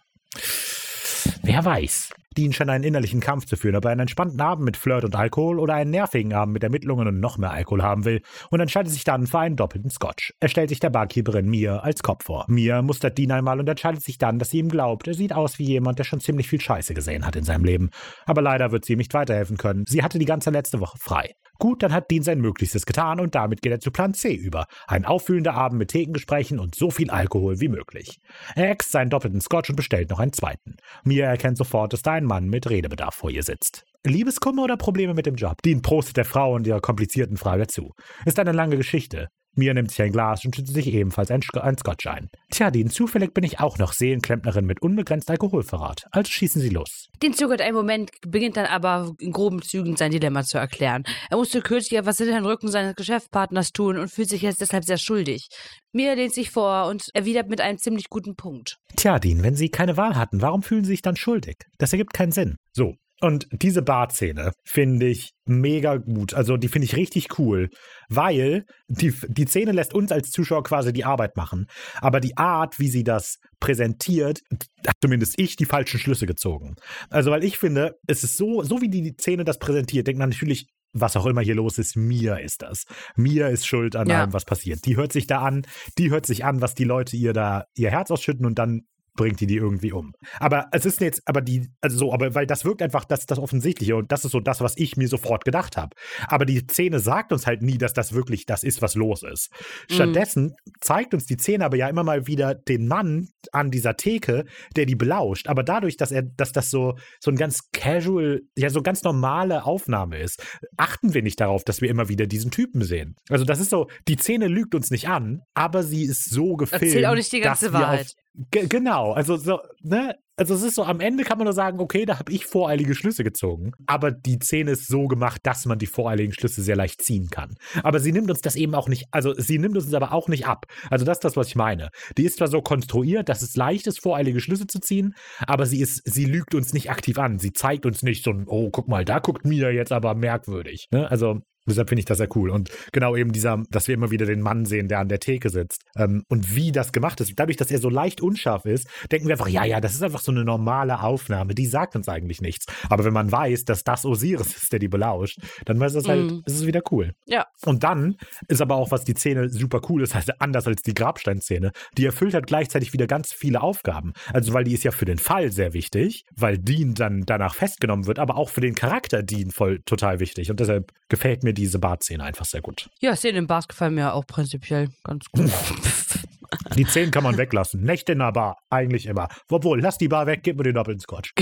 [1.42, 2.10] Wer weiß.
[2.36, 5.16] Dean scheint einen innerlichen Kampf zu führen, ob er einen entspannten Abend mit Flirt und
[5.16, 8.92] Alkohol oder einen nervigen Abend mit Ermittlungen und noch mehr Alkohol haben will und entscheidet
[8.92, 10.34] sich dann für einen doppelten Scotch.
[10.40, 12.44] Er stellt sich der Barkeeperin Mia als Kopf vor.
[12.48, 15.08] Mia mustert Dean einmal und entscheidet sich dann, dass sie ihm glaubt.
[15.08, 17.90] Er sieht aus wie jemand, der schon ziemlich viel Scheiße gesehen hat in seinem Leben.
[18.26, 19.84] Aber leider wird sie ihm nicht weiterhelfen können.
[19.88, 21.34] Sie hatte die ganze letzte Woche frei.
[21.58, 24.66] Gut, dann hat Dean sein Möglichstes getan und damit geht er zu Plan C über.
[24.86, 28.20] Ein auffühlender Abend mit Thekengesprächen und so viel Alkohol wie möglich.
[28.54, 30.76] Er äxt seinen doppelten Scotch und bestellt noch einen zweiten.
[31.02, 33.84] Mia erkennt sofort, dass da ein Mann mit Redebedarf vor ihr sitzt.
[34.06, 35.60] Liebeskummer oder Probleme mit dem Job?
[35.62, 37.94] Dean prostet der Frau und ihrer komplizierten Frage zu.
[38.24, 39.28] Ist eine lange Geschichte.
[39.58, 42.30] Mia nimmt sich ein Glas und schüttet sich ebenfalls ein, Sch- ein Scotch ein.
[42.52, 46.04] Tja, Dean, zufällig bin ich auch noch Seelenklempnerin mit unbegrenzt Alkoholverrat.
[46.12, 47.08] Also schießen Sie los.
[47.22, 51.02] Den zögert einen Moment, beginnt dann aber in groben Zügen sein Dilemma zu erklären.
[51.28, 54.84] Er musste kürzlich etwas hinter den Rücken seines Geschäftspartners tun und fühlt sich jetzt deshalb
[54.84, 55.48] sehr schuldig.
[55.92, 58.76] Mia lehnt sich vor und erwidert mit einem ziemlich guten Punkt.
[58.94, 61.56] Tja, Dean, wenn Sie keine Wahl hatten, warum fühlen Sie sich dann schuldig?
[61.78, 62.56] Das ergibt keinen Sinn.
[62.72, 62.94] So.
[63.20, 66.34] Und diese Barszene finde ich mega gut.
[66.34, 67.68] Also die finde ich richtig cool,
[68.08, 71.66] weil die, die Szene lässt uns als Zuschauer quasi die Arbeit machen.
[72.00, 74.40] Aber die Art, wie sie das präsentiert,
[74.86, 76.76] hat zumindest ich die falschen Schlüsse gezogen.
[77.10, 80.30] Also weil ich finde, es ist so, so wie die Szene das präsentiert, denkt man
[80.30, 82.84] natürlich, was auch immer hier los ist, Mia ist das.
[83.16, 84.20] Mia ist schuld an Ja.
[84.20, 84.86] allem, was passiert.
[84.86, 85.66] Die hört sich da an,
[85.98, 88.82] die hört sich an, was die Leute ihr da ihr Herz ausschütten und dann
[89.18, 90.14] bringt die die irgendwie um.
[90.40, 93.38] Aber es ist jetzt, aber die, also so, aber weil das wirkt einfach, das das
[93.38, 95.94] Offensichtliche und das ist so das, was ich mir sofort gedacht habe.
[96.28, 99.50] Aber die Szene sagt uns halt nie, dass das wirklich das ist, was los ist.
[99.90, 104.44] Stattdessen zeigt uns die Szene aber ja immer mal wieder den Mann an dieser Theke,
[104.76, 105.48] der die belauscht.
[105.48, 109.64] Aber dadurch, dass er, dass das so, so ein ganz casual, ja, so ganz normale
[109.64, 110.42] Aufnahme ist,
[110.76, 113.16] achten wir nicht darauf, dass wir immer wieder diesen Typen sehen.
[113.28, 116.84] Also das ist so, die Szene lügt uns nicht an, aber sie ist so gefilmt.
[116.84, 118.06] Erzählt auch nicht die ganze dass wir Wahrheit.
[118.06, 120.14] Auf, genau, also so, ne?
[120.36, 122.94] Also es ist so, am Ende kann man nur sagen, okay, da habe ich voreilige
[122.94, 123.72] Schlüsse gezogen.
[123.86, 127.56] Aber die Szene ist so gemacht, dass man die voreiligen Schlüsse sehr leicht ziehen kann.
[127.82, 130.46] Aber sie nimmt uns das eben auch nicht, also sie nimmt uns aber auch nicht
[130.46, 130.66] ab.
[130.90, 131.88] Also das ist das, was ich meine.
[132.16, 135.80] Die ist zwar so konstruiert, dass es leicht ist, voreilige Schlüsse zu ziehen, aber sie
[135.80, 137.40] ist, sie lügt uns nicht aktiv an.
[137.40, 140.86] Sie zeigt uns nicht so ein, oh, guck mal, da guckt Mia jetzt aber merkwürdig.
[140.92, 141.10] Ne?
[141.10, 142.50] Also Deshalb finde ich das sehr cool.
[142.50, 145.50] Und genau eben dieser, dass wir immer wieder den Mann sehen, der an der Theke
[145.50, 145.82] sitzt.
[145.96, 147.32] Ähm, und wie das gemacht ist.
[147.36, 150.20] Dadurch, dass er so leicht unscharf ist, denken wir einfach, ja, ja, das ist einfach
[150.20, 151.54] so eine normale Aufnahme.
[151.54, 152.66] Die sagt uns eigentlich nichts.
[152.88, 156.18] Aber wenn man weiß, dass das Osiris ist, der die belauscht, dann weiß das halt,
[156.30, 156.42] Mhm.
[156.46, 157.12] ist es wieder cool.
[157.26, 157.46] Ja.
[157.64, 158.16] Und dann
[158.48, 162.04] ist aber auch, was die Szene super cool ist, heißt anders als die Grabsteinszene, die
[162.04, 164.12] erfüllt halt gleichzeitig wieder ganz viele Aufgaben.
[164.32, 168.06] Also, weil die ist ja für den Fall sehr wichtig, weil Dean dann danach festgenommen
[168.06, 170.50] wird, aber auch für den Charakter Dean voll total wichtig.
[170.50, 172.88] Und deshalb gefällt mir diese Bartszene einfach sehr gut.
[173.00, 175.50] Ja, Szenen im Bars gefallen mir auch prinzipiell ganz gut.
[176.76, 177.82] Die Zehen kann man weglassen.
[177.82, 179.28] Nächte in der Bar, eigentlich immer.
[179.50, 181.32] Obwohl, lass die Bar weg, gib mir den doppelten Scotch.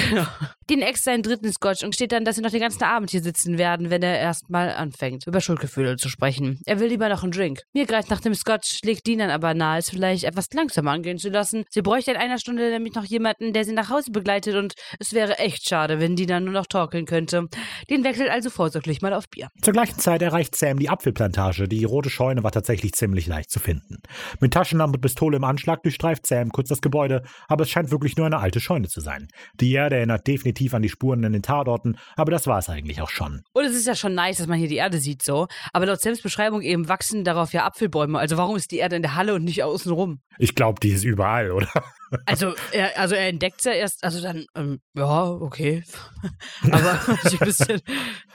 [0.70, 3.22] Den ex seinen dritten Scotch und steht dann, dass sie noch den ganzen Abend hier
[3.22, 6.60] sitzen werden, wenn er erstmal anfängt, über Schuldgefühle zu sprechen.
[6.66, 7.60] Er will lieber noch einen Drink.
[7.72, 11.18] Mir greift nach dem Scotch, legt Dean dann aber nahe, es vielleicht etwas langsamer angehen
[11.18, 11.64] zu lassen.
[11.70, 15.12] Sie bräuchte in einer Stunde nämlich noch jemanden, der sie nach Hause begleitet und es
[15.12, 17.46] wäre echt schade, wenn die dann nur noch torkeln könnte.
[17.90, 19.48] Den wechselt also vorsorglich mal auf Bier.
[19.62, 21.68] Zur gleichen Zeit erreicht Sam die Apfelplantage.
[21.68, 23.98] Die rote Scheune war tatsächlich ziemlich leicht zu finden.
[24.40, 28.16] Mit Taschenlampe und Pistole im Anschlag durchstreift Sam kurz das Gebäude, aber es scheint wirklich
[28.16, 29.28] nur eine alte Scheune zu sein.
[29.60, 33.00] Die Erde erinnert definitiv an die Spuren in den Tatorten, aber das war es eigentlich
[33.00, 33.42] auch schon.
[33.52, 35.46] Und es ist ja schon nice, dass man hier die Erde sieht so.
[35.72, 38.18] Aber laut Sams Beschreibung eben wachsen darauf ja Apfelbäume.
[38.18, 40.20] Also warum ist die Erde in der Halle und nicht außenrum?
[40.38, 41.68] Ich glaube, die ist überall, oder?
[42.24, 45.82] Also er, also er entdeckt ja erst, also dann, ähm, ja, okay.
[46.70, 47.80] Aber ich ein bisschen.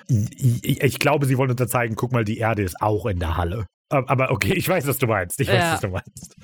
[0.10, 3.20] Ich, ich glaube, sie wollen uns da zeigen, guck mal, die Erde ist auch in
[3.20, 3.66] der Halle.
[3.92, 5.40] Aber okay, ich weiß, was du meinst.
[5.40, 5.74] Ich weiß, Ja.
[5.74, 6.36] was du meinst.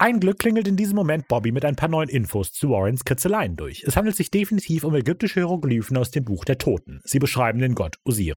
[0.00, 3.56] Ein Glück klingelt in diesem Moment Bobby mit ein paar neuen Infos zu Warrens Kritzeleien
[3.56, 3.82] durch.
[3.84, 7.00] Es handelt sich definitiv um ägyptische Hieroglyphen aus dem Buch der Toten.
[7.02, 8.36] Sie beschreiben den Gott Osiris.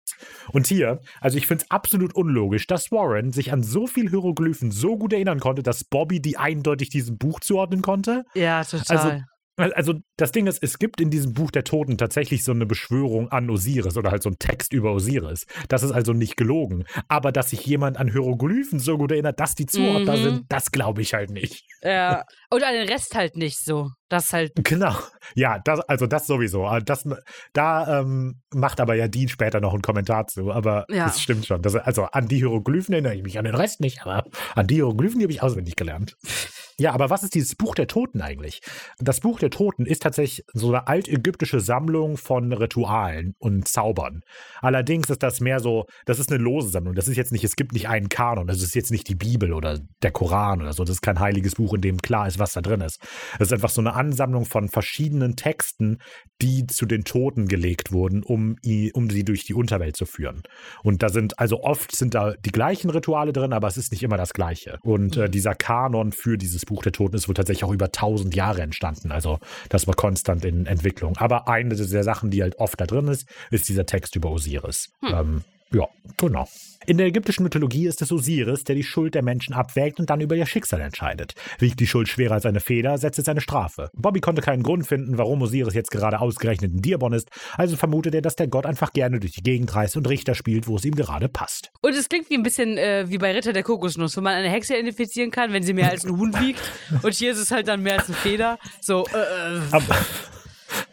[0.51, 4.71] Und hier, also ich finde es absolut unlogisch, dass Warren sich an so viel Hieroglyphen
[4.71, 8.23] so gut erinnern konnte, dass Bobby die eindeutig diesem Buch zuordnen konnte.
[8.33, 8.97] Ja, total.
[8.97, 9.23] Also
[10.17, 13.49] das Ding ist, es gibt in diesem Buch der Toten tatsächlich so eine Beschwörung an
[13.49, 15.45] Osiris oder halt so ein Text über Osiris.
[15.69, 16.85] Das ist also nicht gelogen.
[17.07, 20.23] Aber dass sich jemand an Hieroglyphen so gut erinnert, dass die Zuordner Mhm.
[20.23, 21.63] sind, das glaube ich halt nicht.
[21.81, 22.23] ja.
[22.49, 23.89] Und an den Rest halt nicht so.
[24.11, 24.51] Das halt.
[24.55, 24.93] Genau.
[25.35, 26.67] Ja, das, also das sowieso.
[26.67, 27.07] Aber Das,
[27.53, 30.51] da ähm, macht aber ja Dean später noch einen Kommentar zu.
[30.51, 31.05] Aber Ja.
[31.05, 31.61] das stimmt schon.
[31.61, 34.01] Das, also an die Hieroglyphen erinnere ich mich, an den Rest nicht.
[34.05, 36.17] Aber an die Hieroglyphen, die habe ich auswendig gelernt.
[36.77, 38.59] Ja, aber was ist dieses Buch der Toten eigentlich?
[38.99, 44.21] Das Buch der Toten ist tatsächlich so eine altägyptische Sammlung von Ritualen und Zaubern.
[44.61, 46.95] Allerdings ist das mehr so, das ist eine lose Sammlung.
[46.95, 48.47] Das ist jetzt nicht, es gibt nicht einen Kanon.
[48.47, 50.83] Das ist jetzt nicht die Bibel oder der Koran oder so.
[50.83, 52.99] Das ist kein heiliges Buch, in dem klar ist, was da drin ist.
[53.37, 55.99] Das ist einfach so eine Ansammlung von verschiedenen Texten,
[56.41, 58.55] die zu den Toten gelegt wurden, um,
[58.93, 60.41] um sie durch die Unterwelt zu führen.
[60.81, 64.01] Und da sind, also oft sind da die gleichen Rituale drin, aber es ist nicht
[64.01, 64.79] immer das Gleiche.
[64.81, 68.35] Und äh, dieser Kanon für dieses Buch der Toten ist wohl tatsächlich auch über tausend
[68.35, 69.11] Jahre entstanden.
[69.11, 69.37] Also
[69.69, 71.15] das war konstant in Entwicklung.
[71.17, 74.89] Aber eine der Sachen, die halt oft da drin ist, ist dieser Text über Osiris.
[75.03, 75.43] Ähm,
[75.73, 76.47] ja, genau.
[76.87, 80.19] In der ägyptischen Mythologie ist es Osiris, der die Schuld der Menschen abwägt und dann
[80.19, 81.35] über ihr Schicksal entscheidet.
[81.59, 83.91] Wiegt die Schuld schwerer als eine Feder, setzt es eine Strafe.
[83.93, 88.15] Bobby konnte keinen Grund finden, warum Osiris jetzt gerade ausgerechnet ein Diabon ist, also vermutet
[88.15, 90.83] er, dass der Gott einfach gerne durch die Gegend reist und Richter spielt, wo es
[90.83, 91.71] ihm gerade passt.
[91.81, 94.49] Und es klingt wie ein bisschen äh, wie bei Ritter der Kokosnuss, wo man eine
[94.49, 96.61] Hexe identifizieren kann, wenn sie mehr als ein Huhn wiegt.
[97.03, 98.57] Und hier ist es halt dann mehr als eine Feder.
[98.81, 99.95] So, äh, äh, Aber,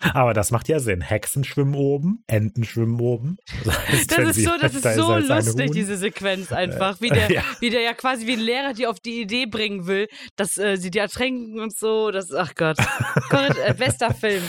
[0.00, 1.00] aber das macht ja Sinn.
[1.00, 3.38] Hexen schwimmen oben, Enten schwimmen oben.
[3.64, 7.00] Das, heißt, Das wenn ist so, das ist so ein lustig, diese Sequenz einfach.
[7.00, 7.42] Wie der, Ja.
[7.60, 10.76] wie der ja quasi wie ein Lehrer die auf die Idee bringen will, dass äh,
[10.76, 12.10] sie die ertränken und so.
[12.10, 12.78] Das, ach Gott.
[13.30, 14.42] Corrid, äh, bester Film.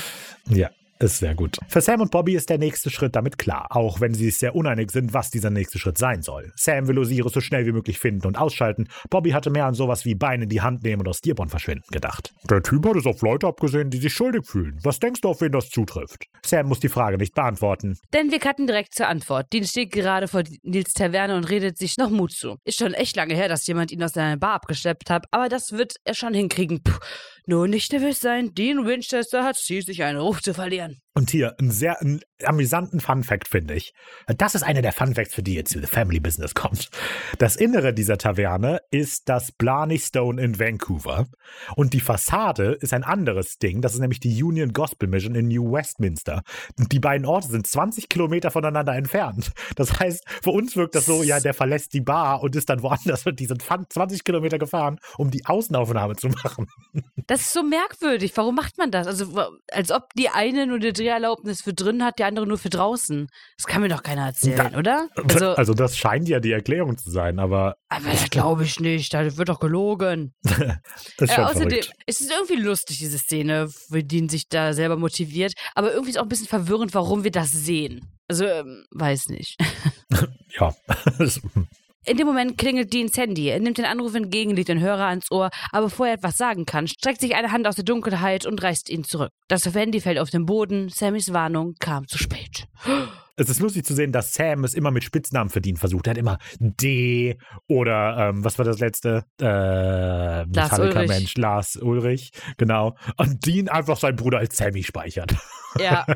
[0.49, 0.69] Ja,
[1.00, 1.58] ist sehr gut.
[1.68, 4.56] Für Sam und Bobby ist der nächste Schritt damit klar, auch wenn sie sich sehr
[4.56, 6.52] uneinig sind, was dieser nächste Schritt sein soll.
[6.56, 8.88] Sam will Osiris so schnell wie möglich finden und ausschalten.
[9.10, 11.86] Bobby hatte mehr an sowas wie Beine in die Hand nehmen und aus Dearborn verschwinden
[11.91, 12.34] gedacht.
[12.50, 14.78] Der Typ hat es auf Leute abgesehen, die sich schuldig fühlen.
[14.84, 16.26] Was denkst du, auf wen das zutrifft?
[16.45, 17.97] Sam muss die Frage nicht beantworten.
[18.14, 19.54] Denn wir cutten direkt zur Antwort.
[19.54, 22.58] Dean steht gerade vor Nils Taverne und redet sich noch Mut zu.
[22.66, 25.72] Ist schon echt lange her, dass jemand ihn aus seiner Bar abgeschleppt hat, aber das
[25.72, 26.84] wird er schon hinkriegen.
[26.84, 27.00] Puh.
[27.50, 28.54] Nur nicht nervös sein.
[28.54, 31.02] Dean Winchester hat schließlich einen Ruf zu verlieren.
[31.16, 33.93] Und hier einen sehr einen amüsanten Fun-Fact, finde ich.
[34.38, 36.89] Das ist einer der Fun-Facts, für die jetzt The Family Business kommt.
[37.39, 41.26] Das Innere dieser Taverne ist das Blarney Stone in Vancouver.
[41.76, 43.82] Und die Fassade ist ein anderes Ding.
[43.82, 46.43] Das ist nämlich die Union Gospel Mission in New Westminster.
[46.78, 49.51] Und die beiden Orte sind 20 Kilometer voneinander entfernt.
[49.76, 52.82] Das heißt, für uns wirkt das so, ja, der verlässt die Bar und ist dann
[52.84, 53.26] woanders.
[53.26, 56.68] Und die sind fan- 20 Kilometer gefahren, um die Außenaufnahme zu machen.
[57.28, 58.32] Das ist so merkwürdig.
[58.36, 59.07] Warum macht man das?
[59.07, 60.80] Also, als ob die eine nur
[61.10, 63.28] Dreherlaubnis für drin hat, die andere nur für draußen.
[63.57, 65.07] Das kann mir doch keiner erzählen, oder?
[65.16, 69.14] Also, Also, das scheint ja die Erklärung zu sein, aber aber das glaube ich nicht.
[69.14, 70.34] Da wird doch gelogen.
[70.43, 70.53] das
[71.18, 71.93] ist Äh, schon außerdem, verrückt.
[72.05, 75.53] es ist irgendwie lustig, diese Szene, wie Dean sich da selber motiviert.
[75.76, 78.01] Aber irgendwie ist auch ein bisschen verwirrend, warum wir das sehen.
[78.28, 79.57] Also, ähm, weiß nicht.
[80.60, 80.74] Ja.
[82.06, 83.50] In dem Moment klingelt Deans Handy.
[83.50, 86.66] Er nimmt den Anruf entgegen, legt den Hörer ans Ohr, aber bevor er etwas sagen
[86.66, 89.32] kann, streckt sich eine Hand aus der Dunkelheit und reißt ihn zurück.
[89.47, 90.89] Das Handy fällt auf den Boden.
[90.89, 92.68] Sammys Warnung kam zu spät.
[93.36, 96.08] Es ist lustig zu sehen, dass Sam es immer mit Spitznamen verdienen versucht.
[96.08, 97.38] Er hat immer D
[97.68, 99.24] oder ähm, was war das letzte?
[99.39, 101.08] Äh, Metallica Ulrich.
[101.08, 102.97] Mensch, Lars Ulrich, genau.
[103.16, 105.36] Und Dean einfach seinen Bruder als Sammy speichert.
[105.80, 106.06] Ja.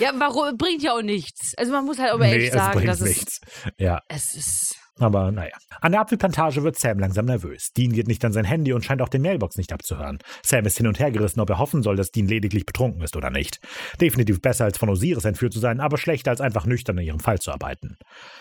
[0.00, 1.54] Ja, warum bringt ja auch nichts.
[1.56, 3.40] Also man muss halt aber nee, echt es sagen, dass es, nichts.
[3.78, 4.76] Ja, es ist.
[4.98, 5.54] Aber naja.
[5.80, 7.72] An der Apfelplantage wird Sam langsam nervös.
[7.72, 10.18] Dean geht nicht an sein Handy und scheint auch den Mailbox nicht abzuhören.
[10.44, 13.16] Sam ist hin und her gerissen, ob er hoffen soll, dass Dean lediglich betrunken ist
[13.16, 13.58] oder nicht.
[14.00, 17.20] Definitiv besser als von Osiris entführt zu sein, aber schlechter als einfach nüchtern in ihrem
[17.20, 17.96] Fall zu arbeiten.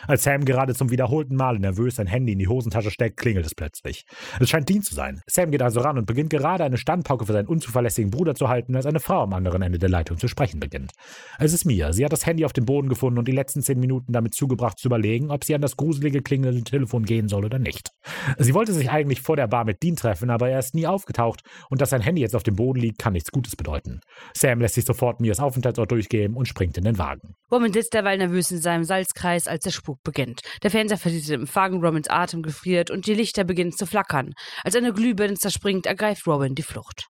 [0.07, 3.55] Als Sam gerade zum wiederholten Male nervös sein Handy in die Hosentasche steckt, klingelt es
[3.55, 4.05] plötzlich.
[4.39, 5.21] Es scheint Dean zu sein.
[5.25, 8.75] Sam geht also ran und beginnt gerade eine Standpauke für seinen unzuverlässigen Bruder zu halten,
[8.75, 10.91] als eine Frau am anderen Ende der Leitung zu sprechen beginnt.
[11.39, 11.93] Es ist Mia.
[11.93, 14.77] Sie hat das Handy auf dem Boden gefunden und die letzten zehn Minuten damit zugebracht
[14.77, 17.89] zu überlegen, ob sie an das gruselige klingelnde Telefon gehen soll oder nicht.
[18.37, 21.41] Sie wollte sich eigentlich vor der Bar mit Dean treffen, aber er ist nie aufgetaucht
[21.69, 24.01] und dass sein Handy jetzt auf dem Boden liegt, kann nichts Gutes bedeuten.
[24.33, 27.35] Sam lässt sich sofort Mias Aufenthaltsort durchgeben und springt in den Wagen.
[27.51, 30.41] Roman sitzt derweil nervös in seinem Salzkreis, als der Spuk beginnt.
[30.63, 34.33] Der Fernseher verliert den Empfang, Romans Atem gefriert und die Lichter beginnen zu flackern.
[34.63, 37.07] Als eine Glühbirne zerspringt, ergreift Robin die Flucht.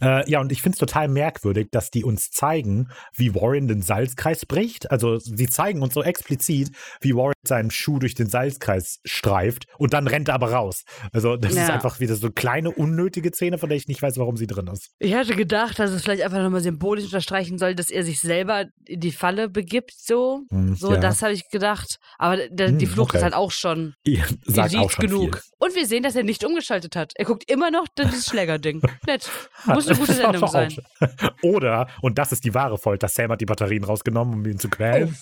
[0.00, 3.82] Äh, ja, und ich finde es total merkwürdig, dass die uns zeigen, wie Warren den
[3.82, 4.90] Salzkreis bricht.
[4.90, 6.70] Also sie zeigen uns so explizit,
[7.00, 10.84] wie Warren mit seinem Schuh durch den Salzkreis streift und dann rennt er aber raus.
[11.12, 11.74] Also das ist Ja.
[11.74, 14.66] einfach wieder so eine kleine, unnötige Szene, von der ich nicht weiß, warum sie drin
[14.68, 14.90] ist.
[14.98, 18.64] Ich hatte gedacht, dass es vielleicht einfach nochmal symbolisch unterstreichen soll, dass er sich selber
[18.86, 20.42] in die Falle begibt, so.
[20.50, 21.00] Hm, So, ja.
[21.00, 21.98] das habe ich gedacht.
[22.18, 23.18] Aber der, die Hm, Flucht okay.
[23.18, 25.36] ist halt auch schon Ihr sagt auch schon genug.
[25.36, 25.42] Viel.
[25.58, 27.12] Und wir sehen, dass er nicht umgeschaltet hat.
[27.16, 28.82] Er guckt immer noch dieses Schlägerding.
[29.06, 29.30] Nett.
[29.66, 30.74] Muss eine gute Sendung sein.
[31.42, 34.68] Oder, und das ist die wahre Folter, Sam hat die Batterien rausgenommen, um ihn zu
[34.68, 35.16] quälen.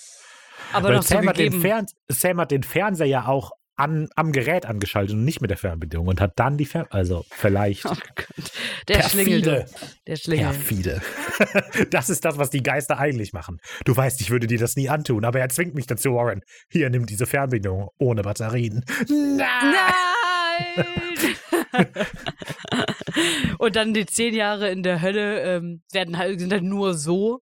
[0.73, 1.61] Aber Weil so Sam, hat den.
[1.61, 5.57] Fern Sam hat den Fernseher ja auch an, am Gerät angeschaltet und nicht mit der
[5.57, 6.85] Fernbedienung und hat dann die Fern...
[6.89, 7.85] Also vielleicht...
[7.95, 8.51] Oh Gott.
[8.87, 9.41] Der Schlingel.
[9.41, 9.65] Perfide.
[10.07, 10.45] Der Schlingel.
[10.45, 11.01] Perfide.
[11.89, 13.59] Das ist das, was die Geister eigentlich machen.
[13.83, 16.41] Du weißt, ich würde dir das nie antun, aber er zwingt mich dazu, Warren.
[16.69, 18.85] Hier, nimm diese Fernbedienung ohne Batterien.
[19.09, 19.45] Nein!
[23.59, 27.41] Und dann die zehn Jahre in der Hölle ähm, werden halt, sind halt nur so.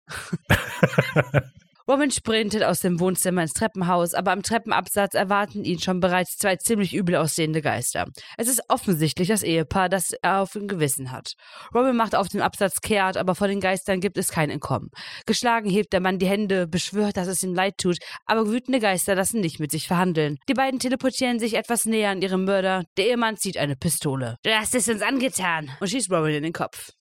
[1.86, 6.56] Robin sprintet aus dem Wohnzimmer ins Treppenhaus, aber am Treppenabsatz erwarten ihn schon bereits zwei
[6.56, 8.06] ziemlich übel aussehende Geister.
[8.38, 11.34] Es ist offensichtlich das Ehepaar, das er auf dem Gewissen hat.
[11.76, 14.92] Robin macht auf den Absatz kehrt, aber vor den Geistern gibt es kein Entkommen.
[15.26, 19.16] Geschlagen hebt der Mann die Hände, beschwört, dass es ihm leid tut, aber wütende Geister
[19.16, 20.38] lassen nicht mit sich verhandeln.
[20.48, 22.86] Die beiden teleportieren sich etwas näher an ihrem Mörder.
[22.96, 24.38] Der Ehemann zieht eine Pistole.
[24.44, 26.94] Du hast es uns angetan und schießt Robin in den Kopf.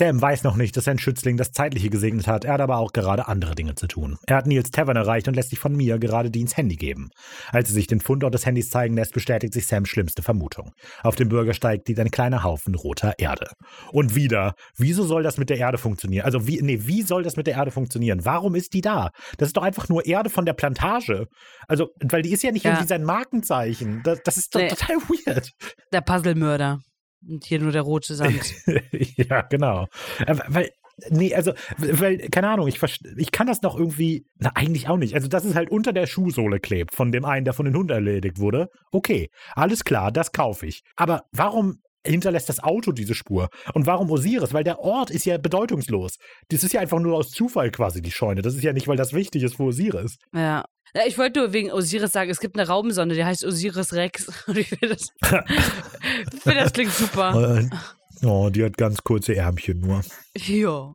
[0.00, 2.46] Sam weiß noch nicht, dass sein Schützling das Zeitliche gesegnet hat.
[2.46, 4.16] Er hat aber auch gerade andere Dinge zu tun.
[4.26, 7.10] Er hat Nils Tavern erreicht und lässt sich von Mia gerade Deans Handy geben.
[7.52, 10.72] Als sie sich den Fundort des Handys zeigen lässt, bestätigt sich Sams schlimmste Vermutung.
[11.02, 13.48] Auf dem Bürgersteig liegt ein kleiner Haufen roter Erde.
[13.92, 16.24] Und wieder, wieso soll das mit der Erde funktionieren?
[16.24, 18.24] Also, wie, nee, wie soll das mit der Erde funktionieren?
[18.24, 19.10] Warum ist die da?
[19.36, 21.26] Das ist doch einfach nur Erde von der Plantage.
[21.68, 22.70] Also, weil die ist ja nicht Ja.
[22.70, 24.00] irgendwie sein Markenzeichen.
[24.02, 24.68] Das, das ist doch Nee.
[24.68, 25.50] total weird.
[25.92, 26.78] Der Puzzlemörder.
[27.28, 28.54] Und hier nur der rote Sand.
[29.16, 29.86] ja, genau.
[30.26, 30.70] Äh, Weil,
[31.10, 32.80] nee, also, weil, keine Ahnung, ich,
[33.16, 35.14] ich kann das noch irgendwie, na, eigentlich auch nicht.
[35.14, 37.92] Also, dass es halt unter der Schuhsohle klebt, von dem einen, der von den Hunden
[37.92, 38.68] erledigt wurde.
[38.92, 40.82] Okay, alles klar, das kaufe ich.
[40.96, 41.76] Aber warum
[42.06, 43.48] hinterlässt das Auto diese Spur?
[43.74, 44.54] Und warum Osiris?
[44.54, 46.16] Weil der Ort ist ja bedeutungslos.
[46.48, 48.40] Das ist ja einfach nur aus Zufall quasi die Scheune.
[48.40, 50.16] Das ist ja nicht, weil das wichtig ist für Osiris.
[50.34, 50.64] Ja.
[50.94, 54.26] Ja, Ich wollte nur wegen Osiris sagen, es gibt eine Raumsonde, die heißt Osiris Rex.
[54.46, 55.08] Und ich finde das,
[56.34, 57.58] ich finde das klingt super.
[57.60, 57.68] Äh,
[58.22, 60.02] Oh, die hat ganz kurze Ärmchen nur.
[60.34, 60.92] Ja.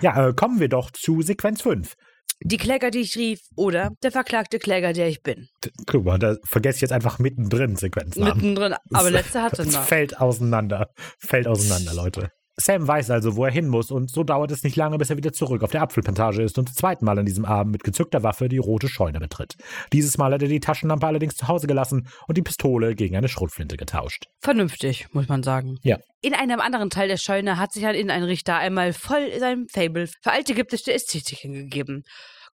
[0.00, 1.94] Ja, äh, kommen wir doch zu Sequenz 5.
[2.42, 5.46] Die Kläger, die ich rief, oder der verklagte Kläger, der ich bin.
[5.86, 8.34] Guck mal, da vergesse ich jetzt einfach mittendrin Sequenznamen.
[8.34, 9.84] Mittendrin, aber letzte hatte es noch.
[9.84, 10.88] fällt auseinander.
[11.20, 12.30] Fällt auseinander, Leute.
[12.56, 15.16] Sam weiß also, wo er hin muss, und so dauert es nicht lange, bis er
[15.16, 18.22] wieder zurück auf der Apfelplantage ist und zum zweiten Mal an diesem Abend mit gezückter
[18.22, 19.54] Waffe die rote Scheune betritt.
[19.92, 23.28] Dieses Mal hat er die Taschenlampe allerdings zu Hause gelassen und die Pistole gegen eine
[23.28, 24.26] Schrotflinte getauscht.
[24.40, 25.78] Vernünftig, muss man sagen.
[25.82, 25.98] Ja.
[26.20, 30.30] In einem anderen Teil der Scheune hat sich ein Inneneinrichter einmal voll seinem Fable für
[30.30, 32.04] alte ägyptische Ästhetik hingegeben.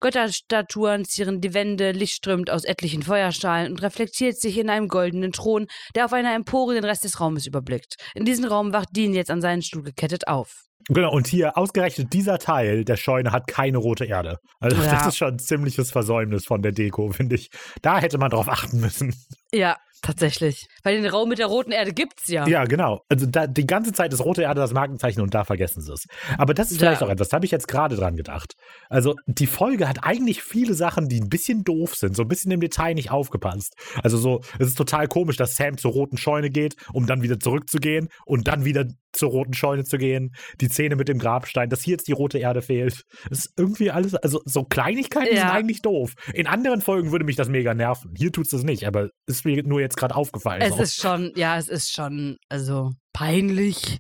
[0.01, 5.33] Götterstatuen zieren die Wände, Licht strömt aus etlichen Feuerstrahlen und reflektiert sich in einem goldenen
[5.33, 7.97] Thron, der auf einer Empore den Rest des Raumes überblickt.
[8.15, 10.65] In diesem Raum wacht Dean jetzt an seinen Stuhl gekettet auf.
[10.91, 14.39] Genau, und hier ausgerechnet dieser Teil der Scheune hat keine rote Erde.
[14.59, 14.91] Also Ja.
[14.93, 17.51] das ist schon ein ziemliches Versäumnis von der Deko, finde ich.
[17.83, 19.15] Da hätte man drauf achten müssen.
[19.53, 20.67] Ja, tatsächlich.
[20.83, 22.47] Weil den Raum mit der roten Erde gibt's ja.
[22.47, 23.01] Ja, genau.
[23.09, 26.07] Also da, die ganze Zeit ist rote Erde das Markenzeichen und da vergessen sie es.
[26.37, 26.89] Aber das ist Ja.
[26.89, 28.55] vielleicht auch etwas, da habe ich jetzt gerade dran gedacht.
[28.89, 32.51] Also die Folge hat eigentlich viele Sachen, die ein bisschen doof sind, so ein bisschen
[32.51, 33.75] im Detail nicht aufgepasst.
[34.03, 37.39] Also so, es ist total komisch, dass Sam zur roten Scheune geht, um dann wieder
[37.41, 40.35] zurückzugehen und dann wieder zur roten Scheune zu gehen.
[40.61, 43.03] Die Szene mit dem Grabstein, dass hier jetzt die rote Erde fehlt.
[43.31, 45.41] Es ist irgendwie alles, also so Kleinigkeiten Ja.
[45.43, 46.13] sind eigentlich doof.
[46.35, 48.13] In anderen Folgen würde mich das mega nerven.
[48.17, 50.61] Hier tut's das nicht, aber ist mir nur jetzt gerade aufgefallen.
[50.63, 50.83] Es so.
[50.83, 53.99] ist schon, ja, es ist schon, also peinlich.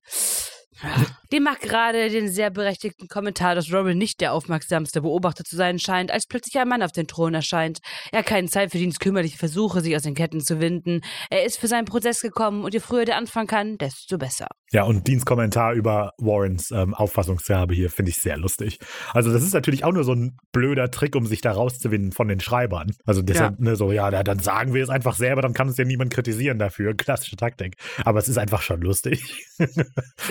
[1.33, 5.79] Die mag gerade den sehr berechtigten Kommentar, dass Robin nicht der aufmerksamste Beobachter zu sein
[5.79, 7.81] scheint, als plötzlich ein Mann auf den Thron erscheint.
[8.13, 11.03] Er hat keine Zeit für Dienst kümmerliche Versuche, sich aus den Ketten zu winden.
[11.31, 14.49] Er ist für seinen Prozess gekommen und je früher der anfangen kann, desto besser.
[14.71, 18.79] Ja, und Dienstkommentar über Warrens ähm, Auffassungsgabe hier finde ich sehr lustig.
[19.15, 22.29] Also, das ist natürlich auch nur so ein blöder Trick, um sich da rauszuwinden von
[22.29, 22.91] den Schreibern.
[23.07, 25.85] Also, deshalb, ne, so, ja, dann sagen wir es einfach selber, dann kann uns ja
[25.85, 26.95] niemand kritisieren dafür.
[26.97, 27.77] Klassische Taktik.
[28.05, 29.47] Aber es ist einfach schon lustig.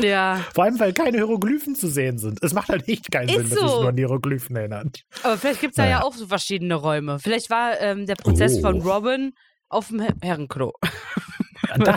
[0.01, 2.43] Ja, Vor allem, weil keine Hieroglyphen zu sehen sind.
[2.43, 3.79] Es macht halt echt keinen Ist Sinn, dass sich so.
[3.81, 5.03] nur an Hieroglyphen erinnert.
[5.23, 7.19] aber vielleicht gibt es da ja auch so verschiedene Räume.
[7.19, 8.61] Vielleicht war ähm, der Prozess Oh.
[8.61, 9.33] von Robin
[9.69, 10.73] auf dem Her- Herrenklo.
[11.77, 11.95] Da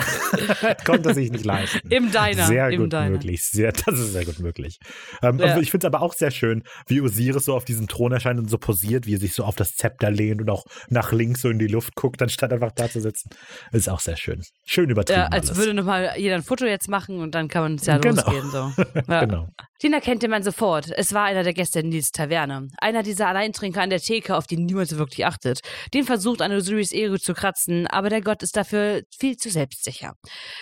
[0.85, 1.87] konnte sich nicht leisten.
[1.89, 2.45] Im Diner.
[2.47, 3.09] Sehr gut Diner.
[3.09, 3.43] möglich.
[3.43, 4.77] Sehr, das ist sehr gut möglich.
[5.23, 5.57] Ähm, Ja.
[5.59, 8.49] Ich finde es aber auch sehr schön, wie Osiris so auf diesem Thron erscheint und
[8.49, 11.49] so posiert, wie er sich so auf das Zepter lehnt und auch nach links so
[11.49, 13.29] in die Luft guckt, anstatt einfach da zu sitzen.
[13.71, 14.41] Ist auch sehr schön.
[14.65, 15.21] Schön übertrieben.
[15.21, 15.57] Ja, als alles.
[15.59, 18.21] würde nochmal jeder ein Foto jetzt machen und dann kann man es ja Genau.
[18.23, 18.49] losgehen.
[18.51, 18.71] So.
[19.07, 19.25] Ja.
[19.25, 19.47] Genau.
[19.83, 20.91] Den erkannte man sofort.
[20.95, 22.67] Es war einer der Gäste in Nils Taverne.
[22.77, 25.61] Einer dieser Alleintrinker an der Theke, auf die niemand so wirklich achtet.
[25.93, 30.13] Den versucht an Osiris Ego zu kratzen, aber der Gott ist dafür viel zu selbstsicher.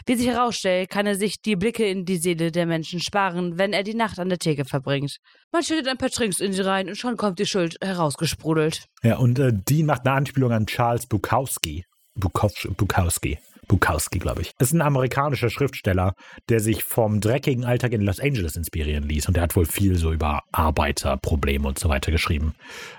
[0.06, 3.74] Wie sich herausstellt, kann er sich die Blicke in die Seele der Menschen sparen, wenn
[3.74, 5.18] er die Nacht an der Theke verbringt.
[5.52, 8.86] Man schüttet ein paar Trinks in sie rein und schon kommt die Schuld herausgesprudelt.
[9.04, 11.08] Ja, und äh, Dean macht eine Anspielung an Charles.
[11.08, 11.84] Bukowski,
[12.16, 13.40] Bukowski.
[13.70, 14.52] Bukowski, glaube ich.
[14.60, 16.16] Ist ein amerikanischer Schriftsteller,
[16.50, 19.28] der sich vom dreckigen Alltag in Los Angeles inspirieren ließ.
[19.28, 22.56] Und der hat wohl viel so über Arbeiterprobleme und so weiter geschrieben.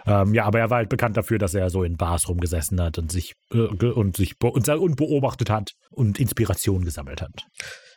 [0.06, 2.96] Ähm, ja, aber er war halt bekannt dafür, dass er so in Bars rumgesessen hat
[2.96, 7.46] und sich, äh, und, sich be und, und beobachtet hat und Inspiration gesammelt hat.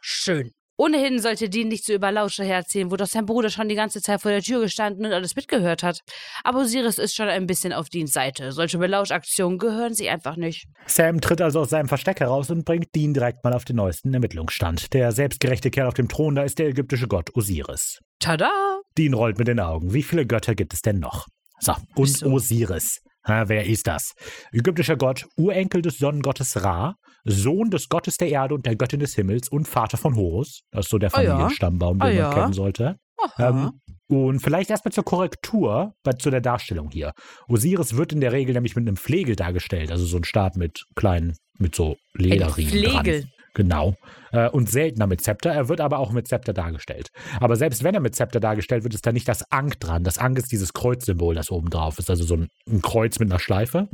[0.01, 0.51] Schön.
[0.75, 4.01] Ohnehin sollte Dean nicht so über Lauscher herzählen, wo doch sein Bruder schon die ganze
[4.01, 5.99] Zeit vor der Tür gestanden und alles mitgehört hat.
[6.43, 8.51] Aber Osiris ist schon ein bisschen auf Deans Seite.
[8.51, 10.65] Solche Belauschaktionen gehören sie einfach nicht.
[10.87, 14.13] Sam tritt also aus seinem Versteck heraus und bringt Dean direkt mal auf den neuesten
[14.13, 14.93] Ermittlungsstand.
[14.93, 17.99] Der selbstgerechte Kerl auf dem Thron, da ist der ägyptische Gott Osiris.
[18.19, 18.51] Tada!
[18.97, 19.93] Dean rollt mit den Augen.
[19.93, 21.27] Wie viele Götter gibt es denn noch?
[21.59, 22.27] So, und so.
[22.27, 23.01] Osiris.
[23.27, 24.13] Ha, wer ist das?
[24.51, 29.15] Ägyptischer Gott, Urenkel des Sonnengottes Ra, Sohn des Gottes der Erde und der Göttin des
[29.15, 30.61] Himmels und Vater von Horus.
[30.71, 31.29] Das ist so der Ah ja.
[31.31, 32.33] Familienstammbaum, den Ah man ja.
[32.33, 32.97] kennen sollte.
[33.37, 37.13] Ähm, und vielleicht erstmal zur Korrektur bei, zu der Darstellung hier.
[37.47, 40.85] Osiris wird in der Regel nämlich mit einem Flegel dargestellt, also so ein Stab mit
[40.95, 43.21] kleinen, mit so Lederriemen Flegel.
[43.21, 43.29] dran.
[43.55, 43.95] Genau.
[44.31, 45.51] Äh, und seltener mit Zepter.
[45.51, 47.09] Er wird aber auch mit Zepter dargestellt.
[47.39, 50.03] Aber selbst wenn er mit Zepter dargestellt wird, ist da nicht das Ankh dran.
[50.03, 52.09] Das Ankh ist dieses Kreuzsymbol, das oben drauf ist.
[52.09, 53.87] Also so ein, ein Kreuz mit einer Schleife.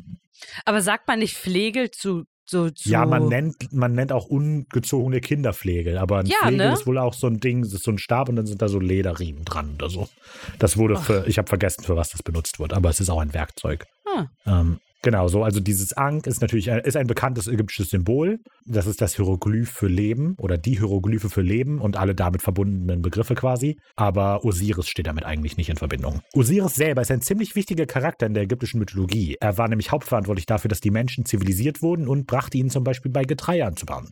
[0.63, 2.23] Aber sagt man nicht Flegel zu.
[2.49, 5.99] So, zu Ja, man nennt, man nennt auch ungezogene Kinderflegel.
[5.99, 6.73] Aber ein Ja, Flegel ne?
[6.73, 8.67] ist wohl auch so ein Ding, das ist so ein Stab und dann sind da
[8.67, 10.09] so Lederriemen dran oder so.
[10.57, 13.19] Das wurde für, ich habe vergessen, für was das benutzt wird, aber es ist auch
[13.19, 13.85] ein Werkzeug.
[14.07, 14.25] Ah.
[14.47, 18.39] Ähm, genau, so, also dieses Ankh ist natürlich ein, ist ein bekanntes ägyptisches Symbol.
[18.65, 23.01] Das ist das Hieroglyph für Leben oder die Hieroglyphe für Leben und alle damit verbundenen
[23.01, 23.77] Begriffe quasi.
[23.95, 26.21] Aber Osiris steht damit eigentlich nicht in Verbindung.
[26.33, 29.37] Osiris selber ist ein ziemlich wichtiger Charakter in der ägyptischen Mythologie.
[29.39, 33.11] Er war nämlich hauptverantwortlich dafür, dass die Menschen zivilisiert wurden und brachte ihnen zum Beispiel
[33.11, 34.09] bei Getreide anzubauen.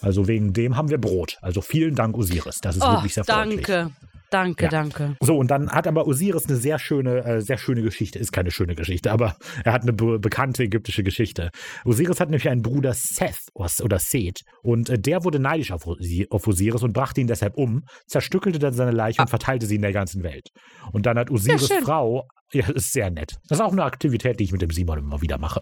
[0.00, 1.38] Also wegen dem haben wir Brot.
[1.40, 2.58] Also vielen Dank, Osiris.
[2.60, 3.66] Das ist Oh, wirklich sehr freundlich.
[3.66, 3.92] danke.
[4.34, 4.70] Danke, Ja.
[4.70, 5.16] danke.
[5.20, 8.18] So, und dann hat aber Osiris eine sehr schöne, äh, sehr schöne Geschichte.
[8.18, 11.50] Ist keine schöne Geschichte, aber er hat eine be bekannte ägyptische Geschichte.
[11.84, 16.46] Osiris hat nämlich einen Bruder Seth oder Seth und äh, der wurde neidisch auf, auf
[16.48, 19.92] Osiris und brachte ihn deshalb um, zerstückelte dann seine Leiche und verteilte sie in der
[19.92, 20.48] ganzen Welt.
[20.92, 21.84] Und dann hat Osiris schön.
[21.84, 23.36] Frau, ja, ist sehr nett.
[23.48, 25.60] Das ist auch eine Aktivität, die ich mit dem Simon immer wieder mache.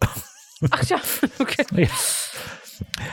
[0.71, 0.97] Ach ja,
[1.41, 1.65] okay.
[1.77, 1.89] Ja.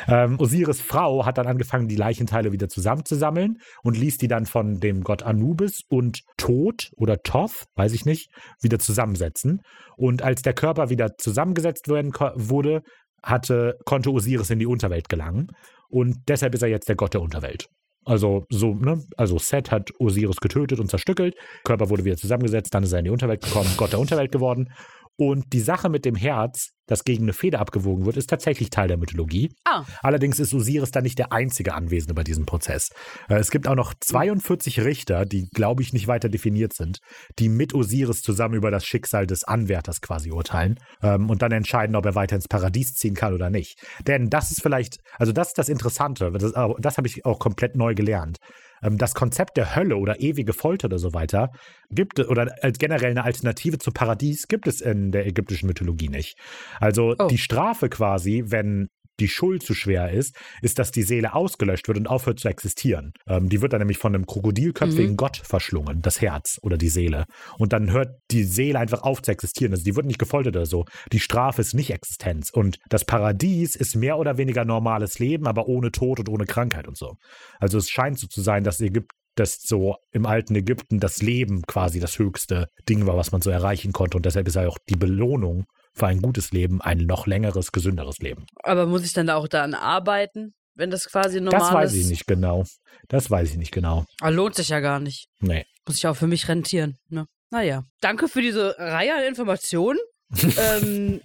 [0.08, 4.80] Ähm, Osiris Frau hat dann angefangen, die Leichenteile wieder zusammenzusammeln und ließ die dann von
[4.80, 8.32] dem Gott Anubis und Tod oder Thoth, weiß ich nicht,
[8.62, 9.62] wieder zusammensetzen.
[9.98, 12.82] Und als der Körper wieder zusammengesetzt werden wurde,
[13.24, 15.48] hatte, konnte Osiris in die Unterwelt gelangen.
[15.90, 17.68] Und deshalb ist er jetzt der Gott der Unterwelt.
[18.06, 19.04] Also so, ne?
[19.18, 23.06] Also Set hat Osiris getötet und zerstückelt, Körper wurde wieder zusammengesetzt, dann ist er in
[23.06, 24.72] die Unterwelt gekommen, Gott der Unterwelt geworden.
[25.20, 28.88] Und die Sache mit dem Herz, das gegen eine Feder abgewogen wird, ist tatsächlich Teil
[28.88, 29.52] der Mythologie.
[29.66, 29.84] Ah.
[30.02, 32.88] Allerdings ist Osiris dann nicht der einzige Anwesende bei diesem Prozess.
[33.28, 37.00] Äh, Es gibt auch noch 42 Richter, die, glaube ich, nicht weiter definiert sind,
[37.38, 41.98] die mit Osiris zusammen über das Schicksal des Anwärters quasi urteilen ähm, und dann entscheiden,
[41.98, 43.78] ob er weiter ins Paradies ziehen kann oder nicht.
[44.08, 47.40] Denn das ist vielleicht, also das ist das Interessante, das, aber das habe ich auch
[47.40, 48.38] komplett neu gelernt.
[48.84, 51.52] Ähm, Das Konzept der Hölle oder ewige Folter oder so weiter
[51.90, 56.10] gibt es, oder als generell eine Alternative zum Paradies gibt es in der ägyptischen Mythologie
[56.10, 56.38] nicht.
[56.80, 57.28] Also Oh.
[57.28, 58.90] die Strafe quasi, wenn
[59.20, 63.14] die Schuld zu schwer ist, ist, dass die Seele ausgelöscht wird und aufhört zu existieren.
[63.28, 67.26] Ähm, die wird dann nämlich von einem krokodilköpfigen Gott verschlungen, das Herz oder die Seele.
[67.58, 69.74] Und dann hört die Seele einfach auf zu existieren.
[69.74, 70.86] Also die wird nicht gefoltert oder so.
[71.12, 72.50] Die Strafe ist nicht Existenz.
[72.50, 76.88] Und das Paradies ist mehr oder weniger normales Leben, aber ohne Tod und ohne Krankheit
[76.88, 77.16] und so.
[77.60, 81.62] Also es scheint so zu sein, dass Ägyp dass so im alten Ägypten das Leben
[81.62, 84.18] quasi das höchste Ding war, was man so erreichen konnte.
[84.18, 85.66] Und deshalb ist ja auch die Belohnung
[86.00, 88.46] für ein gutes Leben ein noch längeres, gesünderes Leben.
[88.64, 91.68] Aber muss ich dann da auch daran arbeiten, wenn das quasi normal ist?
[91.68, 92.66] Das weiß ich nicht genau.
[93.08, 94.06] Das weiß ich nicht genau.
[94.22, 95.28] Aber lohnt sich ja gar nicht.
[95.40, 95.66] Nee.
[95.86, 96.98] Muss ich auch für mich rentieren.
[97.10, 97.26] Ne?
[97.52, 97.84] Naja.
[98.02, 100.00] Danke für diese Reihe an Informationen.
[100.58, 101.22] ähm,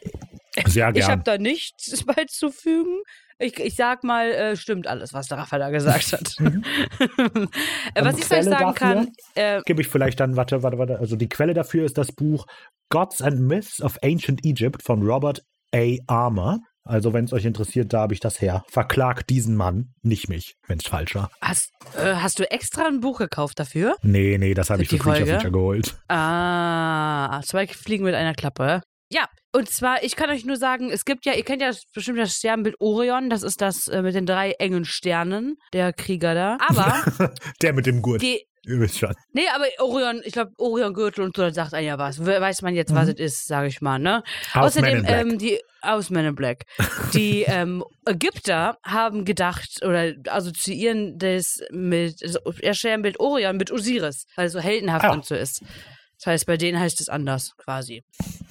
[0.67, 3.03] Sehr ich habe da nichts beizufügen.
[3.39, 6.37] Ich, ich sag mal, äh, stimmt alles, was der Raphael da gesagt hat.
[7.95, 8.75] äh, was Und ich euch Quelle sagen dafür?
[8.75, 10.99] kann, äh, Gebe ich vielleicht dann, warte, warte, warte.
[10.99, 12.47] Also die Quelle dafür ist das Buch
[12.91, 15.43] Gods and Myths of Ancient Egypt von Robert
[15.75, 15.97] A.
[16.07, 16.61] Armour.
[16.87, 18.63] Also wenn es euch interessiert, da habe ich das her.
[18.69, 21.31] Verklagt diesen Mann, nicht mich, wenn es falsch war.
[21.41, 23.97] hast, äh, hast du extra ein Buch gekauft dafür?
[24.03, 25.33] Nee, nee, das habe ich Für Creature Folge?
[25.33, 25.97] Feature geholt.
[26.09, 28.83] Ah, zwei Fliegen mit einer Klappe.
[29.15, 32.19] Ja, und zwar, ich kann euch nur sagen, es gibt ja, ihr kennt ja bestimmt
[32.19, 36.59] das Sternbild Orion, das ist das äh, mit den drei engen Sternen, der Krieger da.
[36.67, 37.31] Aber
[37.63, 38.23] Der mit dem Gurt.
[38.23, 39.15] die, Ihr wisst schon.
[39.33, 42.25] nee, aber Orion, ich glaube, Orion-Gürtel und so, das sagt einem ja was.
[42.27, 43.15] We- Weiß man jetzt, was Mhm.
[43.19, 44.23] es ist, sage ich mal, ne?
[44.55, 46.65] Men Außerdem, ähm, die, aus Men in Black.
[47.13, 52.39] Die ähm, Ägypter haben gedacht oder assoziieren das mit, das
[52.79, 55.13] Sternbild Orion mit Osiris, weil es so heldenhaft Ah.
[55.13, 55.63] und so ist.
[56.25, 58.03] Das heißt, bei denen heißt es anders, quasi.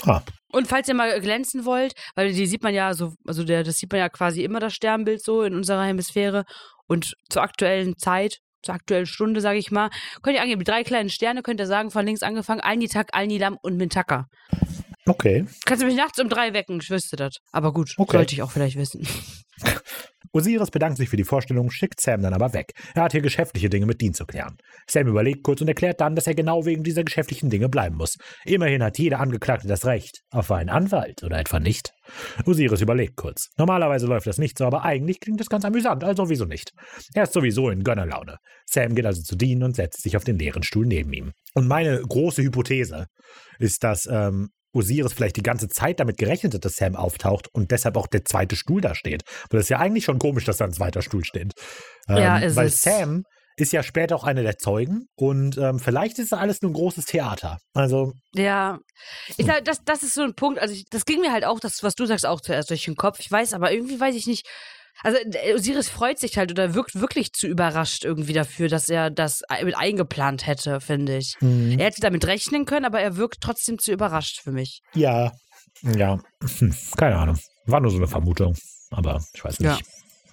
[0.05, 0.21] Ah,
[0.51, 3.77] Und falls ihr mal glänzen wollt, weil die sieht man ja so, also der, das
[3.77, 6.43] sieht man ja quasi immer das Sternbild so in unserer Hemisphäre
[6.87, 9.89] und zur aktuellen Zeit, zur aktuellen Stunde, sage ich mal,
[10.21, 13.57] könnt ihr angeben, die drei kleinen Sterne könnt ihr sagen, von links angefangen, Alnitak, Alnilam
[13.63, 14.27] und Mintaka.
[15.07, 15.45] okay.
[15.65, 17.37] Kannst du mich nachts um drei wecken, ich wüsste das.
[17.51, 18.17] Aber gut, Okay.
[18.17, 19.07] sollte ich auch vielleicht wissen.
[20.35, 22.73] Osiris bedankt sich für die Vorstellung, schickt Sam dann aber weg.
[22.95, 24.57] Er hat hier geschäftliche Dinge mit Dean zu klären.
[24.89, 28.17] Sam überlegt kurz und erklärt dann, dass er genau wegen dieser geschäftlichen Dinge bleiben muss.
[28.43, 31.93] Immerhin hat jeder Angeklagte das Recht auf einen Anwalt, oder etwa nicht?
[32.45, 33.49] Osiris überlegt kurz.
[33.57, 36.71] Normalerweise läuft das nicht so, aber eigentlich klingt das ganz amüsant, also wieso nicht?
[37.13, 38.37] Er ist sowieso in Gönnerlaune.
[38.65, 41.31] Sam geht also zu Dean und setzt sich auf den leeren Stuhl neben ihm.
[41.53, 43.05] Und meine große Hypothese
[43.59, 47.71] ist, dass ähm, Osiris vielleicht die ganze Zeit damit gerechnet hat, dass Sam auftaucht und
[47.71, 49.23] deshalb auch der zweite Stuhl da steht.
[49.49, 51.53] Weil das ist ja eigentlich schon komisch, dass da ein zweiter Stuhl steht.
[52.09, 52.81] Ähm, Ja, ist weil es.
[52.81, 53.23] Sam
[53.55, 56.73] ist ja später auch einer der Zeugen und ähm, vielleicht ist das alles nur ein
[56.73, 57.59] großes Theater.
[57.73, 58.79] Also, Ja,
[59.37, 61.59] ich sag, das, das ist so ein Punkt, also ich, das ging mir halt auch,
[61.59, 63.19] das, was du sagst, auch zuerst durch den Kopf.
[63.19, 64.47] Ich weiß, aber irgendwie weiß ich nicht.
[65.01, 69.09] Also der Osiris freut sich halt oder wirkt wirklich zu überrascht irgendwie dafür, dass er
[69.09, 71.35] das mit eingeplant hätte, finde ich.
[71.41, 74.81] mh, Er hätte damit rechnen können, aber er wirkt trotzdem zu überrascht für mich.
[74.93, 75.31] ja,
[75.81, 76.19] ja,
[76.59, 77.39] hm, keine Ahnung.
[77.65, 78.55] War nur so eine Vermutung,
[78.91, 79.69] aber ich weiß nicht.
[79.69, 79.77] Ja.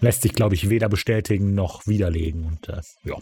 [0.00, 2.44] Lässt sich, glaube ich, weder bestätigen noch widerlegen.
[2.44, 3.16] Und äh, ja.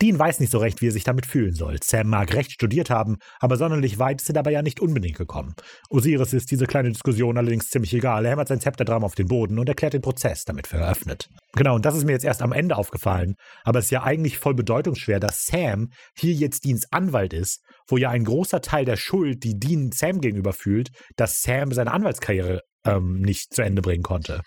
[0.00, 1.78] Dean weiß nicht so recht, wie er sich damit fühlen soll.
[1.82, 5.54] Sam mag Recht studiert haben, aber sonderlich weit ist er dabei ja nicht unbedingt gekommen.
[5.88, 8.24] Osiris ist diese kleine Diskussion allerdings ziemlich egal.
[8.24, 11.28] Er hämmert sein Zepter dreimal auf den Boden und erklärt den Prozess damit für eröffnet.
[11.54, 13.34] Genau, und das ist mir jetzt erst am Ende aufgefallen.
[13.64, 17.96] Aber es ist ja eigentlich voll bedeutungsschwer, dass Sam hier jetzt Deans Anwalt ist, wo
[17.96, 22.60] ja ein großer Teil der Schuld, die Dean Sam gegenüber fühlt, dass Sam seine Anwaltskarriere
[22.86, 24.40] ähm, nicht zu Ende bringen konnte.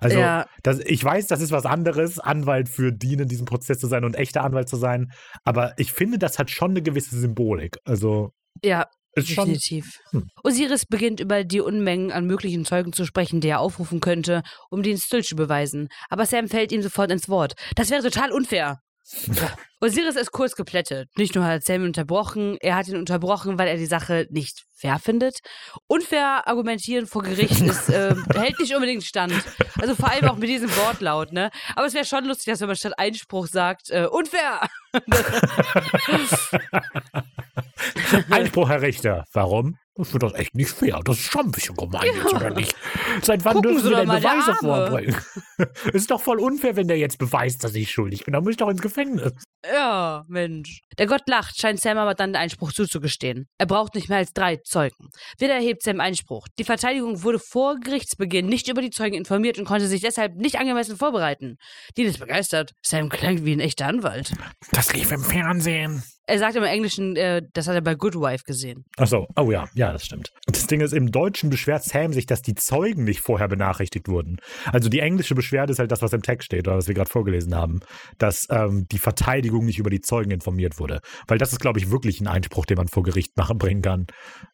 [0.00, 0.46] Also Ja.
[0.62, 4.04] das, ich weiß, das ist was anderes, Anwalt für Dean in diesem Prozess zu sein
[4.04, 5.12] und echter Anwalt zu sein,
[5.44, 7.78] aber ich finde, das hat schon eine gewisse Symbolik.
[7.84, 8.32] Also
[8.64, 9.98] Ja, ist schon definitiv.
[10.10, 10.28] Hm.
[10.44, 14.82] Osiris beginnt über die Unmengen an möglichen Zeugen zu sprechen, die er aufrufen könnte, um
[14.82, 15.88] den Still zu beweisen.
[16.10, 17.54] Aber Sam fällt ihm sofort ins Wort.
[17.76, 18.80] Das wäre total unfair.
[19.80, 21.08] Osiris ist kurz geplättet.
[21.16, 24.64] Nicht nur hat Sam ihn unterbrochen, er hat ihn unterbrochen, weil er die Sache nicht
[24.74, 25.40] fair findet.
[25.86, 29.34] Unfair argumentieren vor Gericht ist, äh, hält nicht unbedingt stand.
[29.80, 31.50] Also vor allem auch mit diesem Wortlaut, ne?
[31.74, 34.60] Aber es wäre schon lustig, dass wenn man statt Einspruch sagt, äh, unfair.
[38.30, 39.24] Einspruch, Herr Richter.
[39.32, 39.78] Warum?
[39.98, 41.00] Ich finde das echt nicht fair.
[41.04, 42.74] Das ist schon ein bisschen gemein jetzt, oder nicht?
[43.22, 45.16] Seit wann Gucken dürfen Sie denn Beweise vorbringen?
[45.86, 48.32] Es ist doch voll unfair, wenn der jetzt beweist, dass ich schuldig bin.
[48.32, 49.32] Dann muss ich doch ins Gefängnis.
[49.64, 50.82] Ja, Mensch.
[50.98, 53.48] Der Gott lacht, scheint Sam aber dann den Einspruch zuzugestehen.
[53.56, 55.08] Er braucht nicht mehr als drei Zeugen.
[55.38, 56.46] Wieder erhebt Sam Einspruch.
[56.58, 60.58] Die Verteidigung wurde vor Gerichtsbeginn nicht über die Zeugen informiert und konnte sich deshalb nicht
[60.58, 61.56] angemessen vorbereiten.
[61.96, 62.72] Dean ist begeistert.
[62.82, 64.32] Sam klingt wie ein echter Anwalt.
[64.72, 66.02] Das lief im Fernsehen.
[66.28, 68.84] Er sagt im Englischen, äh, das hat er bei Good Wife gesehen.
[68.96, 70.32] Ach so, oh ja, ja, das stimmt.
[70.46, 74.38] Das Ding ist, im Deutschen beschwert Sam sich, dass die Zeugen nicht vorher benachrichtigt wurden.
[74.72, 77.10] Also die englische Beschwerde ist halt das, was im Text steht oder was wir gerade
[77.10, 77.80] vorgelesen haben,
[78.18, 81.00] dass ähm, die Verteidigung nicht über die Zeugen informiert wurde.
[81.28, 84.06] Weil das ist, glaube ich, wirklich ein Einspruch, den man vor Gericht machen bringen kann.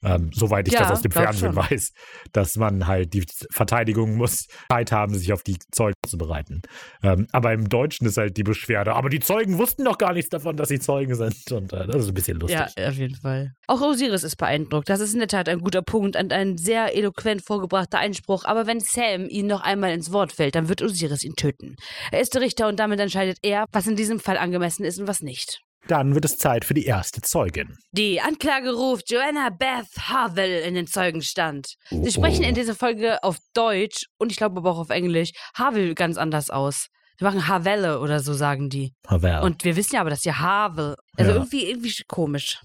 [0.05, 1.71] Ähm, soweit ich Ja, das aus dem Fernsehen schon.
[1.71, 1.93] weiß,
[2.33, 6.61] dass man halt die Verteidigung muss Zeit haben, sich auf die Zeugen zu bereiten.
[7.03, 8.95] Ähm, aber im Deutschen ist halt die Beschwerde.
[8.95, 11.51] Aber die Zeugen wussten doch gar nichts davon, dass sie Zeugen sind.
[11.53, 12.61] Und äh, das ist ein bisschen lustig.
[12.79, 13.53] Ja, auf jeden Fall.
[13.67, 14.89] Auch Osiris ist beeindruckt.
[14.89, 18.45] Das ist in der Tat ein guter Punkt und ein sehr eloquent vorgebrachter Einspruch.
[18.45, 21.77] Aber wenn Sam ihn noch einmal ins Wort fällt, dann wird Osiris ihn töten.
[22.11, 25.07] Er ist der Richter und damit entscheidet er, was in diesem Fall angemessen ist und
[25.07, 25.61] was nicht.
[25.89, 27.77] Dann wird es Zeit für die erste Zeugin.
[27.91, 31.75] Die Anklage ruft Joanna Beth Harville in den Zeugenstand.
[31.91, 32.49] Oh, Sie sprechen oh.
[32.49, 36.51] in dieser Folge auf Deutsch und ich glaube aber auch auf Englisch Harville ganz anders
[36.51, 36.87] aus.
[37.21, 38.93] Die machen Havelle oder so sagen die.
[39.07, 39.41] Havel.
[39.43, 40.97] Und wir wissen ja aber, dass die Harville.
[41.17, 41.37] Also Ja.
[41.39, 42.61] irgendwie, irgendwie komisch.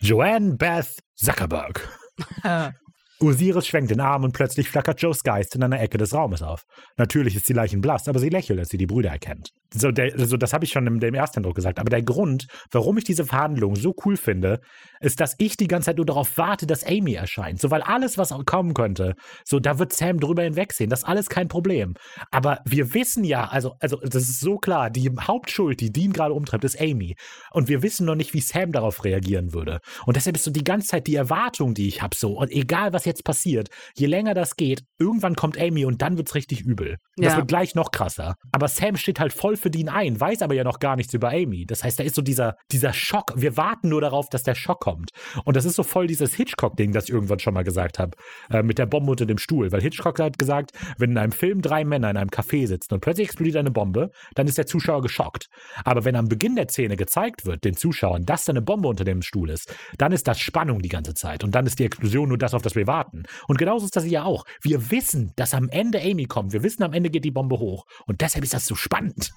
[0.00, 1.88] Joanne Beth Zuckerberg.
[3.18, 6.64] Osiris schwenkt den Arm und plötzlich flackert Joes Geist in einer Ecke des Raumes auf.
[6.98, 9.50] Natürlich ist sie leichenblass, aber sie lächelt, als sie die Brüder erkennt.
[9.76, 11.78] So, der, also das habe ich schon im, im ersten Eindruck gesagt.
[11.78, 14.60] Aber der Grund, warum ich diese Verhandlung so cool finde,
[15.00, 17.60] ist, dass ich die ganze Zeit nur darauf warte, dass Amy erscheint.
[17.60, 20.90] So, weil alles, was kommen könnte, so, da wird Sam drüber hinwegsehen.
[20.90, 21.94] Das ist alles kein Problem.
[22.30, 26.34] Aber wir wissen ja, also, also, das ist so klar, die Hauptschuld, die Dean gerade
[26.34, 27.16] umtreibt, ist Amy.
[27.52, 29.80] Und wir wissen noch nicht, wie Sam darauf reagieren würde.
[30.06, 32.92] Und deshalb ist so die ganze Zeit die Erwartung, die ich habe, so, und egal
[32.92, 36.96] was jetzt passiert, je länger das geht, irgendwann kommt Amy und dann wird's richtig übel.
[37.16, 37.38] Und Das Ja.
[37.38, 38.36] wird gleich noch krasser.
[38.52, 41.30] Aber Sam steht halt voll für Dean ein, weiß aber ja noch gar nichts über
[41.30, 41.66] Amy.
[41.66, 43.32] Das heißt, da ist so dieser, dieser Schock.
[43.36, 45.10] Wir warten nur darauf, dass der Schock kommt.
[45.44, 48.16] Und das ist so voll dieses Hitchcock-Ding, das ich irgendwann schon mal gesagt habe,
[48.50, 49.72] äh, mit der Bombe unter dem Stuhl.
[49.72, 53.00] Weil Hitchcock hat gesagt, wenn in einem Film drei Männer in einem Café sitzen und
[53.00, 55.48] plötzlich explodiert eine Bombe, dann ist der Zuschauer geschockt.
[55.84, 59.04] Aber wenn am Beginn der Szene gezeigt wird, den Zuschauern, dass da eine Bombe unter
[59.04, 61.44] dem Stuhl ist, dann ist das Spannung die ganze Zeit.
[61.44, 63.24] Und dann ist die Explosion nur das, auf das wir warten.
[63.48, 64.44] Und genauso ist das hier auch.
[64.62, 66.52] Wir wissen, dass am Ende Amy kommt.
[66.52, 67.86] Wir wissen, am Ende geht die Bombe hoch.
[68.06, 69.32] Und deshalb ist das so spannend.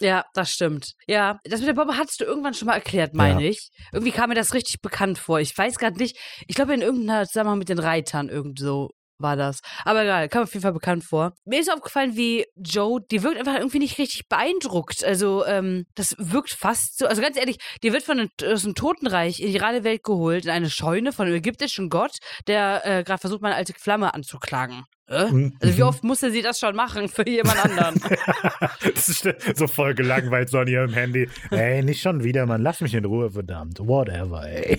[0.00, 0.92] Ja, das stimmt.
[1.06, 3.50] Ja, das mit der Bombe hattest du irgendwann schon mal erklärt, meine Ja.
[3.50, 3.70] ich.
[3.92, 5.40] Irgendwie kam mir das richtig bekannt vor.
[5.40, 6.16] Ich weiß gerade nicht.
[6.46, 8.90] Ich glaube, in irgendeiner Zusammenhang mit den Reitern irgend so
[9.20, 9.58] war das.
[9.84, 11.32] Aber egal, kam auf jeden Fall bekannt vor.
[11.44, 15.02] Mir ist aufgefallen, wie Joe, die wirkt einfach irgendwie nicht richtig beeindruckt.
[15.04, 17.06] Also, ähm, das wirkt fast so.
[17.06, 20.44] Also ganz ehrlich, die wird von einem, aus dem Totenreich in die reale Welt geholt,
[20.44, 22.16] in eine Scheune von einem ägyptischen Gott,
[22.46, 24.84] der äh, gerade versucht, meine alte Flamme anzuklagen.
[25.08, 25.50] Äh?
[25.60, 28.00] Also wie oft musste sie das schon machen für jemand anderen?
[28.94, 29.26] das ist
[29.56, 31.28] so voll gelangweilt so an ihrem Handy.
[31.50, 32.62] Ey, nicht schon wieder, Mann.
[32.62, 33.80] Lass mich in Ruhe, verdammt.
[33.80, 34.78] Whatever, ey.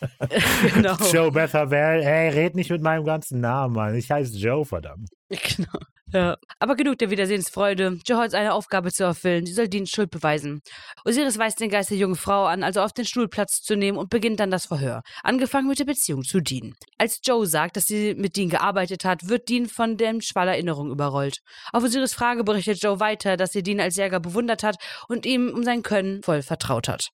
[0.74, 0.96] genau.
[1.12, 3.94] Joe Bethabel, ey, red nicht mit meinem ganzen Namen, Mann.
[3.94, 5.10] Ich heiße Joe, verdammt.
[5.56, 5.78] Genau.
[6.12, 6.38] Ja.
[6.58, 7.98] Aber genug der Wiedersehensfreude.
[8.06, 9.44] Joe hat eine Aufgabe zu erfüllen.
[9.44, 10.62] Sie soll Dean Schuld beweisen.
[11.04, 13.98] Osiris weist den Geist der jungen Frau an, also auf den Stuhl Platz zu nehmen
[13.98, 15.02] und beginnt dann das Verhör.
[15.22, 16.74] Angefangen mit der Beziehung zu Dean.
[16.96, 20.90] Als Joe sagt, dass sie mit Dean gearbeitet hat, wird Dean von dem Schwall Erinnerung
[20.90, 21.40] überrollt.
[21.72, 24.76] Auf Osiris Frage berichtet Joe weiter, dass sie Dean als Jäger bewundert hat
[25.08, 27.08] und ihm um sein Können voll vertraut hat.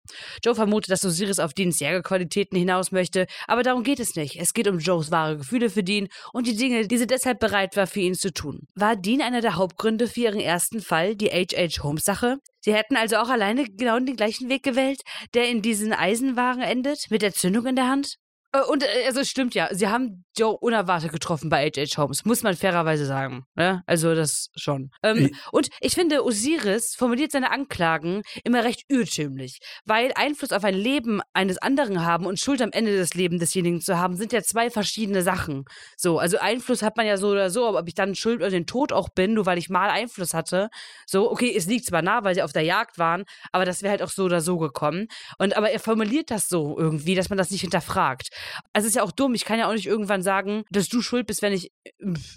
[0.45, 4.37] Joe vermutet, dass Osiris auf Deans Jägerqualitäten hinaus möchte, aber darum geht es nicht.
[4.41, 7.77] Es geht um Joes wahre Gefühle für Dean und die Dinge, die sie deshalb bereit
[7.77, 8.67] war, für ihn zu tun.
[8.75, 11.83] War Dean einer der Hauptgründe für ihren ersten Fall, die H.H.
[11.83, 12.39] Holmes-Sache?
[12.61, 15.01] Sie hätten also auch alleine genau den gleichen Weg gewählt,
[15.35, 18.17] der in diesen Eisenwaren endet, mit der Zündung in der Hand?
[18.55, 21.97] Äh, Und äh, also es stimmt ja, sie haben Joe unerwartet getroffen bei H.H.
[22.01, 23.45] Holmes, muss man fairerweise sagen.
[23.55, 23.83] Ne?
[23.87, 24.91] Also das schon.
[25.03, 30.65] Ähm, Ich- und ich finde, Osiris formuliert seine Anklagen immer recht irrtümlich, weil Einfluss auf
[30.65, 34.33] ein Leben eines anderen haben und Schuld am Ende des Lebens desjenigen zu haben, sind
[34.33, 35.65] ja zwei verschiedene Sachen.
[35.97, 38.51] So, also Einfluss hat man ja so oder so, aber ob ich dann schuld oder
[38.51, 40.69] den Tod auch bin, nur weil ich mal Einfluss hatte,
[41.07, 43.91] so, okay, es liegt zwar nah, weil sie auf der Jagd waren, aber das wäre
[43.91, 45.07] halt auch so oder so gekommen.
[45.39, 48.29] Und aber er formuliert das so irgendwie, dass man das nicht hinterfragt.
[48.73, 51.01] Also es ist ja auch dumm, ich kann ja auch nicht irgendwann sagen, dass du
[51.03, 51.91] schuld bist, wenn ich äh,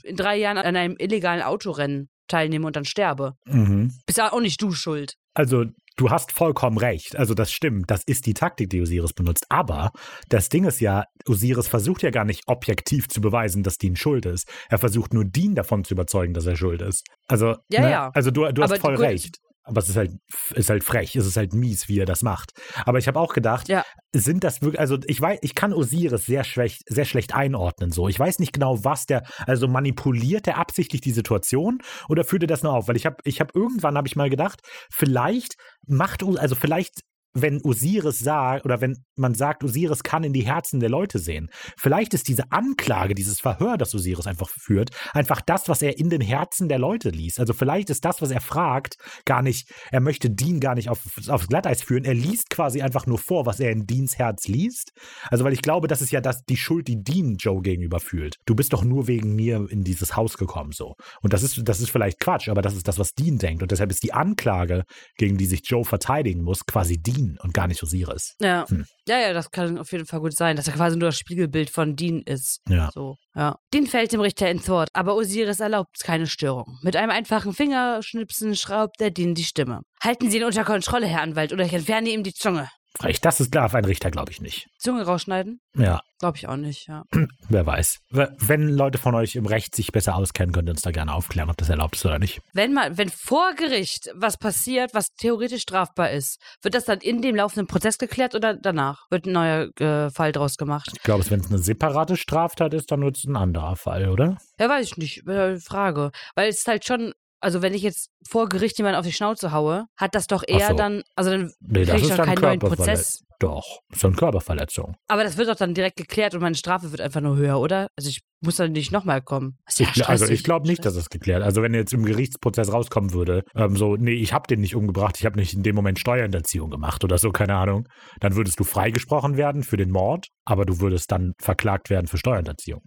[0.03, 3.34] in drei Jahren an einem illegalen Autorennen teilnehme und dann sterbe.
[3.45, 3.93] Mhm.
[4.05, 5.15] Bist ja auch nicht du schuld.
[5.34, 5.65] Also,
[5.95, 7.15] du hast vollkommen recht.
[7.15, 7.89] Also, das stimmt.
[7.89, 9.45] Das ist die Taktik, die Osiris benutzt.
[9.49, 9.91] Aber
[10.29, 14.25] das Ding ist ja, Osiris versucht ja gar nicht objektiv zu beweisen, dass Dean schuld
[14.25, 14.49] ist.
[14.69, 17.05] Er versucht nur Dean davon zu überzeugen, dass er schuld ist.
[17.27, 17.91] Also, Ja, ne?
[17.91, 18.09] ja.
[18.13, 19.39] also du, du hast Aber voll gut, recht.
[19.68, 20.11] Aber es ist halt,
[20.56, 22.52] ist halt frech, es ist halt mies, wie er das macht.
[22.85, 23.84] Aber ich habe auch gedacht, Ja.
[24.14, 27.91] sind das wirklich, also ich weiß, ich kann Osiris sehr schlecht, sehr schlecht einordnen.
[27.91, 32.44] So, ich weiß nicht genau, was der, also manipuliert er absichtlich die Situation oder führt
[32.44, 32.88] er das nur auf?
[32.88, 37.02] Weil ich habe, ich habe irgendwann habe ich mal gedacht, vielleicht macht, also vielleicht
[37.41, 41.49] wenn Osiris sagt, oder wenn man sagt, Osiris kann in die Herzen der Leute sehen.
[41.77, 46.09] Vielleicht ist diese Anklage, dieses Verhör, das Osiris einfach führt, einfach das, was er in
[46.09, 47.39] den Herzen der Leute liest.
[47.39, 50.99] Also vielleicht ist das, was er fragt, gar nicht, er möchte Dean gar nicht auf,
[51.27, 52.05] aufs Glatteis führen.
[52.05, 54.91] Er liest quasi einfach nur vor, was er in Deans Herz liest.
[55.30, 58.35] Also, weil ich glaube, das ist ja das, die Schuld, die Dean Joe gegenüber fühlt.
[58.45, 60.95] Du bist doch nur wegen mir in dieses Haus gekommen, so.
[61.22, 63.64] Und das ist, das ist vielleicht Quatsch, aber das ist das, was Dean denkt.
[63.64, 64.84] Und deshalb ist die Anklage,
[65.18, 68.35] gegen die sich Joe verteidigen muss, quasi Dean und gar nicht Osiris.
[68.39, 68.65] Ja.
[68.69, 68.85] Hm.
[69.07, 71.69] Ja, ja, das kann auf jeden Fall gut sein, dass er quasi nur das Spiegelbild
[71.69, 72.59] von Dean ist.
[72.67, 72.89] Ja.
[72.93, 73.57] So, ja.
[73.73, 76.77] Dean fällt dem Richter ins Wort, aber Osiris erlaubt keine Störung.
[76.81, 79.81] Mit einem einfachen Fingerschnipsen schraubt der Dean die Stimme.
[80.01, 82.69] Halten Sie ihn unter Kontrolle, Herr Anwalt, oder ich entferne ihm die Zunge.
[82.99, 84.69] Frech, das ist klar, auf einen Richter glaube ich nicht.
[84.77, 85.61] Zunge rausschneiden?
[85.75, 87.03] Ja, Glaube ich auch nicht, ja.
[87.49, 87.99] wer weiß.
[88.09, 91.51] Wenn Leute von euch im Recht sich besser auskennen, könnt ihr uns da gerne aufklären,
[91.51, 92.41] ob das erlaubt ist oder nicht.
[92.53, 97.21] Wenn mal, wenn vor Gericht was passiert, was theoretisch strafbar ist, wird das dann in
[97.21, 99.05] dem laufenden Prozess geklärt oder danach?
[99.11, 100.89] Wird ein neuer äh, Fall draus gemacht?
[100.95, 104.37] Ich glaube, wenn es eine separate Straftat ist, dann wird es ein anderer Fall, oder?
[104.59, 105.27] Ja, weiß ich nicht.
[105.27, 106.09] Äh, Frage.
[106.33, 109.51] Weil es ist halt schon, also wenn ich jetzt vor Gericht jemanden auf die Schnauze
[109.51, 110.76] haue, hat das doch eher so.
[110.76, 113.23] dann, also dann Nee, das kriege ich ist doch keinen neuen Prozess.
[113.39, 114.95] Doch, ist dann Körperverletzung.
[115.07, 117.88] Aber das wird doch dann direkt geklärt und meine Strafe wird einfach nur höher, oder?
[117.95, 119.59] Also ich muss dann nicht nochmal kommen.
[119.77, 123.14] Ja Ich, also ich glaube nicht, dass das geklärt Also wenn jetzt im Gerichtsprozess rauskommen
[123.14, 125.99] würde, ähm, so, nee, ich habe den nicht umgebracht, ich habe nicht in dem Moment
[125.99, 127.88] Steuerhinterziehung gemacht oder so, keine Ahnung,
[128.19, 132.18] dann würdest du freigesprochen werden für den Mord, aber du würdest dann verklagt werden für
[132.18, 132.81] Steuerhinterziehung.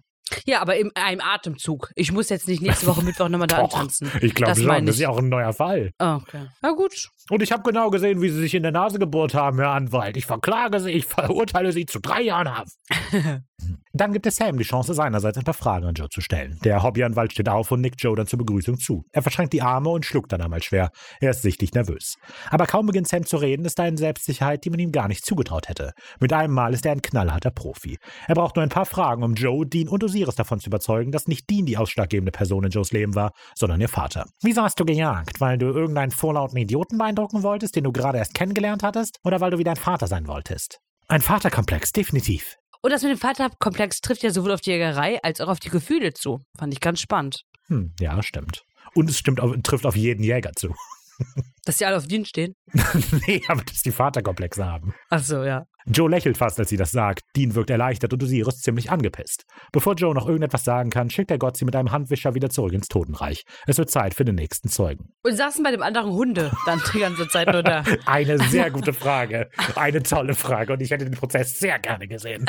[0.45, 1.91] Ja, aber in einem Atemzug.
[1.95, 4.11] Ich muss jetzt nicht nächste Woche Mittwoch nochmal da Doch, antanzen.
[4.21, 5.93] Ich glaube Das schon, das ist ja auch ein neuer Fall.
[5.99, 6.47] Oh, okay.
[6.61, 7.09] Na gut.
[7.31, 10.17] Und ich habe genau gesehen, wie sie sich in der Nase gebohrt haben, Herr Anwalt.
[10.17, 12.75] Ich verklage sie, ich verurteile sie zu drei Jahren Haft.
[13.93, 16.57] Dann gibt es Sam die Chance, seinerseits ein paar Fragen an Joe zu stellen.
[16.63, 19.03] Der Hobbyanwalt steht auf und nickt Joe dann zur Begrüßung zu.
[19.11, 20.91] Er verschränkt die Arme und schluckt dann einmal schwer.
[21.19, 22.15] Er ist sichtlich nervös.
[22.49, 25.25] Aber kaum beginnt Sam zu reden, ist da eine Selbstsicherheit, die man ihm gar nicht
[25.25, 25.91] zugetraut hätte.
[26.21, 27.97] Mit einem Mal ist er ein knallharter Profi.
[28.27, 31.27] Er braucht nur ein paar Fragen, um Joe, Dean und Osiris davon zu überzeugen, dass
[31.27, 34.25] nicht Dean die ausschlaggebende Person in Joes Leben war, sondern ihr Vater.
[34.41, 35.41] Wieso hast du gejagt?
[35.41, 39.19] Weil du irgendeinen vorlauten Idioten beeindrucken wolltest, den du gerade erst kennengelernt hattest?
[39.23, 40.79] Oder weil du wie dein Vater sein wolltest?
[41.07, 42.55] Ein Vaterkomplex, definitiv.
[42.81, 45.69] Und das mit dem Vaterkomplex trifft ja sowohl auf die Jägerei als auch auf die
[45.69, 46.39] Gefühle zu.
[46.57, 47.43] Fand ich ganz spannend.
[47.67, 48.63] Hm, ja, stimmt.
[48.95, 50.73] Und es stimmt, trifft auf jeden Jäger zu.
[51.65, 52.55] Dass die alle auf Dienst stehen.
[53.27, 54.95] nee, aber dass die Vaterkomplexe haben.
[55.11, 55.65] Ach so, ja.
[55.85, 57.21] Joe lächelt fast, als sie das sagt.
[57.35, 59.45] Dean wirkt erleichtert und Osiris ziemlich angepisst.
[59.71, 62.73] Bevor Joe noch irgendetwas sagen kann, schickt der Gott sie mit einem Handwischer wieder zurück
[62.73, 63.43] ins Totenreich.
[63.65, 65.13] Es wird Zeit für den nächsten Zeugen.
[65.23, 67.83] Und saßen bei dem anderen Hunde dann die ganze Zeit nur da.
[68.05, 69.49] Eine sehr gute Frage.
[69.75, 70.73] Eine tolle Frage.
[70.73, 72.45] Und ich hätte den Prozess sehr gerne gesehen.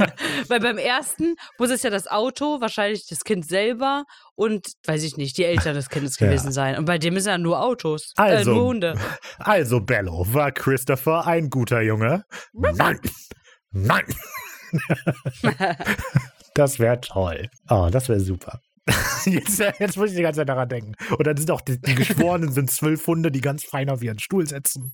[0.48, 4.04] Weil beim ersten muss es ja das Auto, wahrscheinlich das Kind selber
[4.36, 6.26] und, weiß ich nicht, die Eltern des Kindes Ja.
[6.28, 6.78] gewesen sein.
[6.78, 8.12] Und bei dem ist ja nur Autos.
[8.16, 8.52] Also.
[8.52, 8.94] Äh, nur Hunde.
[9.38, 12.24] Also, Bello, war Christopher ein guter Junge?
[12.52, 13.00] Nein!
[13.70, 14.04] Nein!
[16.54, 17.48] das wäre toll.
[17.68, 18.60] Oh, das wäre super.
[19.24, 20.92] Jetzt, jetzt muss ich die ganze Zeit daran denken.
[21.10, 24.20] Und dann sind auch die, die Geschworenen sind zwölf Hunde, die ganz fein auf ihren
[24.20, 24.92] Stuhl sitzen.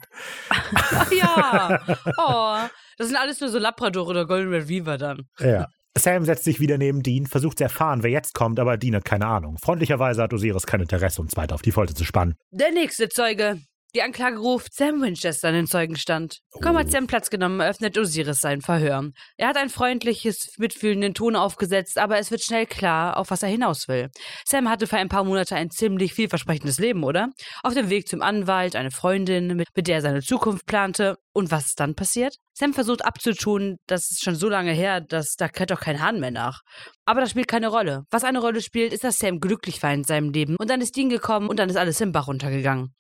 [0.48, 1.78] Ach ja.
[2.16, 2.56] Oh,
[2.96, 5.28] das sind alles nur so Labrador oder Golden Retriever dann.
[5.38, 5.66] Ja.
[5.98, 9.04] Sam setzt sich wieder neben Dean, versucht zu erfahren, wer jetzt kommt, aber Dean hat
[9.04, 9.58] keine Ahnung.
[9.58, 12.34] Freundlicherweise hat Osiris kein Interesse, uns weiter auf die Folter zu spannen.
[12.50, 13.60] Der nächste Zeuge.
[13.94, 16.38] Die Anklage ruft Sam Winchester in den Zeugenstand.
[16.62, 19.10] Kaum hat Sam Platz genommen, eröffnet Osiris sein Verhör.
[19.36, 23.50] Er hat ein freundliches, mitfühlenden Ton aufgesetzt, aber es wird schnell klar, auf was er
[23.50, 24.08] hinaus will.
[24.46, 27.28] Sam hatte für ein paar Monate ein ziemlich vielversprechendes Leben, oder?
[27.62, 31.18] Auf dem Weg zum Anwalt, eine Freundin, mit, mit der er seine Zukunft plante.
[31.34, 32.36] Und was ist dann passiert?
[32.54, 36.20] Sam versucht abzutun, das ist schon so lange her, dass da kennt doch kein Hahn
[36.20, 36.60] mehr nach.
[37.04, 38.04] Aber das spielt keine Rolle.
[38.10, 40.54] Was eine Rolle spielt, ist, dass Sam glücklich war in seinem Leben.
[40.56, 42.94] Und dann ist Dean gekommen und dann ist alles im Bach runtergegangen.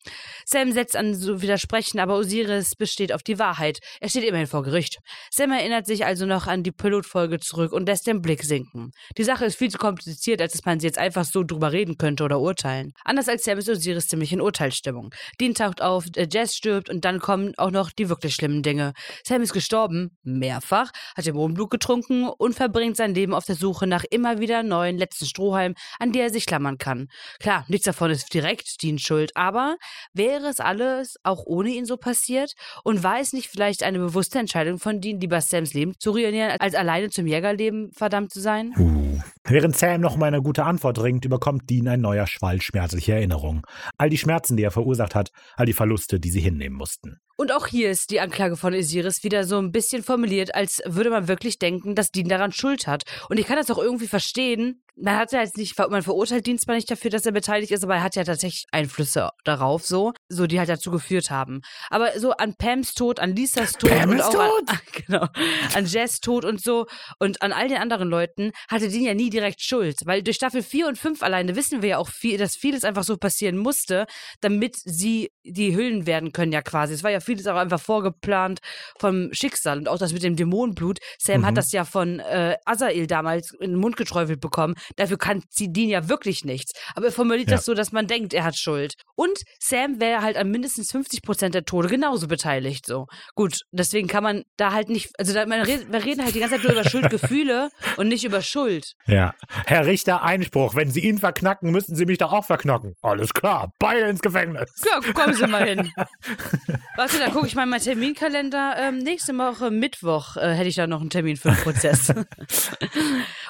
[0.44, 3.78] Sam setzt an zu widersprechen, aber Osiris besteht auf die Wahrheit.
[4.00, 4.98] Er steht immerhin vor Gericht.
[5.30, 8.90] Sam erinnert sich also noch an die Pilotfolge zurück und lässt den Blick sinken.
[9.16, 11.96] Die Sache ist viel zu kompliziert, als dass man sie jetzt einfach so drüber reden
[11.96, 12.92] könnte oder urteilen.
[13.04, 15.14] Anders als Sam ist Osiris ziemlich in Urteilsstimmung.
[15.40, 18.94] Dean taucht auf, äh, Jess stirbt und dann kommen auch noch die wirklich schlimmen Dinge.
[19.24, 23.86] Sam ist gestorben, mehrfach, hat im Mondblut getrunken und verbringt sein Leben auf der Suche
[23.86, 27.08] nach immer wieder neuen letzten Strohhalmen, an die er sich klammern kann.
[27.38, 29.76] Klar, nichts davon ist direkt Deans Schuld, aber
[30.12, 32.54] wäre es alles auch ohne ihn so passiert?
[32.84, 36.56] Und war es nicht vielleicht eine bewusste Entscheidung von Dean, lieber Sams Leben zu ruinieren,
[36.58, 38.74] als alleine zum Jägerleben verdammt zu sein?
[38.78, 39.20] Uh.
[39.44, 43.62] Während Sam noch um eine gute Antwort ringt, überkommt Dean ein neuer Schwall schmerzlicher Erinnerungen.
[43.98, 47.18] All die Schmerzen, die er verursacht hat, all die Verluste, die sie hinnehmen mussten.
[47.36, 51.10] Und auch hier ist die Anklage von Osiris wieder so ein bisschen formuliert, als würde
[51.10, 53.02] man wirklich denken, dass Dean daran Schuld hat.
[53.28, 54.84] Und ich kann das auch irgendwie verstehen.
[54.96, 57.96] Man hat ja jetzt nicht, man verurteilt zwar nicht dafür, dass er beteiligt ist, aber
[57.96, 61.60] er hat ja tatsächlich Einflüsse darauf, so, so die halt dazu geführt haben.
[61.90, 64.68] Aber so an Pams Tod, an Lisas Tod Pam und auch tot?
[64.68, 65.26] An, genau,
[65.74, 66.86] an Jess Tod und so
[67.18, 70.62] und an all den anderen Leuten hatte Dean ja nie direkt Schuld, weil durch Staffel
[70.62, 74.06] 4 und 5 alleine wissen wir ja auch viel, dass vieles einfach so passieren musste,
[74.40, 76.94] damit sie die Hüllen werden können ja quasi.
[76.94, 78.60] Es war ja vieles auch einfach vorgeplant
[78.98, 80.98] vom Schicksal und auch das mit dem Dämonenblut.
[81.18, 81.46] Sam Mhm.
[81.46, 84.74] hat das ja von äh, Azael damals in den Mund geträufelt bekommen.
[84.96, 86.72] Dafür kann sie Dean ja wirklich nichts.
[86.94, 87.56] Aber er formuliert Ja.
[87.56, 88.94] das so, dass man denkt, er hat Schuld.
[89.14, 92.86] Und Sam wäre halt an mindestens 50 Prozent der Tode genauso beteiligt.
[92.86, 96.34] So gut, deswegen kann man da halt nicht, also da, man redet, wir reden halt
[96.34, 98.92] die ganze Zeit nur über Schuldgefühle und nicht über Schuld.
[99.06, 99.34] Ja.
[99.66, 100.74] Herr Richter, Einspruch.
[100.74, 102.94] Wenn Sie ihn verknacken, müssen Sie mich doch auch verknacken.
[103.02, 104.70] Alles klar, beide ins Gefängnis.
[104.86, 105.90] Ja, kommen Sie mal hin.
[106.96, 108.74] Warte, da gucke ich mal in meinen Terminkalender.
[108.78, 112.12] Ähm, nächste Woche Mittwoch äh, hätte ich da noch einen Termin für den Prozess.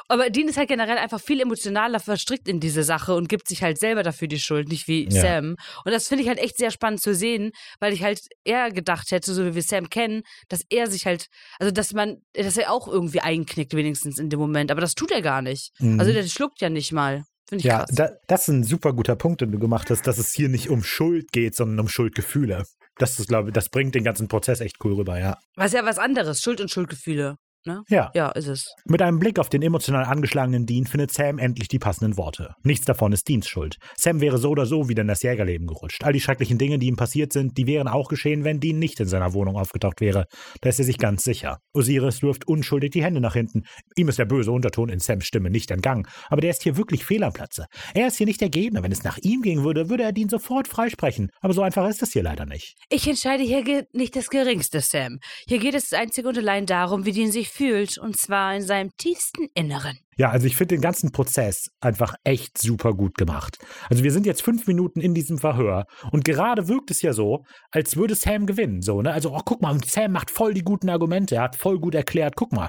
[0.09, 3.63] Aber Dean ist halt generell einfach viel emotionaler verstrickt in diese Sache und gibt sich
[3.63, 5.21] halt selber dafür die Schuld, nicht wie Ja.
[5.23, 5.57] Sam.
[5.85, 9.11] Und das finde ich halt echt sehr spannend zu sehen, weil ich halt eher gedacht
[9.11, 11.27] hätte, so wie wir Sam kennen, dass er sich halt,
[11.59, 14.71] also dass man, dass er auch irgendwie einknickt, wenigstens in dem Moment.
[14.71, 15.71] Aber das tut er gar nicht.
[15.79, 15.99] Mhm.
[16.01, 17.25] Also der schluckt ja nicht mal.
[17.49, 17.91] Finde ich Ja, krass.
[17.95, 20.69] da, das ist ein super guter Punkt, den du gemacht hast, dass es hier nicht
[20.71, 22.65] um Schuld geht, sondern um Schuldgefühle.
[22.99, 25.39] Das ist, glaube ich, das bringt den ganzen Prozess echt cool rüber, ja.
[25.57, 27.37] Was ja was anderes, Schuld und Schuldgefühle.
[27.89, 28.11] Ja.
[28.15, 28.75] Ja, ist es.
[28.85, 32.55] Mit einem Blick auf den emotional angeschlagenen Dean findet Sam endlich die passenden Worte.
[32.65, 33.77] Nichts davon ist Deans Schuld.
[33.97, 36.03] Sam wäre so oder so wieder in das Jägerleben gerutscht.
[36.05, 38.99] All die schrecklichen Dinge, die ihm passiert sind, die wären auch geschehen, wenn Dean nicht
[39.01, 40.25] in seiner Wohnung aufgetaucht wäre.
[40.61, 41.59] Da ist er sich ganz sicher.
[41.73, 43.63] Osiris wirft unschuldig die Hände nach hinten.
[43.97, 46.07] Ihm ist der böse Unterton in Sams Stimme nicht entgangen.
[46.29, 47.67] Aber der ist hier wirklich fehl am Platze.
[47.95, 48.83] Er ist hier nicht der Gegner.
[48.83, 51.31] Wenn es nach ihm gehen würde, würde er Dean sofort freisprechen.
[51.41, 52.75] Aber so einfach ist es hier leider nicht.
[52.91, 55.19] Ich entscheide hier ge- nicht das Geringste, Sam.
[55.47, 58.97] Hier geht es einzig und allein darum, wie Dean sich fühlt, und zwar in seinem
[58.97, 60.02] tiefsten Inneren.
[60.17, 63.59] Ja, also ich finde den ganzen Prozess einfach echt super gut gemacht.
[63.89, 67.45] Also wir sind jetzt fünf Minuten in diesem Verhör und gerade wirkt es ja so,
[67.71, 68.83] als würde Sam gewinnen.
[68.83, 69.13] So, ne?
[69.13, 71.37] Also, oh, guck mal, Sam macht voll die guten Argumente.
[71.37, 72.35] Er hat voll gut erklärt.
[72.37, 72.69] Guck mal,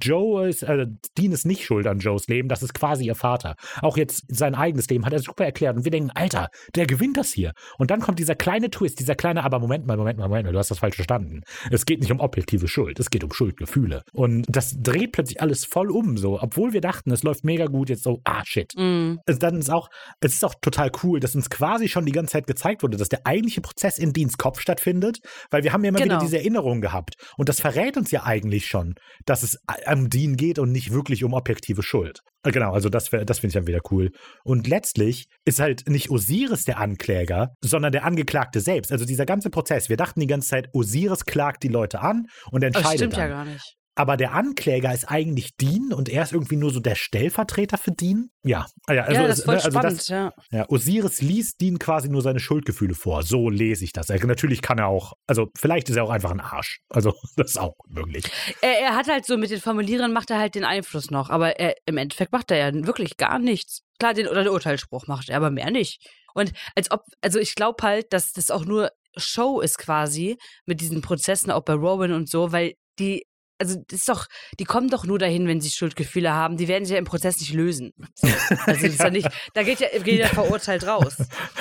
[0.00, 0.86] Joe ist, äh,
[1.16, 2.48] Dean ist nicht schuld an Joes Leben.
[2.48, 3.54] Das ist quasi ihr Vater.
[3.80, 5.76] Auch jetzt sein eigenes Leben hat er super erklärt.
[5.76, 7.52] Und wir denken, Alter, der gewinnt das hier.
[7.78, 10.52] Und dann kommt dieser kleine Twist, dieser kleine, aber Moment mal, Moment mal, Moment mal,
[10.52, 11.42] du hast das falsch verstanden.
[11.70, 14.02] Es geht nicht um objektive Schuld, es geht um Schuldgefühle.
[14.12, 17.88] Und das dreht plötzlich alles voll um, so, obwohl wir dachten, es läuft mega gut,
[17.90, 18.72] jetzt so, ah, shit.
[18.76, 19.16] Mm.
[19.26, 19.88] Es, dann ist auch,
[20.20, 23.08] es ist auch total cool, dass uns quasi schon die ganze Zeit gezeigt wurde, dass
[23.08, 25.18] der eigentliche Prozess in Deans Kopf stattfindet,
[25.50, 26.14] weil wir haben ja immer Genau.
[26.16, 27.14] wieder diese Erinnerung gehabt.
[27.36, 28.94] Und das verrät uns ja eigentlich schon,
[29.26, 29.58] dass es
[29.92, 32.20] um Dean geht und nicht wirklich um objektive Schuld.
[32.44, 34.10] Äh, Genau, also das, das finde ich dann wieder cool.
[34.44, 38.92] Und letztlich ist halt nicht Osiris der Ankläger, sondern der Angeklagte selbst.
[38.92, 39.88] Also dieser ganze Prozess.
[39.88, 43.20] Wir dachten die ganze Zeit, Osiris klagt die Leute an und Das entscheidet stimmt dann.
[43.20, 43.74] ja gar nicht.
[43.96, 47.92] Aber der Ankläger ist eigentlich Dean und er ist irgendwie nur so der Stellvertreter für
[47.92, 48.30] Dean.
[48.42, 50.32] Ja, ah ja, also, ja, das ist voll ne, also spannend, das, ja.
[50.50, 53.22] ja, Osiris liest Dean quasi nur seine Schuldgefühle vor.
[53.22, 54.10] So lese ich das.
[54.10, 56.80] Er, natürlich kann er auch, also vielleicht ist er auch einfach ein Arsch.
[56.88, 58.24] Also das ist auch möglich.
[58.60, 61.60] Er, er hat halt so mit den Formulieren macht er halt den Einfluss noch, aber
[61.60, 63.82] er, im Endeffekt macht er ja wirklich gar nichts.
[63.98, 66.04] Klar, den oder den Urteilsspruch macht er, aber mehr nicht.
[66.34, 70.80] Und als ob, also ich glaube halt, dass das auch nur Show ist quasi mit
[70.80, 73.24] diesen Prozessen, auch bei Robin und so, weil die,
[73.58, 74.26] also das ist doch,
[74.58, 76.56] die kommen doch nur dahin, wenn sie Schuldgefühle haben.
[76.56, 77.92] Die werden sich ja im Prozess nicht lösen.
[78.14, 78.28] So.
[78.66, 81.16] Also das ist ja nicht, da geht ja, geht ja verurteilt raus.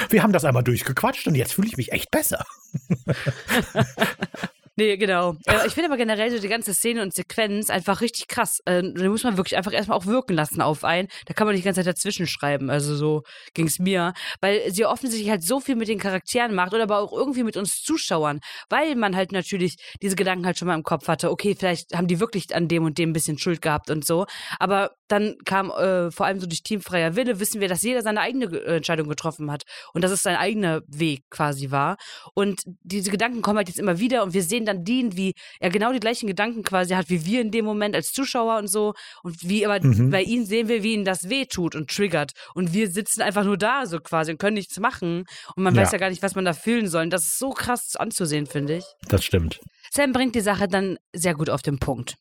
[0.10, 2.44] Wir haben das einmal durchgequatscht und jetzt fühle ich mich echt besser.
[4.76, 5.36] Nee, genau.
[5.46, 8.60] Äh, Ich finde aber generell so die ganze Szene und Sequenz einfach richtig krass.
[8.66, 11.10] Äh, Da muss man wirklich einfach erstmal auch wirken lassen auf einen.
[11.28, 12.72] Da kann man nicht die ganze Zeit dazwischen schreiben.
[12.72, 13.22] Also so
[13.54, 14.14] ging es mir.
[14.42, 17.56] Weil sie offensichtlich halt so viel mit den Charakteren macht oder aber auch irgendwie mit
[17.56, 18.40] uns Zuschauern.
[18.70, 21.30] Weil man halt natürlich diese Gedanken halt schon mal im Kopf hatte.
[21.30, 24.26] Okay, vielleicht haben die wirklich an dem und dem ein bisschen Schuld gehabt und so.
[24.60, 28.22] Aber dann kam äh, vor allem so durch teamfreier Wille, wissen wir, dass jeder seine
[28.22, 29.62] eigene äh, Entscheidung getroffen hat.
[29.94, 31.98] Und dass es sein eigener Weg quasi war.
[32.34, 35.70] Und diese Gedanken kommen halt jetzt immer wieder und wir sehen dann Dean, wie er
[35.70, 38.94] genau die gleichen Gedanken quasi hat wie wir in dem Moment als Zuschauer und so.
[39.24, 40.10] Und wie aber Mhm.
[40.10, 42.32] bei ihm sehen wir, wie ihn das wehtut und triggert.
[42.56, 45.26] Und wir sitzen einfach nur da so quasi und können nichts machen.
[45.56, 45.82] Und man Ja.
[45.82, 47.04] weiß ja gar nicht, was man da fühlen soll.
[47.04, 48.86] Und das ist so krass anzusehen, finde ich.
[49.08, 49.60] Das stimmt.
[49.92, 52.16] Sam bringt die Sache dann sehr gut auf den Punkt.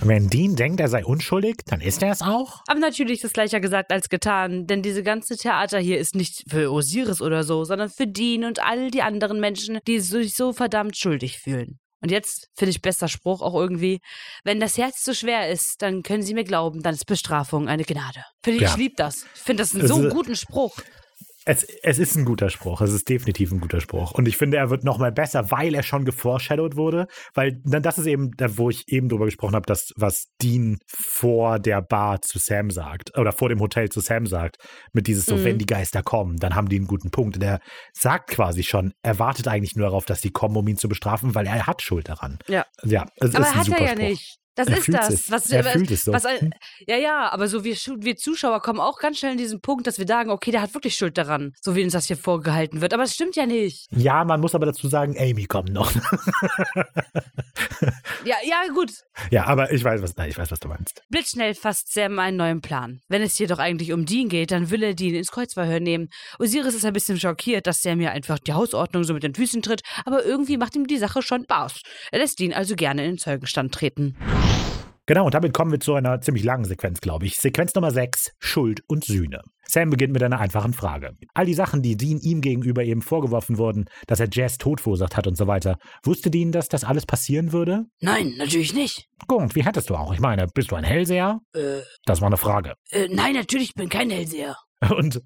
[0.00, 2.62] Wenn Dean denkt, er sei unschuldig, dann ist er es auch.
[2.68, 6.72] Aber natürlich ist leichter gesagt als getan, denn diese ganze Theater hier ist nicht für
[6.72, 10.96] Osiris oder so, sondern für Dean und all die anderen Menschen, die sich so verdammt
[10.96, 11.78] schuldig fühlen.
[12.00, 14.00] Und jetzt finde ich bester Spruch auch irgendwie,
[14.44, 17.84] wenn das Herz zu schwer ist, dann können Sie mir glauben, dann ist Bestrafung eine
[17.84, 18.22] Gnade.
[18.42, 18.70] Finde ich, Ja.
[18.70, 19.24] ich liebe das.
[19.34, 20.78] Ich finde das einen so ist- guten Spruch.
[21.48, 22.82] Es, es ist ein guter Spruch.
[22.82, 24.12] Es ist definitiv ein guter Spruch.
[24.12, 27.06] Und ich finde, er wird noch mal besser, weil er schon geforeshadowed wurde.
[27.32, 31.58] Weil dann das ist eben, wo ich eben drüber gesprochen habe, das, was Dean vor
[31.58, 33.16] der Bar zu Sam sagt.
[33.16, 34.58] Oder vor dem Hotel zu Sam sagt.
[34.92, 35.44] Mit dieses so, Mhm.
[35.44, 37.36] wenn die Geister kommen, dann haben die einen guten Punkt.
[37.36, 37.60] Und er
[37.94, 41.34] sagt quasi schon, er wartet eigentlich nur darauf, dass die kommen, um ihn zu bestrafen,
[41.34, 42.38] weil er hat Schuld daran.
[42.46, 42.66] Ja.
[42.84, 44.02] Ja, es Aber ist ein hat super er ja Spruch.
[44.02, 44.36] nicht.
[44.58, 45.10] Das Er ist das.
[45.10, 45.30] es.
[45.30, 46.12] Was, Er was, fühlt es so.
[46.12, 46.24] was,
[46.86, 49.98] ja, ja, aber so wir, wir Zuschauer kommen auch ganz schnell an diesen Punkt, dass
[49.98, 52.92] wir sagen, okay, der hat wirklich Schuld daran, so wie uns das hier vorgehalten wird.
[52.92, 53.86] Aber es stimmt ja nicht.
[53.92, 55.92] Ja, man muss aber dazu sagen, Amy kommt noch.
[58.24, 58.90] Ja, ja, gut.
[59.30, 61.02] ja, aber ich weiß, was, nein, ich weiß, was du meinst.
[61.08, 63.00] Blitzschnell fasst Sam einen neuen Plan.
[63.08, 66.08] Wenn es jedoch eigentlich um Dean geht, dann will er Dean ins Kreuzverhör nehmen.
[66.38, 69.62] Osiris ist ein bisschen schockiert, dass Sam ja einfach die Hausordnung so mit den Füßen
[69.62, 71.80] tritt, aber irgendwie macht ihm die Sache schon Spaß.
[72.10, 74.16] Er lässt Dean also gerne in den Zeugenstand treten.
[75.08, 77.38] Genau, und damit kommen wir zu einer ziemlich langen Sequenz, glaube ich.
[77.38, 79.40] Sequenz Nummer 6, Schuld und Sühne.
[79.66, 81.12] Sam beginnt mit einer einfachen Frage.
[81.32, 85.16] All die Sachen, die Dean ihm gegenüber eben vorgeworfen wurden, dass er Jazz Tod verursacht
[85.16, 87.86] hat und so weiter, wusste Dean, dass das alles passieren würde?
[88.00, 89.06] Nein, natürlich nicht.
[89.26, 90.12] Gut, wie hättest du auch?
[90.12, 91.40] Ich meine, bist du ein Hellseher?
[91.54, 92.74] Äh, Das war eine Frage.
[92.90, 94.56] äh, nein, natürlich, ich bin kein Hellseher.
[94.96, 95.22] Und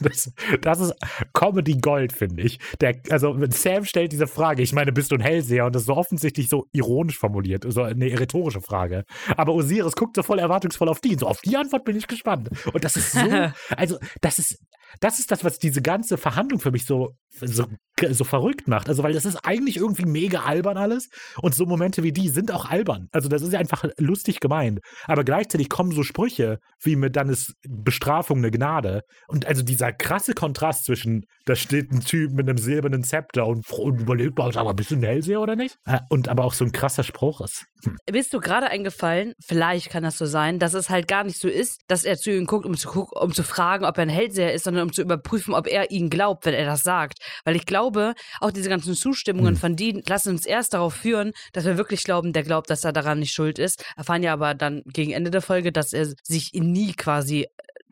[0.00, 0.94] das, das ist
[1.32, 2.58] Comedy Gold, finde ich.
[2.80, 5.66] Der, also, wenn Sam stellt diese Frage, ich meine, bist du ein Hellseher?
[5.66, 9.04] Und das ist so offensichtlich so ironisch formuliert, so eine rhetorische Frage.
[9.36, 11.16] Aber Osiris guckt so voll erwartungsvoll auf die.
[11.18, 12.50] So, auf die Antwort bin ich gespannt.
[12.72, 13.20] Und das ist so,
[13.76, 14.58] also, das ist,
[14.98, 17.66] das ist das, was diese ganze Verhandlung für mich so, so,
[18.10, 18.88] so verrückt macht.
[18.88, 21.08] Also, weil das ist eigentlich irgendwie mega albern alles.
[21.40, 23.08] Und so Momente wie die sind auch albern.
[23.12, 24.80] Also, das ist ja einfach lustig gemeint.
[25.06, 28.89] Aber gleichzeitig kommen so Sprüche wie mit dann ist Bestrafung eine Gnade.
[29.28, 33.68] Und also dieser krasse Kontrast zwischen, da steht ein Typ mit einem silbernen Zepter und,
[33.70, 35.76] und überlegt mal, sag mal, bist du ein Hellseher oder nicht?
[35.86, 37.64] Äh, Und aber auch so ein krasser Spruch ist.
[37.84, 37.96] Hm.
[38.10, 41.38] Mir ist du gerade eingefallen, vielleicht kann das so sein, dass es halt gar nicht
[41.38, 44.02] so ist, dass er zu ihm guckt, um zu, guck, um zu fragen, ob er
[44.02, 47.18] ein Hellseher ist, sondern um zu überprüfen, ob er ihn glaubt, wenn er das sagt.
[47.44, 49.60] Weil ich glaube, auch diese ganzen Zustimmungen Hm.
[49.60, 52.92] von Dean lassen uns erst darauf führen, dass wir wirklich glauben, der glaubt, dass er
[52.92, 53.84] daran nicht schuld ist.
[53.96, 57.46] Erfahren ja aber dann gegen Ende der Folge, dass er sich nie quasi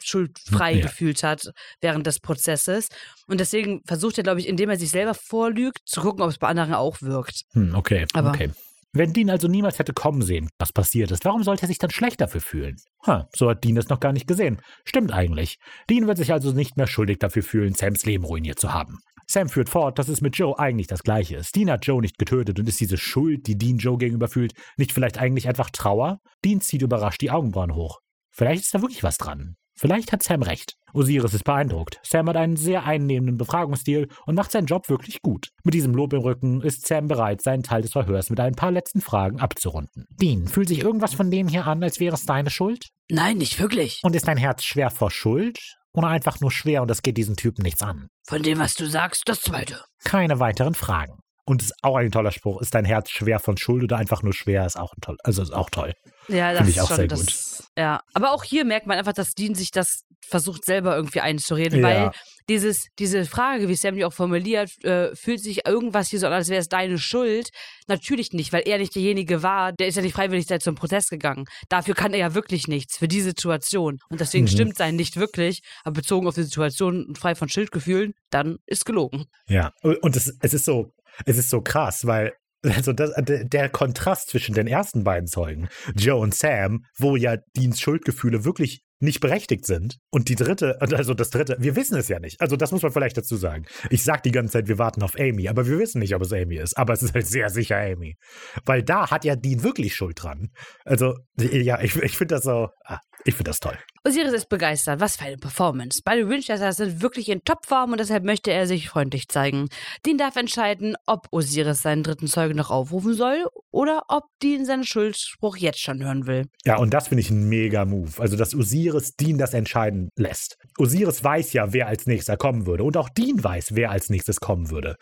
[0.05, 0.83] schuldfrei Ja.
[0.87, 1.51] gefühlt hat
[1.81, 2.89] während des Prozesses.
[3.27, 6.39] Und deswegen versucht er, glaube ich, indem er sich selber vorlügt, zu gucken, ob es
[6.39, 7.43] bei anderen auch wirkt.
[7.53, 8.51] Hm, okay, Aber- okay.
[8.95, 11.91] Wenn Dean also niemals hätte kommen sehen, was passiert ist, warum sollte er sich dann
[11.91, 12.77] schlecht dafür fühlen?
[13.07, 14.63] Ha, so hat Dean es noch gar nicht gesehen.
[14.87, 15.59] Stimmt eigentlich.
[15.91, 18.99] Dean wird sich also nicht mehr schuldig dafür fühlen, Sams Leben ruiniert zu haben.
[19.31, 21.55] Sam führt fort, dass es mit Joe eigentlich das Gleiche ist.
[21.55, 24.93] Dean hat Joe nicht getötet und ist diese Schuld, die Dean Joe gegenüber fühlt, nicht
[24.93, 26.19] vielleicht eigentlich einfach Trauer?
[26.43, 27.99] Dean zieht überrascht die Augenbrauen hoch.
[28.31, 29.57] Vielleicht ist da wirklich was dran.
[29.79, 30.75] Vielleicht hat Sam recht.
[30.93, 32.01] Osiris ist beeindruckt.
[32.03, 35.51] Sam hat einen sehr einnehmenden Befragungsstil und macht seinen Job wirklich gut.
[35.63, 38.73] Mit diesem Lob im Rücken ist Sam bereit, seinen Teil des Verhörs mit ein paar
[38.73, 40.07] letzten Fragen abzurunden.
[40.21, 42.89] Dean, fühlt sich irgendwas von dem hier an, als wäre es deine Schuld?
[43.09, 44.01] Nein, nicht wirklich.
[44.03, 45.59] Und ist dein Herz schwer vor Schuld?
[45.93, 48.09] Oder einfach nur schwer und es geht diesen Typen nichts an?
[48.27, 49.83] Von dem, was du sagst, das zweite.
[50.05, 51.19] Keine weiteren Fragen.
[51.49, 52.61] Und ist auch ein toller Spruch.
[52.61, 54.67] Ist dein Herz schwer von Schuld oder einfach nur schwer?
[54.67, 55.17] Ist auch ein toll.
[55.25, 55.95] Also ist auch toll.
[56.29, 57.71] Ja, das Finde ich ist auch schon sehr das.
[57.77, 61.81] Ja, aber auch hier merkt man einfach, dass Dean sich das versucht selber irgendwie einzureden,
[61.81, 61.87] Ja.
[61.87, 62.11] weil
[62.51, 66.35] dieses, diese Frage, wie Sam die auch formuliert, äh, fühlt sich irgendwas hier so an,
[66.35, 67.49] als wäre es deine Schuld.
[67.87, 71.47] Natürlich nicht, weil er nicht derjenige war, der ist ja nicht freiwillig zum Protest gegangen.
[71.71, 73.99] Dafür kann er ja wirklich nichts, für die Situation.
[74.11, 74.49] Und deswegen Mhm.
[74.51, 78.85] stimmt sein nicht wirklich, aber bezogen auf die Situation und frei von Schuldgefühlen, dann ist
[78.85, 79.25] gelogen.
[79.49, 80.93] Ja, und es, es ist so,
[81.25, 82.33] es ist so krass, weil
[82.65, 87.37] also das, der der Kontrast zwischen den ersten beiden Zeugen, Joe und Sam, wo ja
[87.57, 89.99] Deans Schuldgefühle wirklich nicht berechtigt sind.
[90.11, 92.41] Und die dritte, also das dritte, wir wissen es ja nicht.
[92.41, 93.65] Also das muss man vielleicht dazu sagen.
[93.91, 96.33] Ich sag die ganze Zeit, wir warten auf Amy, aber wir wissen nicht, ob es
[96.33, 96.77] Amy ist.
[96.77, 98.17] Aber es ist halt sehr sicher Amy.
[98.65, 100.49] Weil da hat ja Dean wirklich Schuld dran.
[100.85, 103.79] Also, ja, ich, ich finde das so, ah, ich finde das toll.
[104.09, 105.01] Osiris ist begeistert.
[105.01, 106.01] Was für eine Performance.
[106.03, 109.69] Beide Winchesters sind wirklich in Topform und deshalb möchte er sich freundlich zeigen.
[110.07, 114.85] Dean darf entscheiden, ob Osiris seinen dritten Zeugen noch aufrufen soll oder ob Dean seinen
[114.85, 116.47] Schuldspruch jetzt schon hören will.
[116.65, 118.11] Ja, und das finde ich ein mega Move.
[118.17, 120.57] Also, dass Osiris Dean das entscheiden lässt.
[120.79, 122.85] Osiris weiß ja, wer als nächster kommen würde.
[122.85, 124.97] Und auch Dean weiß, wer als nächstes kommen würde.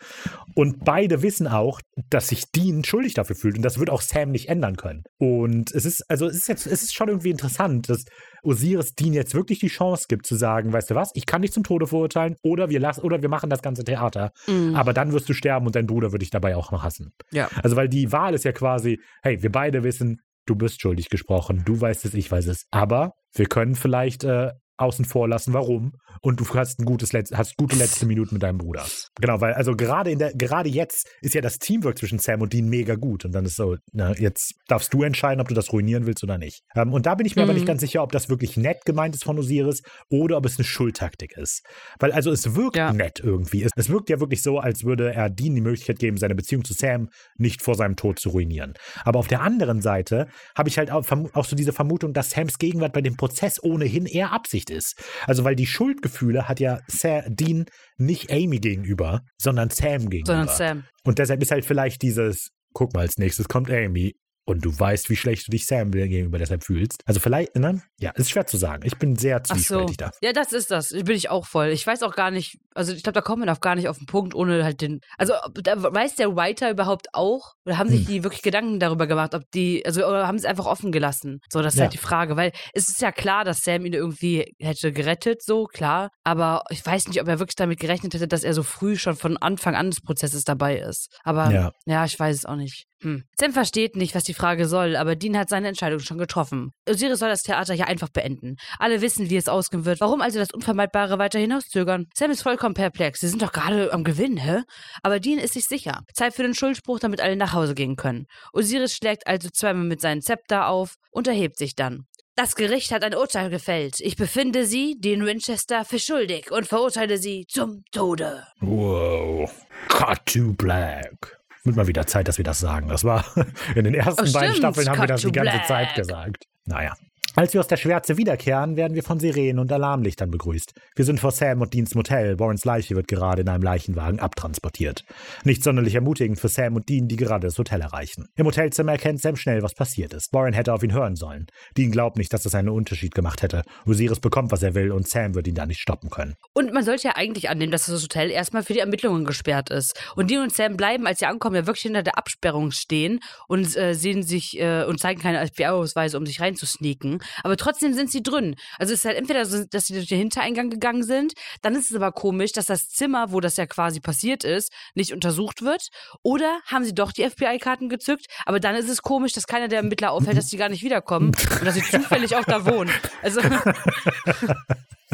[0.53, 1.79] Und beide wissen auch,
[2.09, 3.55] dass sich Dean schuldig dafür fühlt.
[3.55, 5.03] Und das wird auch Sam nicht ändern können.
[5.17, 8.03] Und es ist, also, es ist jetzt, es ist schon irgendwie interessant, dass
[8.43, 11.51] Osiris Dean jetzt wirklich die Chance gibt zu sagen, weißt du was, ich kann dich
[11.51, 14.31] zum Tode verurteilen oder wir lassen, oder wir machen das ganze Theater.
[14.47, 14.75] Mhm.
[14.75, 17.13] Aber dann wirst du sterben und dein Bruder wird dich dabei auch noch hassen.
[17.31, 17.49] Ja.
[17.63, 21.63] Also, weil die Wahl ist ja quasi, hey, wir beide wissen, du bist schuldig gesprochen,
[21.65, 22.65] du weißt es, ich weiß es.
[22.71, 25.93] Aber wir können vielleicht äh, außen vor lassen, warum.
[26.21, 28.85] Und du hast ein gutes Letz hast gute letzte Minuten mit deinem Bruder.
[29.19, 32.53] Genau, weil also gerade in der, gerade jetzt ist ja das Teamwork zwischen Sam und
[32.53, 33.25] Dean mega gut.
[33.25, 36.37] Und dann ist so, na, jetzt darfst du entscheiden, ob du das ruinieren willst oder
[36.37, 36.61] nicht.
[36.75, 37.57] Ähm, und da bin ich mir aber Mhm.
[37.59, 40.65] nicht ganz sicher, ob das wirklich nett gemeint ist von Osiris oder ob es eine
[40.65, 41.63] Schultaktik ist.
[41.99, 42.93] Weil also es wirkt Ja.
[42.93, 43.63] nett irgendwie.
[43.63, 46.63] Es, es wirkt ja wirklich so, als würde er Dean die Möglichkeit geben, seine Beziehung
[46.63, 48.73] zu Sam nicht vor seinem Tod zu ruinieren.
[49.03, 52.57] Aber auf der anderen Seite habe ich halt auch, auch so diese Vermutung, dass Sams
[52.59, 54.95] Gegenwart bei dem Prozess ohnehin eher Absicht ist.
[55.25, 55.65] Also weil die
[56.07, 57.65] Schuldgefühle hat ja Sa Dean
[57.97, 60.47] nicht Amy gegenüber, sondern Sam gegenüber.
[60.47, 60.83] Sondern Sam.
[61.03, 64.15] Und deshalb ist halt vielleicht dieses, guck mal, als nächstes kommt Amy.
[64.47, 67.01] Und du weißt, wie schlecht du dich Sam gegenüber deshalb fühlst.
[67.05, 67.81] Also vielleicht, ne?
[67.99, 68.83] Ja, ist schwer zu sagen.
[68.85, 69.53] Ich bin sehr Ach so.
[69.55, 70.11] zwiespältig da.
[70.21, 70.89] Ja, das ist das.
[70.89, 71.67] Bin ich auch voll.
[71.67, 73.97] Ich weiß auch gar nicht, also ich glaube, da kommt man auch gar nicht auf
[73.97, 75.01] den Punkt, ohne halt den.
[75.17, 78.07] Also da weiß der Writer überhaupt auch, oder haben sich Hm.
[78.07, 81.39] die wirklich Gedanken darüber gemacht, ob die, also oder haben sie es einfach offen gelassen?
[81.49, 81.83] So, das ist Ja.
[81.83, 85.65] halt die Frage, weil es ist ja klar, dass Sam ihn irgendwie hätte gerettet, so
[85.65, 86.09] klar.
[86.23, 89.15] Aber ich weiß nicht, ob er wirklich damit gerechnet hätte, dass er so früh schon
[89.15, 91.09] von Anfang an des Prozesses dabei ist.
[91.23, 91.71] Aber Ja.
[91.85, 92.85] ja, ich weiß es auch nicht.
[93.01, 93.23] Hm.
[93.39, 96.71] Sam versteht nicht, was die Frage soll, aber Dean hat seine Entscheidung schon getroffen.
[96.89, 98.55] Osiris soll das Theater hier einfach beenden.
[98.79, 100.01] Alle wissen, wie es ausgehen wird.
[100.01, 102.07] Warum also das Unvermeidbare weiter hinauszögern?
[102.15, 103.19] Sam ist vollkommen perplex.
[103.19, 104.61] Sie sind doch gerade am Gewinn, hä?
[105.03, 106.01] Aber Dean ist sich sicher.
[106.13, 108.25] Zeit für den Schuldspruch, damit alle nach Hause gehen können.
[108.53, 112.05] Osiris schlägt also zweimal mit seinem Zepter auf und erhebt sich dann.
[112.35, 113.99] Das Gericht hat ein Urteil gefällt.
[113.99, 118.45] Ich befinde Sie, Dean Winchester, für schuldig und verurteile Sie zum Tode.
[118.59, 119.51] Wow.
[119.87, 121.36] Cut to black.
[121.67, 122.87] Wird mal wieder Zeit, dass wir das sagen.
[122.87, 123.25] Das war
[123.75, 124.55] in den ersten Oh, beiden.
[124.55, 125.61] Staffeln haben wir das die ganze.
[125.67, 126.45] Zeit gesagt.
[126.65, 126.93] Naja.
[127.39, 130.73] Als wir aus der Schwärze wiederkehren, werden wir von Sirenen und Alarmlichtern begrüßt.
[130.95, 132.39] Wir sind vor Sam und Deans Motel.
[132.39, 135.05] Warrens Leiche wird gerade in einem Leichenwagen abtransportiert.
[135.43, 138.27] Nicht sonderlich ermutigend für Sam und Dean, die gerade das Hotel erreichen.
[138.37, 140.33] Im Hotelzimmer erkennt Sam schnell, was passiert ist.
[140.33, 141.45] Warren hätte auf ihn hören sollen.
[141.77, 143.61] Dean glaubt nicht, dass das einen Unterschied gemacht hätte.
[143.85, 146.33] Osiris bekommt, was er will, und Sam wird ihn da nicht stoppen können.
[146.53, 149.93] Und man sollte ja eigentlich annehmen, dass das Hotel erstmal für die Ermittlungen gesperrt ist.
[150.15, 153.77] Und Dean und Sam bleiben, als sie ankommen, ja wirklich hinter der Absperrung stehen und
[153.77, 157.19] äh, sehen sich äh, und zeigen keine FBI-Ausweise, um sich reinzusneaken.
[157.43, 158.55] Aber trotzdem sind sie drin.
[158.77, 161.89] Also es ist halt entweder, so, dass sie durch den Hintereingang gegangen sind, dann ist
[161.89, 165.89] es aber komisch, dass das Zimmer, wo das ja quasi passiert ist, nicht untersucht wird.
[166.23, 169.79] Oder haben sie doch die FBI-Karten gezückt, aber dann ist es komisch, dass keiner der
[169.79, 172.91] Ermittler auffällt, dass die gar nicht wiederkommen und dass sie zufällig auch da wohnen.
[173.21, 173.41] Also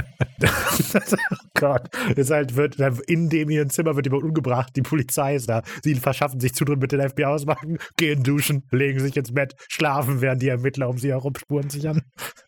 [1.59, 5.61] Gott, ist halt, wird, in dem ihren Zimmer wird jemand umgebracht, die Polizei ist da.
[5.83, 10.41] Sie verschaffen sich Zutritt mit den FBI-Ausmachen, gehen duschen, legen sich ins Bett, schlafen, während
[10.41, 12.01] die Ermittler um sie herum Spuren sichern.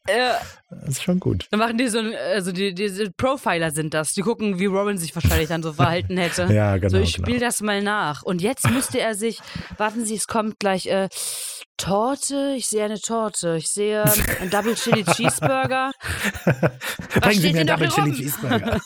[0.07, 0.31] äh,
[0.69, 1.47] Das ist schon gut.
[1.51, 4.13] Dann machen die so ein, also die, diese Profiler sind das.
[4.13, 6.45] Die gucken, wie Robin sich wahrscheinlich dann so verhalten hätte.
[6.55, 7.25] Ja, genau, So, ich genau.
[7.27, 8.23] spiele das mal nach.
[8.23, 9.39] Und jetzt müsste er sich,
[9.77, 11.09] warten Sie, es kommt gleich, äh,
[11.77, 13.57] Torte, ich sehe eine Torte.
[13.57, 14.03] Ich sehe
[14.39, 15.91] einen Double Chili Cheeseburger.
[17.21, 18.15] Bringen Sie mir einen Double Chili rum?
[18.15, 18.79] Cheeseburger.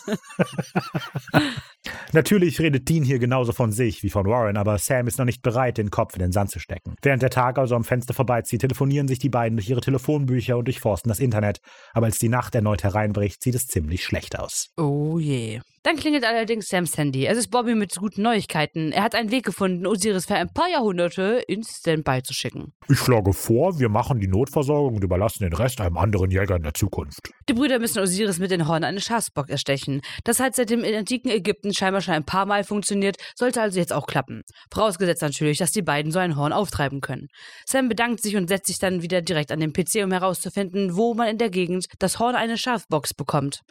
[2.12, 5.42] Natürlich redet Dean hier genauso von sich wie von Warren, aber Sam ist noch nicht
[5.42, 6.96] bereit, den Kopf in den Sand zu stecken.
[7.02, 10.66] Während der Tag also am Fenster vorbeizieht, telefonieren sich die beiden durch ihre Telefonbücher und
[10.66, 11.60] durchforsten das Internet.
[11.92, 14.70] Aber als die Nacht erneut hereinbricht, sieht es ziemlich schlecht aus.
[14.76, 15.60] Oh je.
[15.82, 17.24] Dann klingelt allerdings Sams Handy.
[17.24, 18.92] Es ist Bobby mit guten Neuigkeiten.
[18.92, 22.74] Er hat einen Weg gefunden, Osiris für ein paar Jahrhunderte ins Standby zu schicken.
[22.90, 26.64] Ich schlage vor, wir machen die Notversorgung und überlassen den Rest einem anderen Jäger in
[26.64, 27.30] der Zukunft.
[27.48, 30.02] Die Brüder müssen Osiris mit den Horn eines Schafsbock erstechen.
[30.24, 33.92] Das hat seit dem antiken Ägypten scheinbar schon ein paar Mal funktioniert, sollte also jetzt
[33.92, 34.42] auch klappen.
[34.72, 37.28] Vorausgesetzt natürlich, dass die beiden so ein Horn auftreiben können.
[37.66, 41.14] Sam bedankt sich und setzt sich dann wieder direkt an den PC, um herauszufinden, wo
[41.14, 43.62] man in der Gegend das Horn eines Schafbocks bekommt.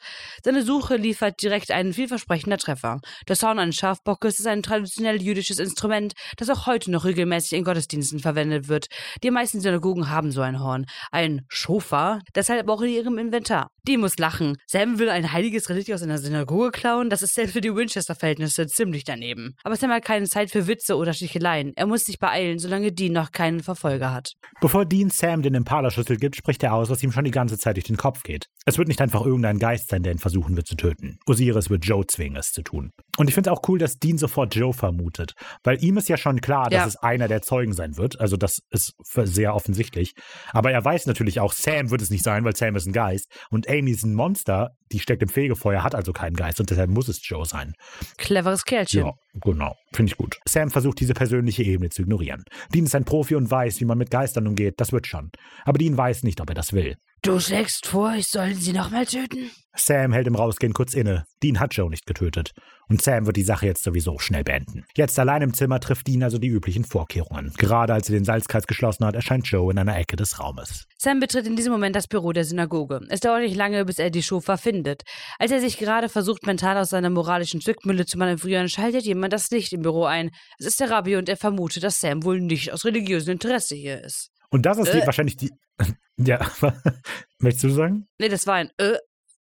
[0.44, 3.02] Seine Suche liefert direkt einen vielversprechender Treffer.
[3.26, 7.64] Das Horn eines Schafbockes ist ein traditionell jüdisches Instrument, das auch heute noch regelmäßig in
[7.64, 8.88] Gottesdiensten verwendet wird.
[9.24, 10.86] Die meisten Synagogen haben so ein Horn.
[11.12, 13.72] Ein Schofa, deshalb auch in ihrem Inventar.
[13.88, 14.58] Die muss lachen.
[14.68, 18.68] Sam will ein heiliges Relikt aus einer Synagoge klauen, das ist selbst für die Winchester-Verhältnisse
[18.68, 19.56] ziemlich daneben.
[19.64, 21.74] Aber Sam hat keine Zeit für Witze oder Sticheleien.
[21.76, 24.34] Er muss sich beeilen, solange Dean noch keinen Verfolger hat.
[24.62, 27.76] Bevor Dean Sam den Impala-Schlüssel gibt, spricht er aus, was ihm schon die ganze Zeit
[27.78, 28.46] durch den Kopf geht.
[28.66, 31.18] Es wird nicht einfach irgendein Geist sein, der ihn versuchen wird zu töten.
[31.26, 32.92] Osiris wird Joe zwingen, es zu tun.
[33.18, 35.34] Und ich finde es auch cool, dass Dean sofort Joe vermutet.
[35.64, 36.86] Weil ihm ist ja schon klar, dass Ja.
[36.88, 38.20] es einer der Zeugen sein wird.
[38.20, 40.14] Also das ist sehr offensichtlich.
[40.52, 43.28] Aber er weiß natürlich auch, Sam wird es nicht sein, weil Sam ist ein Geist.
[43.50, 46.60] Und Amy ist ein Monster, die steckt im Fegefeuer, hat also keinen Geist.
[46.60, 47.74] Und deshalb muss es Joe sein.
[48.18, 49.06] Cleveres Kerlchen.
[49.06, 49.76] Ja, genau.
[49.94, 50.40] Finde ich gut.
[50.48, 52.44] Sam versucht, diese persönliche Ebene zu ignorieren.
[52.74, 54.76] Dean ist ein Profi und weiß, wie man mit Geistern umgeht.
[54.78, 55.32] Das wird schon.
[55.66, 56.96] Aber Dean weiß nicht, ob er das will.
[57.22, 59.52] Du schlägst vor, ich soll sie nochmal töten?
[59.76, 61.26] Sam hält im Rausgehen kurz inne.
[61.44, 62.52] Dean hat Joe nicht getötet.
[62.88, 64.86] Und Sam wird die Sache jetzt sowieso schnell beenden.
[64.96, 67.54] Jetzt allein im Zimmer trifft Dean also die üblichen Vorkehrungen.
[67.58, 70.86] Gerade als er den Salzkreis geschlossen hat, erscheint Joe in einer Ecke des Raumes.
[70.98, 73.02] Sam betritt in diesem Moment das Büro der Synagoge.
[73.10, 75.04] Es dauert nicht lange, bis er die Schofa findet.
[75.40, 79.52] Als er sich gerade versucht, mental aus seiner moralischen Zwickmühle zu manövrieren, schaltet jemand das
[79.52, 80.32] Licht im Büro ein.
[80.58, 84.04] Es ist der Rabbi und er vermutet, dass Sam wohl nicht aus religiösem Interesse hier
[84.04, 84.30] ist.
[84.52, 85.06] Und das ist die, Äh.
[85.06, 85.52] wahrscheinlich die.
[86.22, 86.40] Ja,
[87.40, 88.08] möchtest du sagen?
[88.20, 88.98] Nee, das war ein äh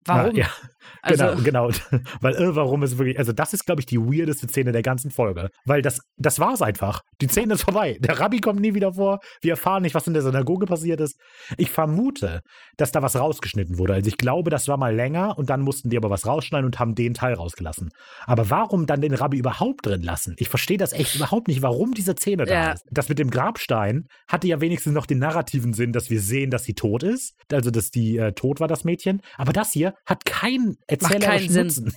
[0.08, 0.34] Warum?
[0.36, 0.50] Ja, ja.
[1.02, 1.70] Also- Genau, genau.
[2.20, 5.50] Weil Irrwarum ist wirklich, also das ist, glaube ich, die weirdeste Szene der ganzen Folge.
[5.64, 7.02] Weil das, das war's einfach.
[7.20, 7.98] Die Szene ist vorbei.
[8.00, 9.20] Der Rabbi kommt nie wieder vor.
[9.42, 11.16] Wir erfahren nicht, was in der Synagoge passiert ist.
[11.56, 12.40] Ich vermute,
[12.78, 13.94] dass da was rausgeschnitten wurde.
[13.94, 16.78] Also ich glaube, das war mal länger und dann mussten die aber was rausschneiden und
[16.78, 17.90] haben den Teil rausgelassen.
[18.26, 20.34] Aber warum dann den Rabbi überhaupt drin lassen?
[20.38, 22.72] Ich verstehe das echt überhaupt nicht, warum diese Szene da Ja.
[22.72, 22.84] ist.
[22.90, 26.64] Das mit dem Grabstein hatte ja wenigstens noch den narrativen Sinn, dass wir sehen, dass
[26.64, 27.34] sie tot ist.
[27.52, 29.20] Also, dass die äh, tot war, das Mädchen.
[29.36, 31.84] Aber das hier hat keinen erzählerischen Sinn.
[31.84, 31.94] Nutzen.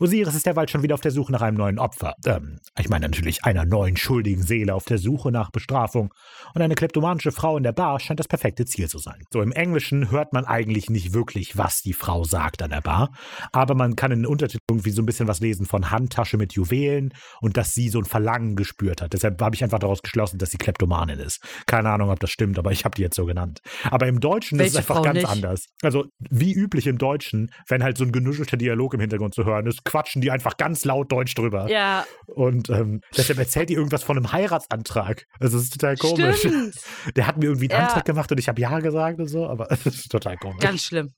[0.00, 2.14] Osiris ist derweil schon wieder auf der Suche nach einem neuen Opfer.
[2.24, 6.14] Ähm, ich meine natürlich einer neuen schuldigen Seele auf der Suche nach Bestrafung.
[6.54, 9.22] Und eine kleptomanische Frau in der Bar scheint das perfekte Ziel zu sein.
[9.30, 13.10] So im Englischen hört man eigentlich nicht wirklich, was die Frau sagt an der Bar.
[13.52, 16.54] Aber man kann in den Untertiteln irgendwie so ein bisschen was lesen von Handtasche mit
[16.54, 17.12] Juwelen
[17.42, 19.12] und dass sie so ein Verlangen gespürt hat.
[19.12, 21.44] Deshalb habe ich einfach daraus geschlossen, dass sie Kleptomanin ist.
[21.66, 23.60] Keine Ahnung, ob das stimmt, aber ich habe die jetzt so genannt.
[23.90, 25.28] Aber im Deutschen ist es Welche einfach Frau ganz nicht?
[25.28, 25.66] anders.
[25.82, 29.66] Also wie üblich im Deutschen, wenn halt so ein genuschelter Dialog im Hintergrund zu hören
[29.66, 31.68] ist, quatschen die einfach ganz laut Deutsch drüber.
[31.68, 35.24] ja, Und ähm, deshalb erzählt die irgendwas von einem Heiratsantrag.
[35.40, 36.38] Also es ist total komisch.
[36.38, 36.74] stimmt.
[37.16, 37.86] Der hat mir irgendwie einen Ja.
[37.88, 40.60] Antrag gemacht und ich habe Ja gesagt und so, aber es ist total komisch.
[40.60, 41.12] Ganz schlimm.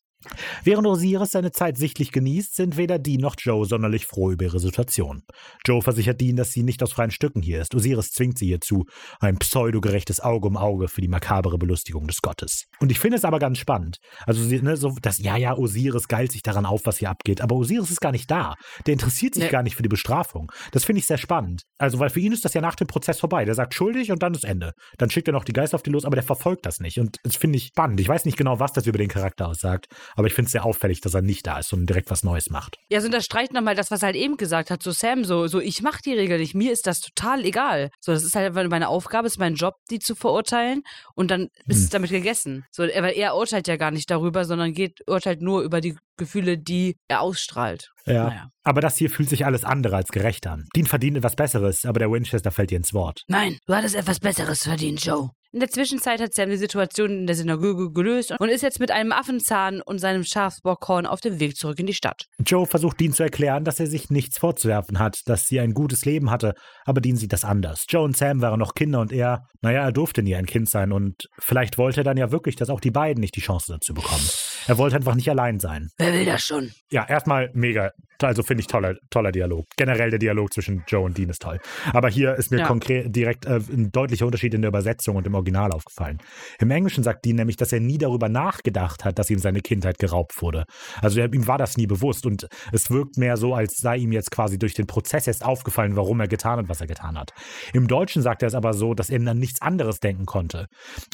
[0.64, 4.60] Während Osiris seine Zeit sichtlich genießt, sind weder Dean noch Joe sonderlich froh über ihre
[4.60, 5.22] Situation.
[5.66, 7.74] Joe versichert Dean, dass sie nicht aus freien Stücken hier ist.
[7.74, 8.84] Osiris zwingt sie hierzu,
[9.20, 12.64] ein pseudogerechtes Auge um Auge für die makabere Belustigung des Gottes.
[12.80, 13.98] Und ich finde es aber ganz spannend.
[14.26, 17.56] Also, ne, so, das, ja, ja, Osiris geilt sich daran auf, was hier abgeht, aber
[17.56, 18.54] Osiris ist gar nicht da.
[18.86, 19.50] Der interessiert sich Nee.
[19.50, 20.50] gar nicht für die Bestrafung.
[20.72, 21.62] Das finde ich sehr spannend.
[21.78, 23.44] Also, weil für ihn ist das ja nach dem Prozess vorbei.
[23.44, 24.72] Der sagt schuldig und dann ist Ende.
[24.98, 26.98] Dann schickt er noch die Geister auf die los, aber der verfolgt das nicht.
[26.98, 28.00] Und das finde ich spannend.
[28.00, 29.86] Ich weiß nicht genau, was das über den Charakter aussagt,
[30.16, 32.50] aber ich finde es sehr auffällig, dass er nicht da ist und direkt was Neues
[32.50, 32.76] macht.
[32.90, 35.60] Ja, so unterstreicht nochmal das, was er halt eben gesagt hat, so Sam, so, so
[35.60, 37.90] ich mach die Regel nicht, mir ist das total egal.
[38.00, 40.82] So, das ist halt einfach meine Aufgabe, es ist mein Job, die zu verurteilen
[41.14, 41.84] und dann ist Hm.
[41.84, 42.64] es damit gegessen.
[42.70, 45.96] So, er- weil er urteilt ja gar nicht darüber, sondern geht, urteilt nur über die
[46.16, 47.90] Gefühle, die er ausstrahlt.
[48.06, 48.24] Ja.
[48.28, 48.48] Naja.
[48.64, 50.68] Aber das hier fühlt sich alles andere als gerecht an.
[50.76, 53.22] Dean verdient etwas Besseres, aber der Winchester fällt ihr ins Wort.
[53.28, 55.30] Nein, du hattest etwas Besseres verdient, Joe.
[55.54, 58.90] In der Zwischenzeit hat Sam die Situation in der Synagoge gelöst und ist jetzt mit
[58.90, 62.24] einem Affenzahn und seinem Schafsbockhorn auf dem Weg zurück in die Stadt.
[62.38, 66.06] Joe versucht Dean zu erklären, dass er sich nichts vorzuwerfen hat, dass sie ein gutes
[66.06, 66.54] Leben hatte,
[66.86, 67.84] aber Dean sieht das anders.
[67.86, 70.90] Joe und Sam waren noch Kinder und er, naja, er durfte nie ein Kind sein
[70.90, 73.92] und vielleicht wollte er dann ja wirklich, dass auch die beiden nicht die Chance dazu
[73.92, 74.24] bekommen.
[74.66, 75.88] Er wollte einfach nicht allein sein.
[75.98, 76.70] Wer will das schon?
[76.90, 77.90] Ja, erstmal mega.
[78.20, 79.64] Also finde ich toller, toller Dialog.
[79.76, 81.58] Generell der Dialog zwischen Joe und Dean ist toll.
[81.92, 82.68] Aber hier ist mir Ja.
[82.68, 86.18] konkret direkt äh, ein deutlicher Unterschied in der Übersetzung und im Original aufgefallen.
[86.60, 89.98] Im Englischen sagt Dean nämlich, dass er nie darüber nachgedacht hat, dass ihm seine Kindheit
[89.98, 90.66] geraubt wurde.
[91.00, 94.12] Also er, ihm war das nie bewusst und es wirkt mehr so, als sei ihm
[94.12, 97.30] jetzt quasi durch den Prozess erst aufgefallen, warum er getan hat, was er getan hat.
[97.72, 100.66] Im Deutschen sagt er es aber so, dass er an nichts anderes denken konnte.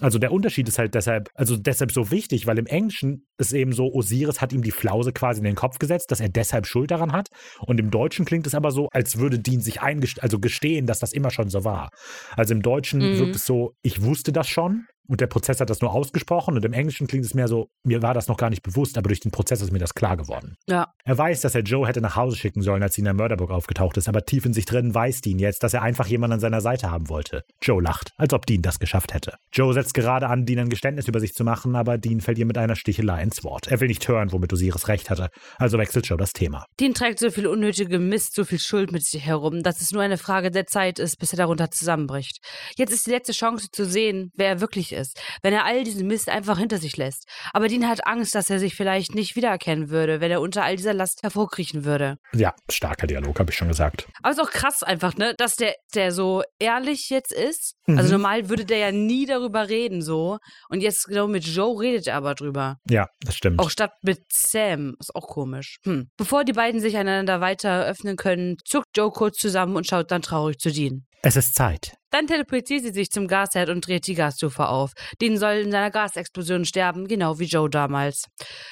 [0.03, 3.73] Also der Unterschied ist halt deshalb, also deshalb so wichtig, weil im Englischen ist eben
[3.73, 6.91] so, Osiris hat ihm die Flause quasi in den Kopf gesetzt, dass er deshalb Schuld
[6.91, 7.29] daran hat.
[7.61, 11.13] Und im Deutschen klingt es aber so, als würde Dean sich also gestehen, dass das
[11.13, 11.89] immer schon so war.
[12.37, 13.19] Also im Deutschen Mhm.
[13.19, 14.87] wirkt es so, ich wusste das schon.
[15.09, 18.03] Und der Prozess hat das nur ausgesprochen und im Englischen klingt es mehr so, mir
[18.03, 20.57] war das noch gar nicht bewusst, aber durch den Prozess ist mir das klar geworden.
[20.69, 20.93] Ja.
[21.05, 23.51] Er weiß, dass er Joe hätte nach Hause schicken sollen, als sie in der Mörderburg
[23.51, 26.41] aufgetaucht ist, aber tief in sich drin weiß Dean jetzt, dass er einfach jemanden an
[26.41, 27.45] seiner Seite haben wollte.
[27.63, 29.37] Joe lacht, als ob Dean das geschafft hätte.
[29.51, 32.47] Joe setzt gerade an, Dean ein Geständnis über sich zu machen, aber Dean fällt ihr
[32.47, 33.69] mit einer Stichelei ins Wort.
[33.69, 36.67] Er will nicht hören, womit Osiris recht hatte, also wechselt Joe das Thema.
[36.79, 40.03] Dean trägt so viel unnötige Mist, so viel Schuld mit sich herum, dass es nur
[40.03, 42.39] eine Frage der Zeit ist, bis er darunter zusammenbricht.
[42.77, 44.98] Jetzt ist die letzte Chance zu sehen, wer er wirklich ist,
[45.43, 47.27] wenn er all diesen Mist einfach hinter sich lässt.
[47.53, 50.77] Aber Dean hat Angst, dass er sich vielleicht nicht wiedererkennen würde, wenn er unter all
[50.77, 52.19] dieser Last hervorkriechen würde.
[52.35, 54.07] Ja, starker Dialog, habe ich schon gesagt.
[54.23, 57.75] Aber es ist auch krass einfach, ne, dass der, der so ehrlich jetzt ist.
[57.87, 57.99] Mhm.
[57.99, 60.39] Also normal würde der ja nie darüber reden, so.
[60.69, 62.77] Und jetzt genau mit Joe redet er aber drüber.
[62.89, 63.59] Ja, das stimmt.
[63.59, 64.95] Auch statt mit Sam.
[64.99, 65.79] Ist auch komisch.
[65.85, 66.11] Hm.
[66.17, 70.23] Bevor die beiden sich einander weiter öffnen können, zuckt Joe kurz zusammen und schaut dann
[70.23, 71.07] traurig zu Dean.
[71.23, 71.98] es ist Zeit.
[72.11, 74.93] Dann teleportiert sie sich zum Gasherd und dreht die Gasstufe auf.
[75.21, 78.25] Dean soll in seiner Gasexplosion sterben, genau wie Joe damals.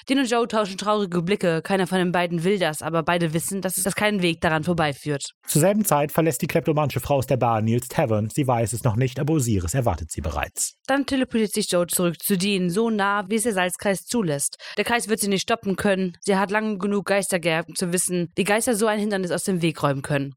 [0.08, 1.60] Dean und Joe tauschen traurige Blicke.
[1.62, 4.64] Keiner von den beiden will das, aber beide wissen, dass es dass kein Weg daran
[4.64, 5.30] vorbeiführt.
[5.46, 8.30] Zur selben Zeit verlässt die kleptomanische Frau aus der Bar Nils Tavern.
[8.34, 10.74] Sie weiß es noch nicht, aber Osiris erwartet sie bereits.
[10.86, 14.56] Dann teleportiert sich Joe zurück zu Dean, so nah, wie es der Salzkreis zulässt.
[14.76, 16.16] Der Kreis wird sie nicht stoppen können.
[16.20, 19.62] Sie hat lange genug Geister geerbt, zu wissen, wie Geister so ein Hindernis aus dem
[19.62, 20.34] Weg räumen können.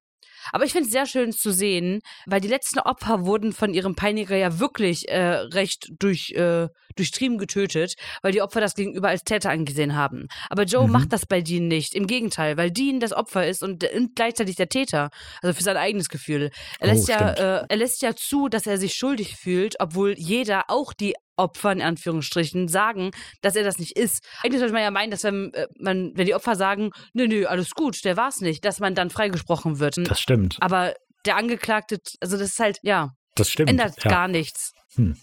[0.51, 3.95] Aber ich finde es sehr schön zu sehen, weil die letzten Opfer wurden von ihrem
[3.95, 9.23] Peiniger ja wirklich äh, recht durch, äh, durchtrieben getötet, weil die Opfer das gegenüber als
[9.23, 10.27] Täter angesehen haben.
[10.49, 10.91] Aber Joe Mhm.
[10.93, 11.93] macht das bei Dean nicht.
[11.95, 15.09] Im Gegenteil, weil Dean das Opfer ist und, und gleichzeitig der Täter.
[15.41, 16.51] Also für sein eigenes Gefühl.
[16.79, 20.15] Er Oh, lässt, ja, äh, er lässt ja zu, dass er sich schuldig fühlt, obwohl
[20.17, 23.11] jeder, auch die Opfer in Anführungsstrichen sagen,
[23.41, 24.23] dass er das nicht ist.
[24.43, 27.45] Eigentlich sollte man ja meinen, dass wenn, äh, man, wenn die Opfer sagen, nö, nö,
[27.45, 29.97] alles gut, der war's nicht, dass man dann freigesprochen wird.
[29.97, 30.57] Das stimmt.
[30.59, 30.93] Aber
[31.25, 33.69] der Angeklagte, also das ist halt, ja, Das stimmt.
[33.69, 34.09] ändert ja.
[34.09, 34.73] gar nichts.
[34.95, 35.15] Hm.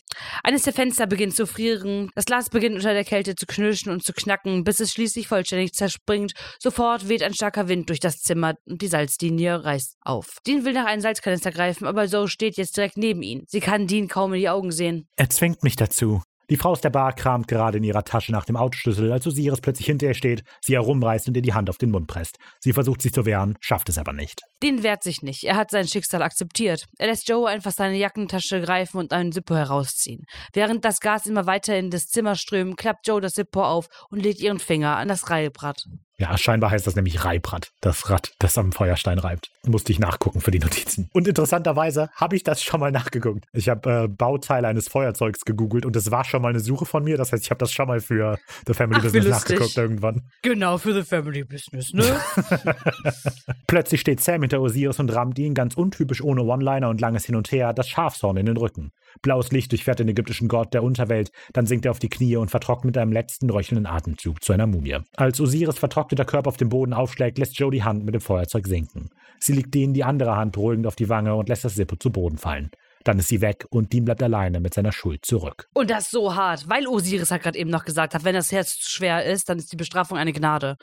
[0.44, 4.04] Eines der Fenster beginnt zu frieren, das Glas beginnt unter der Kälte zu knirschen und
[4.04, 6.32] zu knacken, bis es schließlich vollständig zerspringt.
[6.60, 10.38] Sofort weht ein starker Wind durch das Zimmer und die Salzlinie reißt auf.
[10.46, 13.44] Dean will nach einem Salzkanister greifen, aber Zoe steht jetzt direkt neben ihn.
[13.48, 15.08] Sie kann Dean kaum in die Augen sehen.
[15.16, 16.22] Er zwingt mich dazu.
[16.48, 19.60] Die Frau aus der Bar kramt gerade in ihrer Tasche nach dem Autoschlüssel, als Osiris
[19.60, 22.38] plötzlich hinter ihr steht, sie herumreißt und ihr die Hand auf den Mund presst.
[22.60, 24.42] Sie versucht sich zu wehren, schafft es aber nicht.
[24.62, 25.42] Dean wehrt sich nicht.
[25.42, 26.86] Er hat sein Schicksal akzeptiert.
[26.98, 30.24] Er lässt Joe einfach seine Jackentasche greifen und einen Zippo herausziehen.
[30.52, 34.22] Während das Gas immer weiter in das Zimmer strömt, klappt Joe das Zippo auf und
[34.22, 35.84] legt ihren Finger an das Reibrad.
[36.18, 37.72] Ja, scheinbar heißt das nämlich Reibrad.
[37.82, 39.50] Das Rad, das am Feuerstein reibt.
[39.66, 41.10] Musste ich nachgucken für die Notizen.
[41.12, 43.44] Und interessanterweise habe ich das schon mal nachgeguckt.
[43.52, 47.04] Ich habe äh, Bauteile eines Feuerzeugs gegoogelt und es war schon mal eine Suche von
[47.04, 47.18] mir.
[47.18, 50.22] Das heißt, ich habe das schon mal für The Family Ach, Business nachgeguckt irgendwann.
[50.42, 52.04] Genau, für The Family Business, ne?
[53.66, 57.36] Plötzlich steht Sam hinter Osiris und rammt ihn ganz untypisch ohne One-Liner und langes Hin
[57.36, 58.92] und Her das Schafshorn in den Rücken.
[59.22, 62.50] Blaues Licht durchfährt den ägyptischen Gott der Unterwelt, dann sinkt er auf die Knie und
[62.50, 64.98] vertrocknet mit einem letzten röchelnden Atemzug zu einer Mumie.
[65.16, 68.66] Als Osiris vertrockneter Körper auf dem Boden aufschlägt, lässt Joe die Hand mit dem Feuerzeug
[68.66, 69.10] sinken.
[69.40, 72.10] Sie legt denen die andere Hand beruhigend auf die Wange und lässt das Zippo zu
[72.10, 72.70] Boden fallen.
[73.04, 75.68] Dann ist sie weg und Dean bleibt alleine mit seiner Schuld zurück.
[75.74, 78.78] Und das so hart, weil Osiris hat gerade eben noch gesagt hat, wenn das Herz
[78.78, 80.76] zu schwer ist, dann ist die Bestrafung eine Gnade.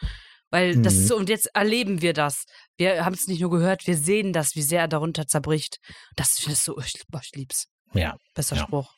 [0.49, 0.99] Weil das Mhm.
[0.99, 2.45] ist so, und jetzt erleben wir das.
[2.77, 5.79] Wir haben es nicht nur gehört, wir sehen das, wie sehr er darunter zerbricht.
[6.15, 7.65] Das ist so, ich, ich lieb's.
[7.93, 8.17] Ja.
[8.33, 8.63] Bester Ja.
[8.63, 8.93] Spruch.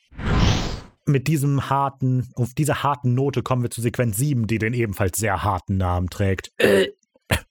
[1.08, 5.18] Mit diesem harten, auf dieser harten Note kommen wir zu Sequenz 7, die den ebenfalls
[5.18, 6.50] sehr harten Namen trägt.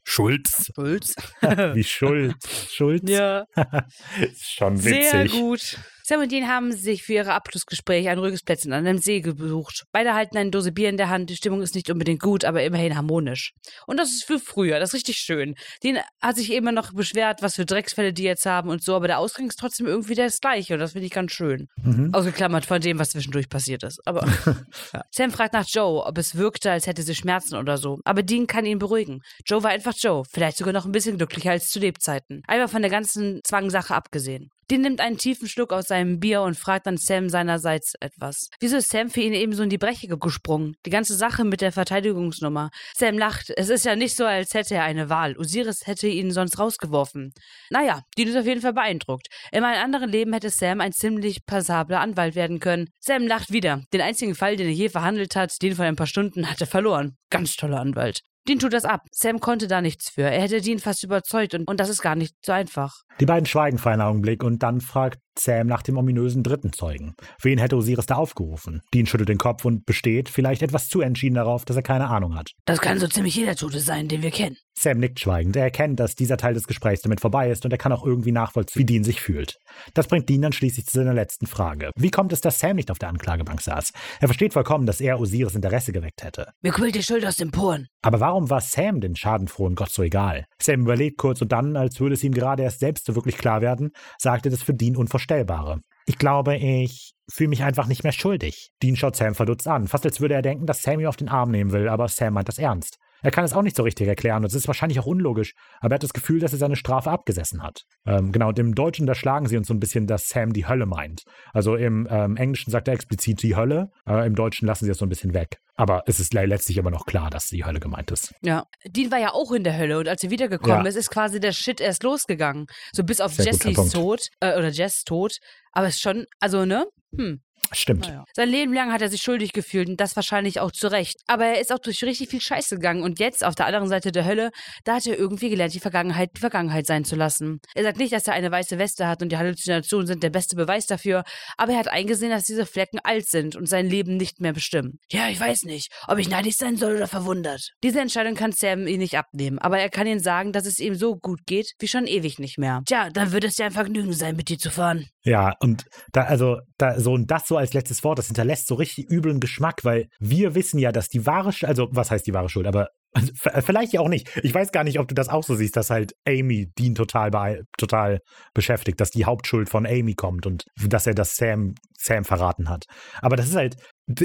[0.03, 0.71] Schulz.
[0.75, 1.15] Schulz.
[1.41, 2.69] Wie Schulz.
[2.71, 3.09] Schulz.
[3.09, 3.45] ja.
[4.21, 5.39] Ist schon Sehr witzig.
[5.39, 5.79] gut.
[6.07, 9.85] Sam und Dean haben sich für ihre Abschlussgespräche ein ruhiges Plätzchen an einem See gesucht.
[9.91, 11.31] Beide halten eine Dose Bier in der Hand.
[11.31, 13.53] Die Stimmung ist nicht unbedingt gut, aber immerhin harmonisch.
[13.87, 14.79] Und das ist für früher.
[14.79, 15.55] Das ist richtig schön.
[15.81, 19.07] Dean hat sich immer noch beschwert, was für Drecksfälle die jetzt haben und so, aber
[19.07, 21.69] der Ausgang ist trotzdem irgendwie das gleiche und das finde ich ganz schön.
[21.77, 22.13] Mhm.
[22.13, 23.99] Ausgeklammert von dem, was zwischendurch passiert ist.
[24.05, 24.27] Aber
[24.93, 25.01] ja.
[25.09, 27.97] Sam fragt nach Joe, ob es wirkte, als hätte sie Schmerzen oder so.
[28.05, 29.23] Aber Dean kann ihn beruhigen.
[29.43, 30.21] Joe war einfach Joe.
[30.31, 32.43] Vielleicht sogar noch ein bisschen glücklicher als zu Lebzeiten.
[32.45, 34.51] Einfach von der ganzen Zwangsache abgesehen.
[34.69, 38.49] Dean nimmt einen tiefen Schluck aus seinem Bier und fragt dann Sam seinerseits etwas.
[38.59, 40.75] Wieso ist Sam für ihn eben so in die Breche gesprungen?
[40.85, 42.69] Die ganze Sache mit der Verteidigungsnummer.
[42.95, 43.51] Sam lacht.
[43.55, 45.37] Es ist ja nicht so, als hätte er eine Wahl.
[45.37, 47.33] Osiris hätte ihn sonst rausgeworfen.
[47.69, 49.27] Naja, Dean ist auf jeden Fall beeindruckt.
[49.51, 52.89] In meinem anderen Leben hätte Sam ein ziemlich passabler Anwalt werden können.
[52.99, 53.83] Sam lacht wieder.
[53.93, 56.67] Den einzigen Fall, den er je verhandelt hat, den von ein paar Stunden, hat er
[56.67, 57.17] verloren.
[57.29, 58.21] Ganz toller Anwalt.
[58.47, 59.01] Dean tut das ab.
[59.11, 60.21] Sam konnte da nichts für.
[60.21, 63.01] Er hätte Dean fast überzeugt und, und das ist gar nicht so einfach.
[63.19, 67.15] Die beiden schweigen für einen Augenblick und dann fragt Sam nach dem ominösen dritten Zeugen.
[67.41, 68.81] Wen hätte Osiris da aufgerufen?
[68.93, 72.35] Dean schüttelt den Kopf und besteht vielleicht etwas zu entschieden darauf, dass er keine Ahnung
[72.35, 72.51] hat.
[72.65, 74.57] Das kann so ziemlich jeder Tote sein, den wir kennen.
[74.77, 75.55] Sam nickt schweigend.
[75.55, 78.33] Er erkennt, dass dieser Teil des Gesprächs damit vorbei ist und er kann auch irgendwie
[78.33, 79.57] nachvollziehen, wie Dean sich fühlt.
[79.93, 81.91] Das bringt Dean dann schließlich zu seiner letzten Frage.
[81.95, 83.93] Wie kommt es, dass Sam nicht auf der Anklagebank saß?
[84.19, 86.51] Er versteht vollkommen, dass er Osiris Interesse geweckt hätte.
[86.61, 87.87] Mir quillt die Schuld aus den Poren.
[88.01, 90.45] Aber warum war Sam den schadenfrohen Gott so egal?
[90.61, 93.61] Sam überlegt kurz und dann, als würde es ihm gerade erst selbst so wirklich klar
[93.61, 95.81] werden, sagte das für Dean Unvorstellbare.
[96.05, 98.69] Ich glaube, ich fühle mich einfach nicht mehr schuldig.
[98.83, 101.29] Dean schaut Sam verdutzt an, fast als würde er denken, dass Sam ihn auf den
[101.29, 102.97] Arm nehmen will, aber Sam meint das ernst.
[103.23, 105.93] Er kann es auch nicht so richtig erklären und es ist wahrscheinlich auch unlogisch, aber
[105.93, 107.81] er hat das Gefühl, dass er seine Strafe abgesessen hat.
[108.05, 110.67] Ähm, genau, und im Deutschen, da schlagen sie uns so ein bisschen, dass Sam die
[110.67, 111.23] Hölle meint.
[111.51, 114.99] Also im ähm, Englischen sagt er explizit die Hölle, äh, im Deutschen lassen sie es
[114.99, 115.57] so ein bisschen weg.
[115.77, 118.33] Aber es ist le- letztlich immer noch klar, dass die Hölle gemeint ist.
[118.41, 118.63] Ja.
[118.85, 120.89] Dean war ja auch in der Hölle und als er wiedergekommen Ja.
[120.89, 122.65] ist, ist quasi der Shit erst losgegangen.
[122.93, 123.91] So bis auf Jessys.
[123.91, 125.37] Tod, äh, oder Jess Tod.
[125.73, 126.85] Aber es ist schon, also, ne?
[127.17, 127.41] Hm.
[127.71, 128.07] Stimmt.
[128.07, 128.25] Naja.
[128.33, 131.17] Sein Leben lang hat er sich schuldig gefühlt und das wahrscheinlich auch zu Recht.
[131.27, 134.11] Aber er ist auch durch richtig viel Scheiße gegangen und jetzt auf der anderen Seite
[134.11, 134.51] der Hölle,
[134.83, 137.59] da hat er irgendwie gelernt, die Vergangenheit die Vergangenheit sein zu lassen.
[137.73, 140.55] Er sagt nicht, dass er eine weiße Weste hat und die Halluzinationen sind der beste
[140.55, 141.23] Beweis dafür,
[141.57, 144.99] aber er hat eingesehen, dass diese Flecken alt sind und sein Leben nicht mehr bestimmen.
[145.11, 147.71] Ja, ich weiß nicht, ob ich neidisch sein soll oder verwundert.
[147.83, 150.95] Diese Entscheidung kann Sam ihn nicht abnehmen, aber er kann ihm sagen, dass es ihm
[150.95, 152.81] so gut geht wie schon ewig nicht mehr.
[152.85, 155.07] Tja, dann wird es ja ein Vergnügen sein, mit dir zu fahren.
[155.25, 158.75] Ja, und da, also, da, so, und das so als letztes Wort, das hinterlässt so
[158.75, 162.33] richtig üblen Geschmack, weil wir wissen ja, dass die wahre, Sch- also, was heißt die
[162.33, 163.31] wahre Schuld, aber also,
[163.61, 164.29] vielleicht ja auch nicht.
[164.43, 167.31] Ich weiß gar nicht, ob du das auch so siehst, dass halt Amy Dean total,
[167.31, 168.19] bei, total
[168.53, 172.83] beschäftigt, dass die Hauptschuld von Amy kommt und dass er das Sam, Sam verraten hat.
[173.21, 173.77] Aber das ist halt,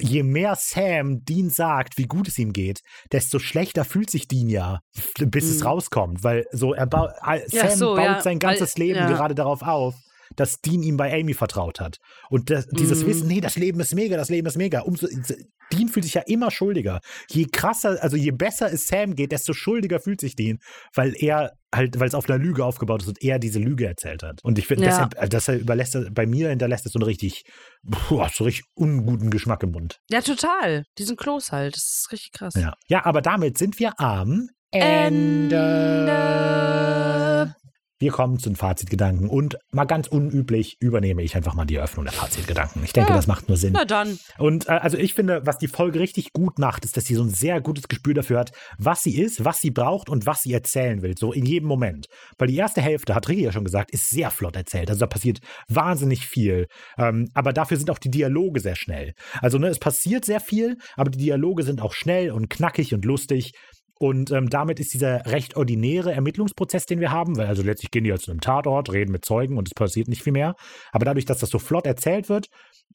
[0.03, 2.81] je mehr Sam Dean sagt, wie gut es ihm geht,
[3.13, 4.81] desto schlechter fühlt sich Dean ja,
[5.19, 5.67] bis es Mhm.
[5.69, 9.09] rauskommt, weil so, er bau, Sam Ja, so, baut ja, sein ganzes weil- Leben ja.
[9.09, 9.95] gerade darauf auf,
[10.37, 11.99] dass Dean ihm bei Amy vertraut hat.
[12.29, 13.07] Und das, dieses Mhm.
[13.09, 14.81] Wissen, nee, das Leben ist mega, das Leben ist mega.
[14.81, 15.07] Umso,
[15.73, 17.01] Dean fühlt sich ja immer schuldiger.
[17.31, 20.59] Je krasser, also je besser es Sam geht, desto schuldiger fühlt sich Dean,
[20.95, 24.23] weil er halt, weil es auf einer Lüge aufgebaut ist und er diese Lüge erzählt
[24.25, 24.41] hat.
[24.43, 25.07] Und ich finde, Ja.
[25.09, 27.45] deshalb, deshalb überlässt er, bei mir hinterlässt es so einen richtig,
[27.83, 29.99] boah, so richtig unguten Geschmack im Mund.
[30.11, 30.85] Ja, total.
[30.99, 31.75] Diesen Klos halt.
[31.77, 32.55] Das ist richtig krass.
[32.57, 32.75] Ja.
[32.89, 35.57] ja, aber damit sind wir am Ende.
[35.57, 37.55] Ende.
[38.01, 42.07] Wir kommen zu den Fazitgedanken und mal ganz unüblich übernehme ich einfach mal die Eröffnung
[42.07, 42.83] der Fazitgedanken.
[42.83, 43.17] Ich denke, Ja.
[43.17, 43.75] das macht nur Sinn.
[43.75, 44.19] Na dann.
[44.39, 47.23] Und äh, also ich finde, was die Folge richtig gut macht, ist, dass sie so
[47.23, 50.55] ein sehr gutes Gespür dafür hat, was sie ist, was sie braucht und was sie
[50.55, 52.07] erzählen will, so in jedem Moment.
[52.39, 54.89] Weil die erste Hälfte, hat Ricky ja schon gesagt, ist sehr flott erzählt.
[54.89, 56.69] Also da passiert wahnsinnig viel.
[56.97, 59.13] Ähm, aber dafür sind auch die Dialoge sehr schnell.
[59.43, 63.05] Also ne, es passiert sehr viel, aber die Dialoge sind auch schnell und knackig und
[63.05, 63.53] lustig.
[64.03, 68.05] Und ähm, damit ist dieser recht ordinäre Ermittlungsprozess, den wir haben, weil also letztlich gehen
[68.05, 70.55] die ja zu einem Tatort, reden mit Zeugen und es passiert nicht viel mehr.
[70.91, 72.47] Aber dadurch, dass das so flott erzählt wird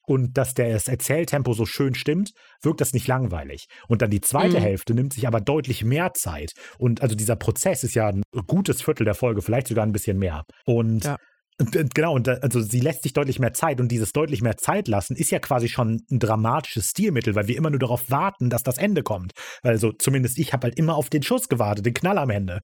[0.02, 3.66] und dass das Erzähltempo so schön stimmt, wirkt das nicht langweilig.
[3.86, 4.62] Und dann die zweite Mhm.
[4.62, 6.54] Hälfte nimmt sich aber deutlich mehr Zeit.
[6.78, 10.18] Und also dieser Prozess ist ja ein gutes Viertel der Folge, vielleicht sogar ein bisschen
[10.18, 10.42] mehr.
[10.64, 11.16] Und Ja.
[11.60, 14.42] Und, äh, Genau, und da, also sie lässt sich deutlich mehr Zeit und dieses deutlich
[14.42, 18.10] mehr Zeit lassen ist ja quasi schon ein dramatisches Stilmittel, weil wir immer nur darauf
[18.10, 19.32] warten, dass das Ende kommt.
[19.62, 22.60] Also zumindest ich habe halt immer auf den Schuss gewartet, den Knall am Ende.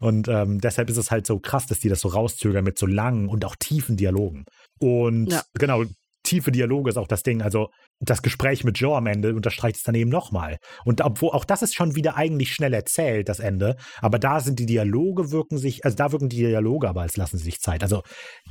[0.00, 2.86] Und ähm, deshalb ist es halt so krass, dass die das so rauszögern mit so
[2.86, 4.44] langen und auch tiefen Dialogen.
[4.78, 5.42] Und Ja.
[5.54, 5.84] genau,
[6.22, 7.40] tiefe Dialoge ist auch das Ding.
[7.42, 7.70] Also
[8.00, 10.58] das Gespräch mit Joe am Ende unterstreicht es dann eben nochmal.
[10.84, 13.76] Und obwohl auch das ist schon wieder eigentlich schnell erzählt, das Ende.
[14.00, 17.38] Aber da sind die Dialoge wirken sich, also da wirken die Dialoge aber, als lassen
[17.38, 17.82] sie sich Zeit.
[17.82, 18.02] Also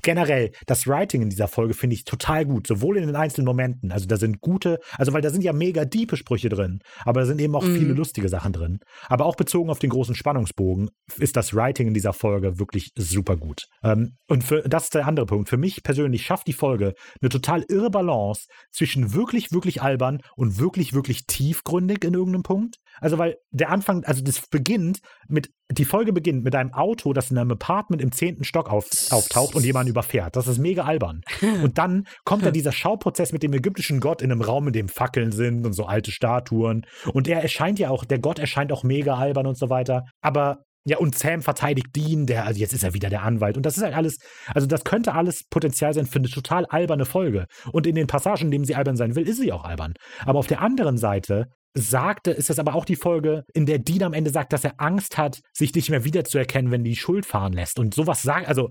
[0.02, 3.92] generell, das Writing in dieser Folge finde ich total gut, sowohl in den einzelnen Momenten.
[3.92, 7.26] Also da sind gute, also weil da sind ja mega diepe Sprüche drin, aber da
[7.26, 7.76] sind eben auch Mhm.
[7.76, 8.80] viele lustige Sachen drin.
[9.08, 13.38] Aber auch bezogen auf den großen Spannungsbogen ist das Writing in dieser Folge wirklich super
[13.38, 13.66] gut.
[13.84, 15.50] Ähm, und für, das ist der andere Punkt.
[15.50, 20.60] Für mich persönlich schafft die Folge eine total irre Balance zwischen wirklich, wirklich albern und
[20.60, 22.78] wirklich, wirklich tiefgründig in irgendeinem Punkt.
[23.00, 27.32] Also, weil der Anfang, also das beginnt mit, die Folge beginnt mit einem Auto, das
[27.32, 30.36] in einem Apartment im zehnten Stock auf, auftaucht und jemanden überfährt.
[30.36, 31.22] Das ist mega albern.
[31.64, 34.90] Und dann kommt da dieser Schauprozess mit dem ägyptischen Gott in einem Raum, in dem
[34.90, 36.86] Fackeln sind und so alte Statuen.
[37.14, 40.04] Und er erscheint ja auch, der Gott erscheint auch mega albern und so weiter.
[40.22, 43.58] Aber ja, und Sam verteidigt Dean, der, also jetzt ist er wieder der Anwalt.
[43.58, 44.20] Und das ist halt alles,
[44.54, 47.48] also das könnte alles Potenzial sein für eine total alberne Folge.
[47.72, 49.94] Und in den Passagen, in denen sie albern sein will, ist sie auch albern.
[50.26, 54.04] Aber auf der anderen Seite sagte, ist das aber auch die Folge, in der Dean
[54.04, 57.54] am Ende sagt, dass er Angst hat, sich nicht mehr wiederzuerkennen, wenn die Schuld fahren
[57.54, 57.80] lässt.
[57.80, 58.70] Und sowas sagt, also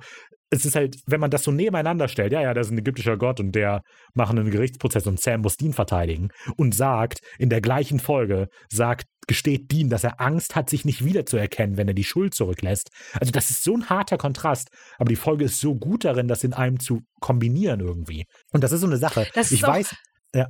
[0.51, 3.17] es ist halt, wenn man das so nebeneinander stellt, ja, ja, das ist ein ägyptischer
[3.17, 3.83] Gott und der
[4.15, 9.07] machen einen Gerichtsprozess und Sam muss Dean verteidigen und sagt, in der gleichen Folge, sagt,
[9.27, 12.91] gesteht Dean, dass er Angst hat, sich nicht wiederzuerkennen, wenn er die Schuld zurücklässt.
[13.19, 16.45] Also das ist so ein harter Kontrast, aber die Folge ist so gut darin, das
[16.45, 18.27] in einem zu kombinieren irgendwie.
[18.53, 19.27] Und das ist so eine Sache.
[19.35, 19.95] Das ich weiß,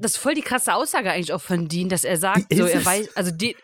[0.01, 2.85] Das ist voll die krasse Aussage eigentlich auch von Dean, dass er sagt, so er
[2.85, 3.55] weiß, also Dean,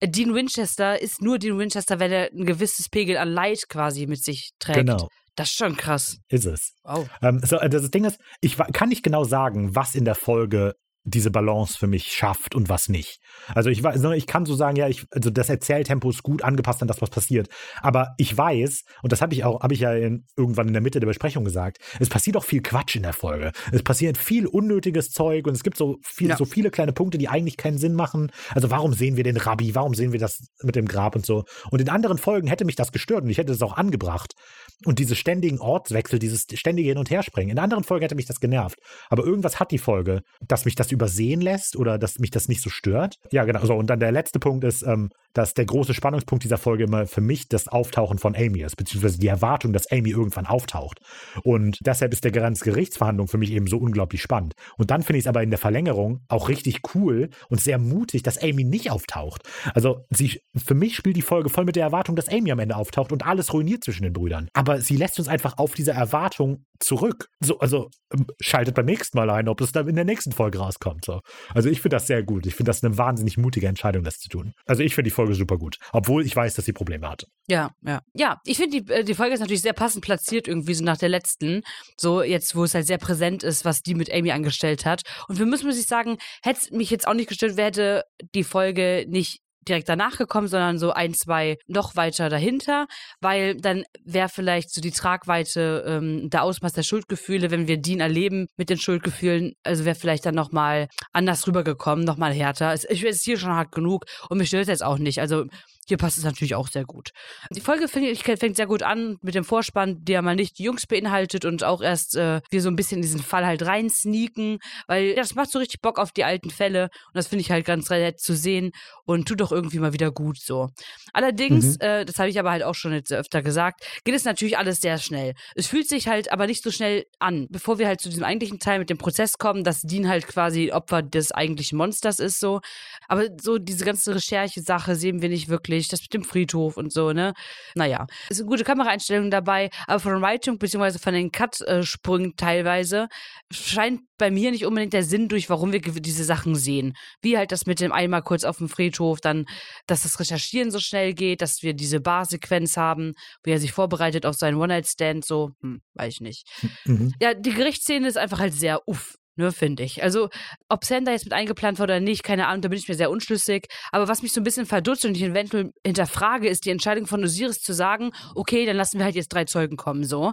[0.00, 4.06] äh, Dean Winchester ist nur Dean Winchester, wenn er ein gewisses Pegel an Leid quasi
[4.06, 4.78] mit sich trägt.
[4.78, 6.18] genau, Das ist schon krass.
[6.28, 6.74] ist es.
[6.84, 7.08] Wow.
[7.22, 10.74] Ähm, so, äh, das Ding ist, ich kann nicht genau sagen, was in der Folge
[11.04, 13.20] diese Balance für mich schafft und was nicht.
[13.54, 16.80] Also ich weiß, ich kann so sagen, ja, ich, also das Erzähltempo ist gut angepasst
[16.80, 17.48] an das, was passiert.
[17.82, 20.82] Aber ich weiß, und das habe ich auch, habe ich ja in, irgendwann in der
[20.82, 23.52] Mitte der Besprechung gesagt, es passiert auch viel Quatsch in der Folge.
[23.70, 26.36] Es passiert viel unnötiges Zeug und es gibt so, viel, Ja.
[26.36, 28.32] so viele kleine Punkte, die eigentlich keinen Sinn machen.
[28.54, 29.74] Also warum sehen wir den Rabbi?
[29.74, 31.44] Warum sehen wir das mit dem Grab und so?
[31.70, 34.34] Und in anderen Folgen hätte mich das gestört und ich hätte es auch angebracht.
[34.84, 37.50] Und diese ständigen Ortswechsel, dieses ständige Hin- und Herspringen.
[37.50, 38.78] In anderen Folgen hätte mich das genervt.
[39.08, 42.62] Aber irgendwas hat die Folge, dass mich das übersehen lässt oder dass mich das nicht
[42.62, 43.16] so stört.
[43.30, 43.64] Ja, genau.
[43.64, 47.06] So, und dann der letzte Punkt ist, ähm, dass der große Spannungspunkt dieser Folge immer
[47.06, 51.00] für mich das Auftauchen von Amy ist, beziehungsweise die Erwartung, dass Amy irgendwann auftaucht.
[51.42, 54.54] Und deshalb ist der ganze Gerichtsverhandlung für mich eben so unglaublich spannend.
[54.78, 58.22] Und dann finde ich es aber in der Verlängerung auch richtig cool und sehr mutig,
[58.22, 59.42] dass Amy nicht auftaucht.
[59.74, 62.76] Also sie, für mich spielt die Folge voll mit der Erwartung, dass Amy am Ende
[62.76, 64.48] auftaucht und alles ruiniert zwischen den Brüdern.
[64.52, 67.28] Aber sie lässt uns einfach auf diese Erwartung zurück.
[67.40, 70.58] So, also ähm, schaltet beim nächsten Mal ein, ob es dann in der nächsten Folge
[70.58, 71.04] rauskommt.
[71.04, 71.20] So.
[71.54, 72.46] Also ich finde das sehr gut.
[72.46, 74.52] Ich finde das eine wahnsinnig mutige Entscheidung, das zu tun.
[74.66, 75.78] Also ich finde die Folge super gut.
[75.92, 77.26] Obwohl ich weiß, dass sie Probleme hatte.
[77.48, 78.00] Ja, ja.
[78.14, 80.98] Ja, ich finde, die, äh, die Folge ist natürlich sehr passend platziert, irgendwie so nach
[80.98, 81.62] der letzten.
[81.98, 85.02] So jetzt, wo es halt sehr präsent ist, was die mit Amy angestellt hat.
[85.28, 88.04] Und wir müssen, muss ich sagen, hätte mich jetzt auch nicht gestört, wäre
[88.34, 92.86] die Folge nicht direkt danach gekommen, sondern so ein, zwei noch weiter dahinter,
[93.20, 98.00] weil dann wäre vielleicht so die Tragweite, ähm, der Ausmaß der Schuldgefühle, wenn wir Dean
[98.00, 102.74] erleben mit den Schuldgefühlen, also wäre vielleicht dann nochmal anders rübergekommen, nochmal härter.
[102.74, 105.20] Ich bin jetzt hier schon hart genug und mich stört es jetzt auch nicht.
[105.20, 105.46] Also
[105.88, 107.10] hier passt es natürlich auch sehr gut.
[107.50, 110.64] Die Folge finde ich fängt sehr gut an mit dem Vorspann, der mal nicht die
[110.64, 113.90] Jungs beinhaltet und auch erst äh, wir so ein bisschen in diesen Fall halt rein
[113.90, 117.50] sneaken, weil das macht so richtig Bock auf die alten Fälle und das finde ich
[117.50, 118.72] halt ganz nett zu sehen
[119.04, 120.70] und tut doch irgendwie mal wieder gut so.
[121.12, 121.80] Allerdings, mhm.
[121.80, 124.80] äh, das habe ich aber halt auch schon jetzt öfter gesagt, geht es natürlich alles
[124.80, 125.34] sehr schnell.
[125.54, 128.58] Es fühlt sich halt aber nicht so schnell an, bevor wir halt zu diesem eigentlichen
[128.58, 132.60] Teil mit dem Prozess kommen, dass Dean halt quasi Opfer des eigentlichen Monsters ist so.
[133.08, 137.12] Aber so diese ganze Recherche-Sache sehen wir nicht wirklich, das mit dem Friedhof und so,
[137.12, 137.34] ne?
[137.74, 140.98] Naja, es sind gute Kameraeinstellungen dabei, aber von Writing bzw.
[140.98, 143.08] von den Cut-Sprüngen teilweise
[143.50, 146.94] scheint bei mir nicht unbedingt der Sinn durch, warum wir diese Sachen sehen.
[147.20, 149.46] Wie halt das mit dem einmal kurz auf dem Friedhof, dann,
[149.86, 154.26] dass das Recherchieren so schnell geht, dass wir diese Barsequenz haben, wie er sich vorbereitet
[154.26, 156.48] auf seinen One-Night-Stand, so, hm, weiß ich nicht.
[156.84, 157.12] Mhm.
[157.20, 160.02] Ja, die Gerichtsszene ist einfach halt sehr uff ne, finde ich.
[160.02, 160.28] Also,
[160.68, 163.10] ob Sander jetzt mit eingeplant wurde oder nicht, keine Ahnung, da bin ich mir sehr
[163.10, 163.66] unschlüssig.
[163.92, 167.24] Aber was mich so ein bisschen verdutzt und ich eventuell hinterfrage, ist die Entscheidung von
[167.24, 170.32] Osiris zu sagen, okay, dann lassen wir halt jetzt drei Zeugen kommen, so.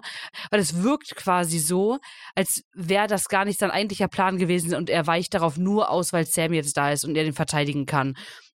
[0.50, 1.98] Weil es wirkt quasi so,
[2.34, 6.12] als wäre das gar nicht sein eigentlicher Plan gewesen und er weicht darauf nur aus,
[6.12, 8.14] weil Sam jetzt da ist und er den verteidigen kann.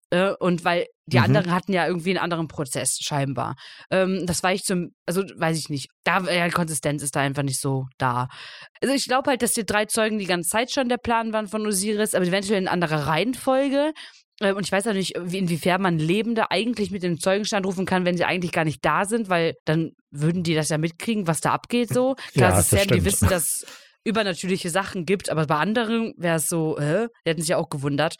[0.09, 1.23] Äh, und weil die mhm.
[1.23, 3.55] anderen hatten ja irgendwie einen anderen Prozess, scheinbar.
[3.91, 5.89] Ähm, das war ich zum, also weiß ich nicht.
[6.03, 8.27] Da, ja, Konsistenz ist da einfach nicht so da.
[8.81, 11.47] Also ich glaube halt, dass die drei Zeugen die ganze Zeit schon der Plan waren
[11.47, 13.93] von Osiris, aber eventuell in anderer Reihenfolge.
[14.39, 18.05] Äh, und ich weiß auch nicht, inwiefern man Lebende eigentlich mit dem Zeugenstand rufen kann,
[18.05, 21.41] wenn sie eigentlich gar nicht da sind, weil dann würden die das ja mitkriegen, was
[21.41, 22.15] da abgeht so.
[22.33, 23.65] Klar, ja, Sam, die wissen, dass
[24.03, 27.69] übernatürliche Sachen gibt, aber bei anderen wäre es so, äh, die hätten sich ja auch
[27.69, 28.15] gewundert.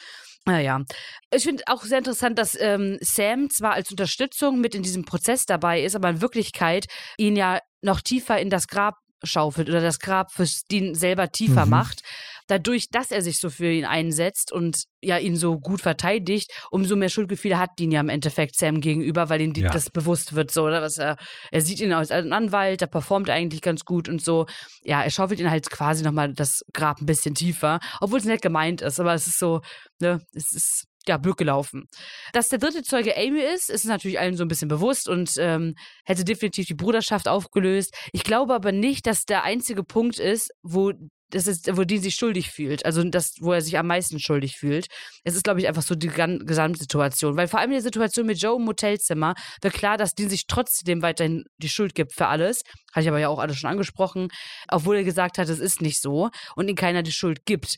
[0.48, 0.82] Naja,
[1.30, 5.46] ich finde auch sehr interessant, dass ähm, Sam zwar als Unterstützung mit in diesem Prozess
[5.46, 6.86] dabei ist, aber in Wirklichkeit
[7.18, 11.66] ihn ja noch tiefer in das Grab schaufelt oder das Grab für Dean selber tiefer
[11.66, 11.72] mhm.
[11.72, 12.02] macht.
[12.48, 16.96] Dadurch, dass er sich so für ihn einsetzt und ja ihn so gut verteidigt, umso
[16.96, 19.70] mehr Schuldgefühle hat Dean ja im Endeffekt Sam gegenüber, weil ihm ja.
[19.70, 20.82] das bewusst wird, so, oder?
[20.82, 21.18] Was er,
[21.52, 24.46] er sieht ihn als einen Anwalt, der performt eigentlich ganz gut und so.
[24.82, 28.42] Ja, er schaufelt ihn halt quasi nochmal das Grab ein bisschen tiefer, obwohl es nicht
[28.42, 29.62] gemeint ist, aber es ist so,
[30.00, 31.88] ne, es ist ja, blöd gelaufen.
[32.34, 35.76] Dass der dritte Zeuge Amy ist, ist natürlich allen so ein bisschen bewusst und ähm,
[36.06, 37.96] hätte definitiv die Bruderschaft aufgelöst.
[38.12, 40.92] Ich glaube aber nicht, dass der einzige Punkt ist, wo
[41.32, 44.58] das ist, wo Dean sich schuldig fühlt, also das, wo er sich am meisten schuldig
[44.58, 44.88] fühlt.
[45.24, 47.36] Es ist, glaube ich, einfach so die Gesamtsituation.
[47.36, 50.48] Weil vor allem in der Situation mit Joe im Hotelzimmer wird klar, dass Dean sich
[50.48, 52.64] trotzdem weiterhin die Schuld gibt für alles.
[52.94, 54.30] Hatte ich aber ja auch alles schon angesprochen.
[54.70, 57.78] Obwohl er gesagt hat, es ist nicht so und ihm keiner die Schuld gibt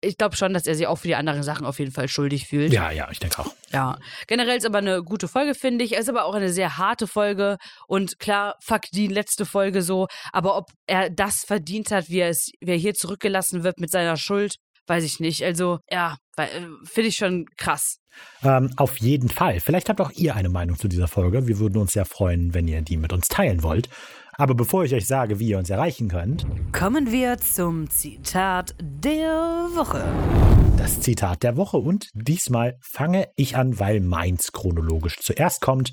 [0.00, 2.46] ich glaube schon, dass er sich auch für die anderen Sachen auf jeden Fall schuldig
[2.46, 2.72] fühlt.
[2.72, 3.54] Ja, ja, ich denke auch.
[3.72, 5.92] Ja, generell ist aber eine gute Folge, finde ich.
[5.92, 10.06] Es ist aber auch eine sehr harte Folge und klar, fuck die letzte Folge so.
[10.32, 13.90] Aber ob er das verdient hat, wie er, es, wie er hier zurückgelassen wird mit
[13.90, 14.56] seiner Schuld,
[14.86, 15.44] weiß ich nicht.
[15.44, 16.46] Also, ja, äh,
[16.84, 17.98] finde ich schon krass.
[18.42, 19.60] Ähm, auf jeden Fall.
[19.60, 21.46] Vielleicht habt auch ihr eine Meinung zu dieser Folge.
[21.46, 23.88] Wir würden uns sehr freuen, wenn ihr die mit uns teilen wollt.
[24.40, 29.66] Aber bevor ich euch sage, wie ihr uns erreichen könnt, kommen wir zum Zitat der
[29.74, 30.04] Woche.
[30.76, 35.92] Das Zitat der Woche und diesmal fange ich an, weil meins chronologisch zuerst kommt.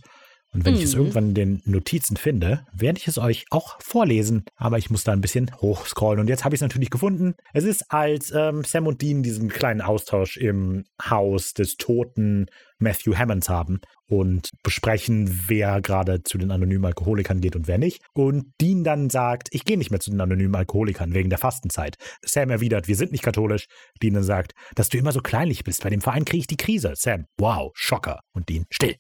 [0.54, 0.80] Und wenn mhm.
[0.80, 1.02] ich es mhm.
[1.02, 4.46] irgendwann in den Notizen finde, werde ich es euch auch vorlesen.
[4.58, 6.20] Aber ich muss da ein bisschen hochscrollen.
[6.20, 7.34] Und jetzt habe ich es natürlich gefunden.
[7.52, 12.46] Es ist, als ähm, Sam und Dean diesen kleinen Austausch im Haus des toten
[12.78, 18.02] Matthew Hammonds haben und besprechen, wer gerade zu den anonymen Alkoholikern geht und wer nicht.
[18.14, 21.96] Und Dean dann sagt, ich gehe nicht mehr zu den anonymen Alkoholikern wegen der Fastenzeit.
[22.24, 23.66] Sam erwidert, wir sind nicht katholisch.
[24.02, 25.84] Dean dann sagt, dass du immer so kleinlich bist.
[25.84, 26.94] Bei dem Verein kriege ich die Krise.
[26.96, 28.20] Sam, wow, Schocker.
[28.34, 28.96] Und Dean, still.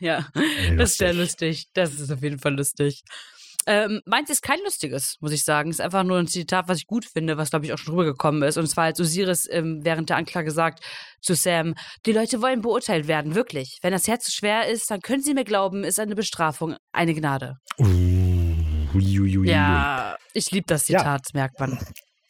[0.00, 0.76] Ja, lustig.
[0.76, 1.66] das ist sehr lustig.
[1.74, 3.02] Das ist auf jeden Fall lustig.
[3.70, 5.68] Ähm, meins ist kein lustiges, muss ich sagen.
[5.68, 8.42] Ist einfach nur ein Zitat, was ich gut finde, was glaube ich auch schon rübergekommen
[8.42, 8.56] ist.
[8.56, 10.82] Und zwar als Osiris ähm, während der Anklage sagt
[11.20, 11.74] zu Sam,
[12.06, 13.78] die Leute wollen beurteilt werden, wirklich.
[13.82, 17.12] Wenn das Herz zu schwer ist, dann können sie mir glauben, ist eine Bestrafung eine
[17.12, 17.58] Gnade.
[17.78, 17.84] Uh,
[18.94, 21.40] ui, ui, ui, ja, ich liebe das Zitat, ja.
[21.40, 21.78] merkt man.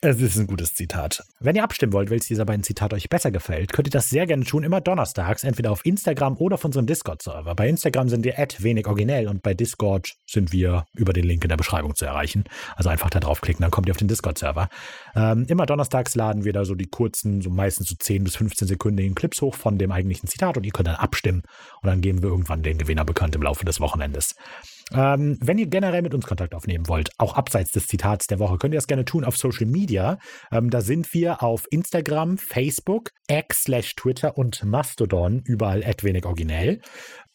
[0.01, 1.25] Es ist ein gutes Zitat.
[1.41, 4.29] Wenn ihr abstimmen wollt, welches dieser beiden Zitate euch besser gefällt, könnt ihr das sehr
[4.29, 7.53] gerne tun, immer donnerstags, entweder auf Instagram oder auf unserem Discord-Server.
[7.57, 11.49] Bei Instagram sind wir wenig originell und bei Discord sind wir über den Link in
[11.49, 12.45] der Beschreibung zu erreichen.
[12.77, 14.69] Also einfach da draufklicken, dann kommt ihr auf den Discord-Server.
[15.17, 18.69] Ähm, immer donnerstags laden wir da so die kurzen, so meistens so 10 bis 15
[18.69, 21.43] sekündigen Clips hoch von dem eigentlichen Zitat und ihr könnt dann abstimmen
[21.83, 24.37] und dann geben wir irgendwann den Gewinner bekannt im Laufe des Wochenendes.
[24.95, 28.59] Ähm, wenn ihr generell mit uns Kontakt aufnehmen wollt, auch abseits des Zitats der Woche,
[28.59, 30.19] könnt ihr das gerne tun auf Social Media.
[30.51, 36.81] Ähm, da sind wir auf Instagram, Facebook, X slash Twitter und Mastodon, überall wenig originell.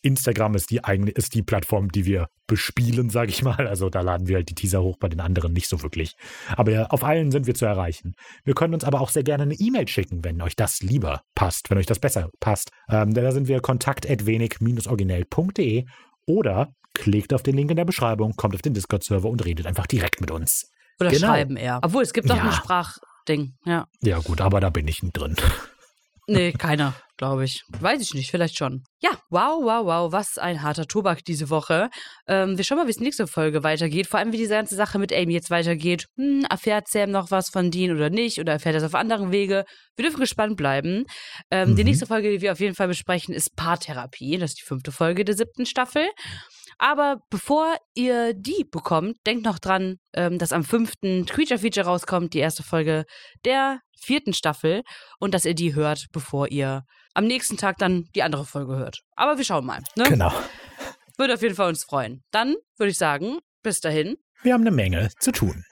[0.04, 3.68] Instagram ist die eigene, ist die Plattform, die wir bespielen, sage ich mal.
[3.68, 6.18] Also da laden wir halt die Teaser hoch, bei den anderen nicht so wirklich.
[6.58, 8.16] Aber auf allen sind wir zu erreichen.
[8.44, 11.70] Wir können uns aber auch sehr gerne eine E-Mail schicken, wenn euch das lieber passt,
[11.70, 12.72] wenn euch das besser passt.
[12.90, 15.86] Ähm, da sind wir kontakt.wenig-originell.de
[16.26, 19.88] oder klickt auf den Link in der Beschreibung, kommt auf den Discord-Server und redet einfach
[19.88, 20.70] direkt mit uns.
[21.00, 21.28] Oder Genau.
[21.28, 21.80] schreiben eher.
[21.84, 22.44] Obwohl, es gibt doch Ja.
[22.44, 23.54] ein Sprachding.
[23.66, 23.86] Ja.
[24.02, 25.36] Ja gut, aber da bin ich nicht drin.
[26.26, 27.64] Nee, keiner, glaube ich.
[27.82, 28.84] Weiß ich nicht, vielleicht schon.
[29.02, 31.90] Ja, wow, wow, wow, was ein harter Tobak diese Woche.
[32.30, 34.08] Ähm, wir schauen mal, wie es nächste Folge weitergeht.
[34.08, 36.06] Vor allem, wie diese ganze Sache mit Amy jetzt weitergeht.
[36.16, 38.40] Hm, erfährt Sam noch was von Dean oder nicht?
[38.40, 39.66] Oder erfährt er es auf anderen Wege?
[39.98, 41.04] Wir dürfen gespannt bleiben.
[41.52, 41.90] Ähm, Die Mhm.
[41.90, 44.38] nächste Folge, die wir auf jeden Fall besprechen, ist Paartherapie.
[44.38, 46.08] Das ist die fünfte Folge der siebten Staffel.
[46.78, 52.34] Aber bevor ihr die bekommt, denkt noch dran, ähm, dass am fünften Creature Feature rauskommt,
[52.34, 53.06] die erste Folge
[53.46, 54.84] der vierten Staffel,
[55.20, 56.84] und dass ihr die hört, bevor ihr
[57.14, 59.00] am nächsten Tag dann die andere Folge hört.
[59.16, 59.82] Aber wir schauen mal.
[59.96, 60.06] Ne?
[60.06, 60.34] Genau.
[61.18, 62.24] Würde auf jeden Fall uns freuen.
[62.32, 64.18] Dann würde ich sagen, bis dahin.
[64.42, 65.64] Wir haben eine Menge zu tun.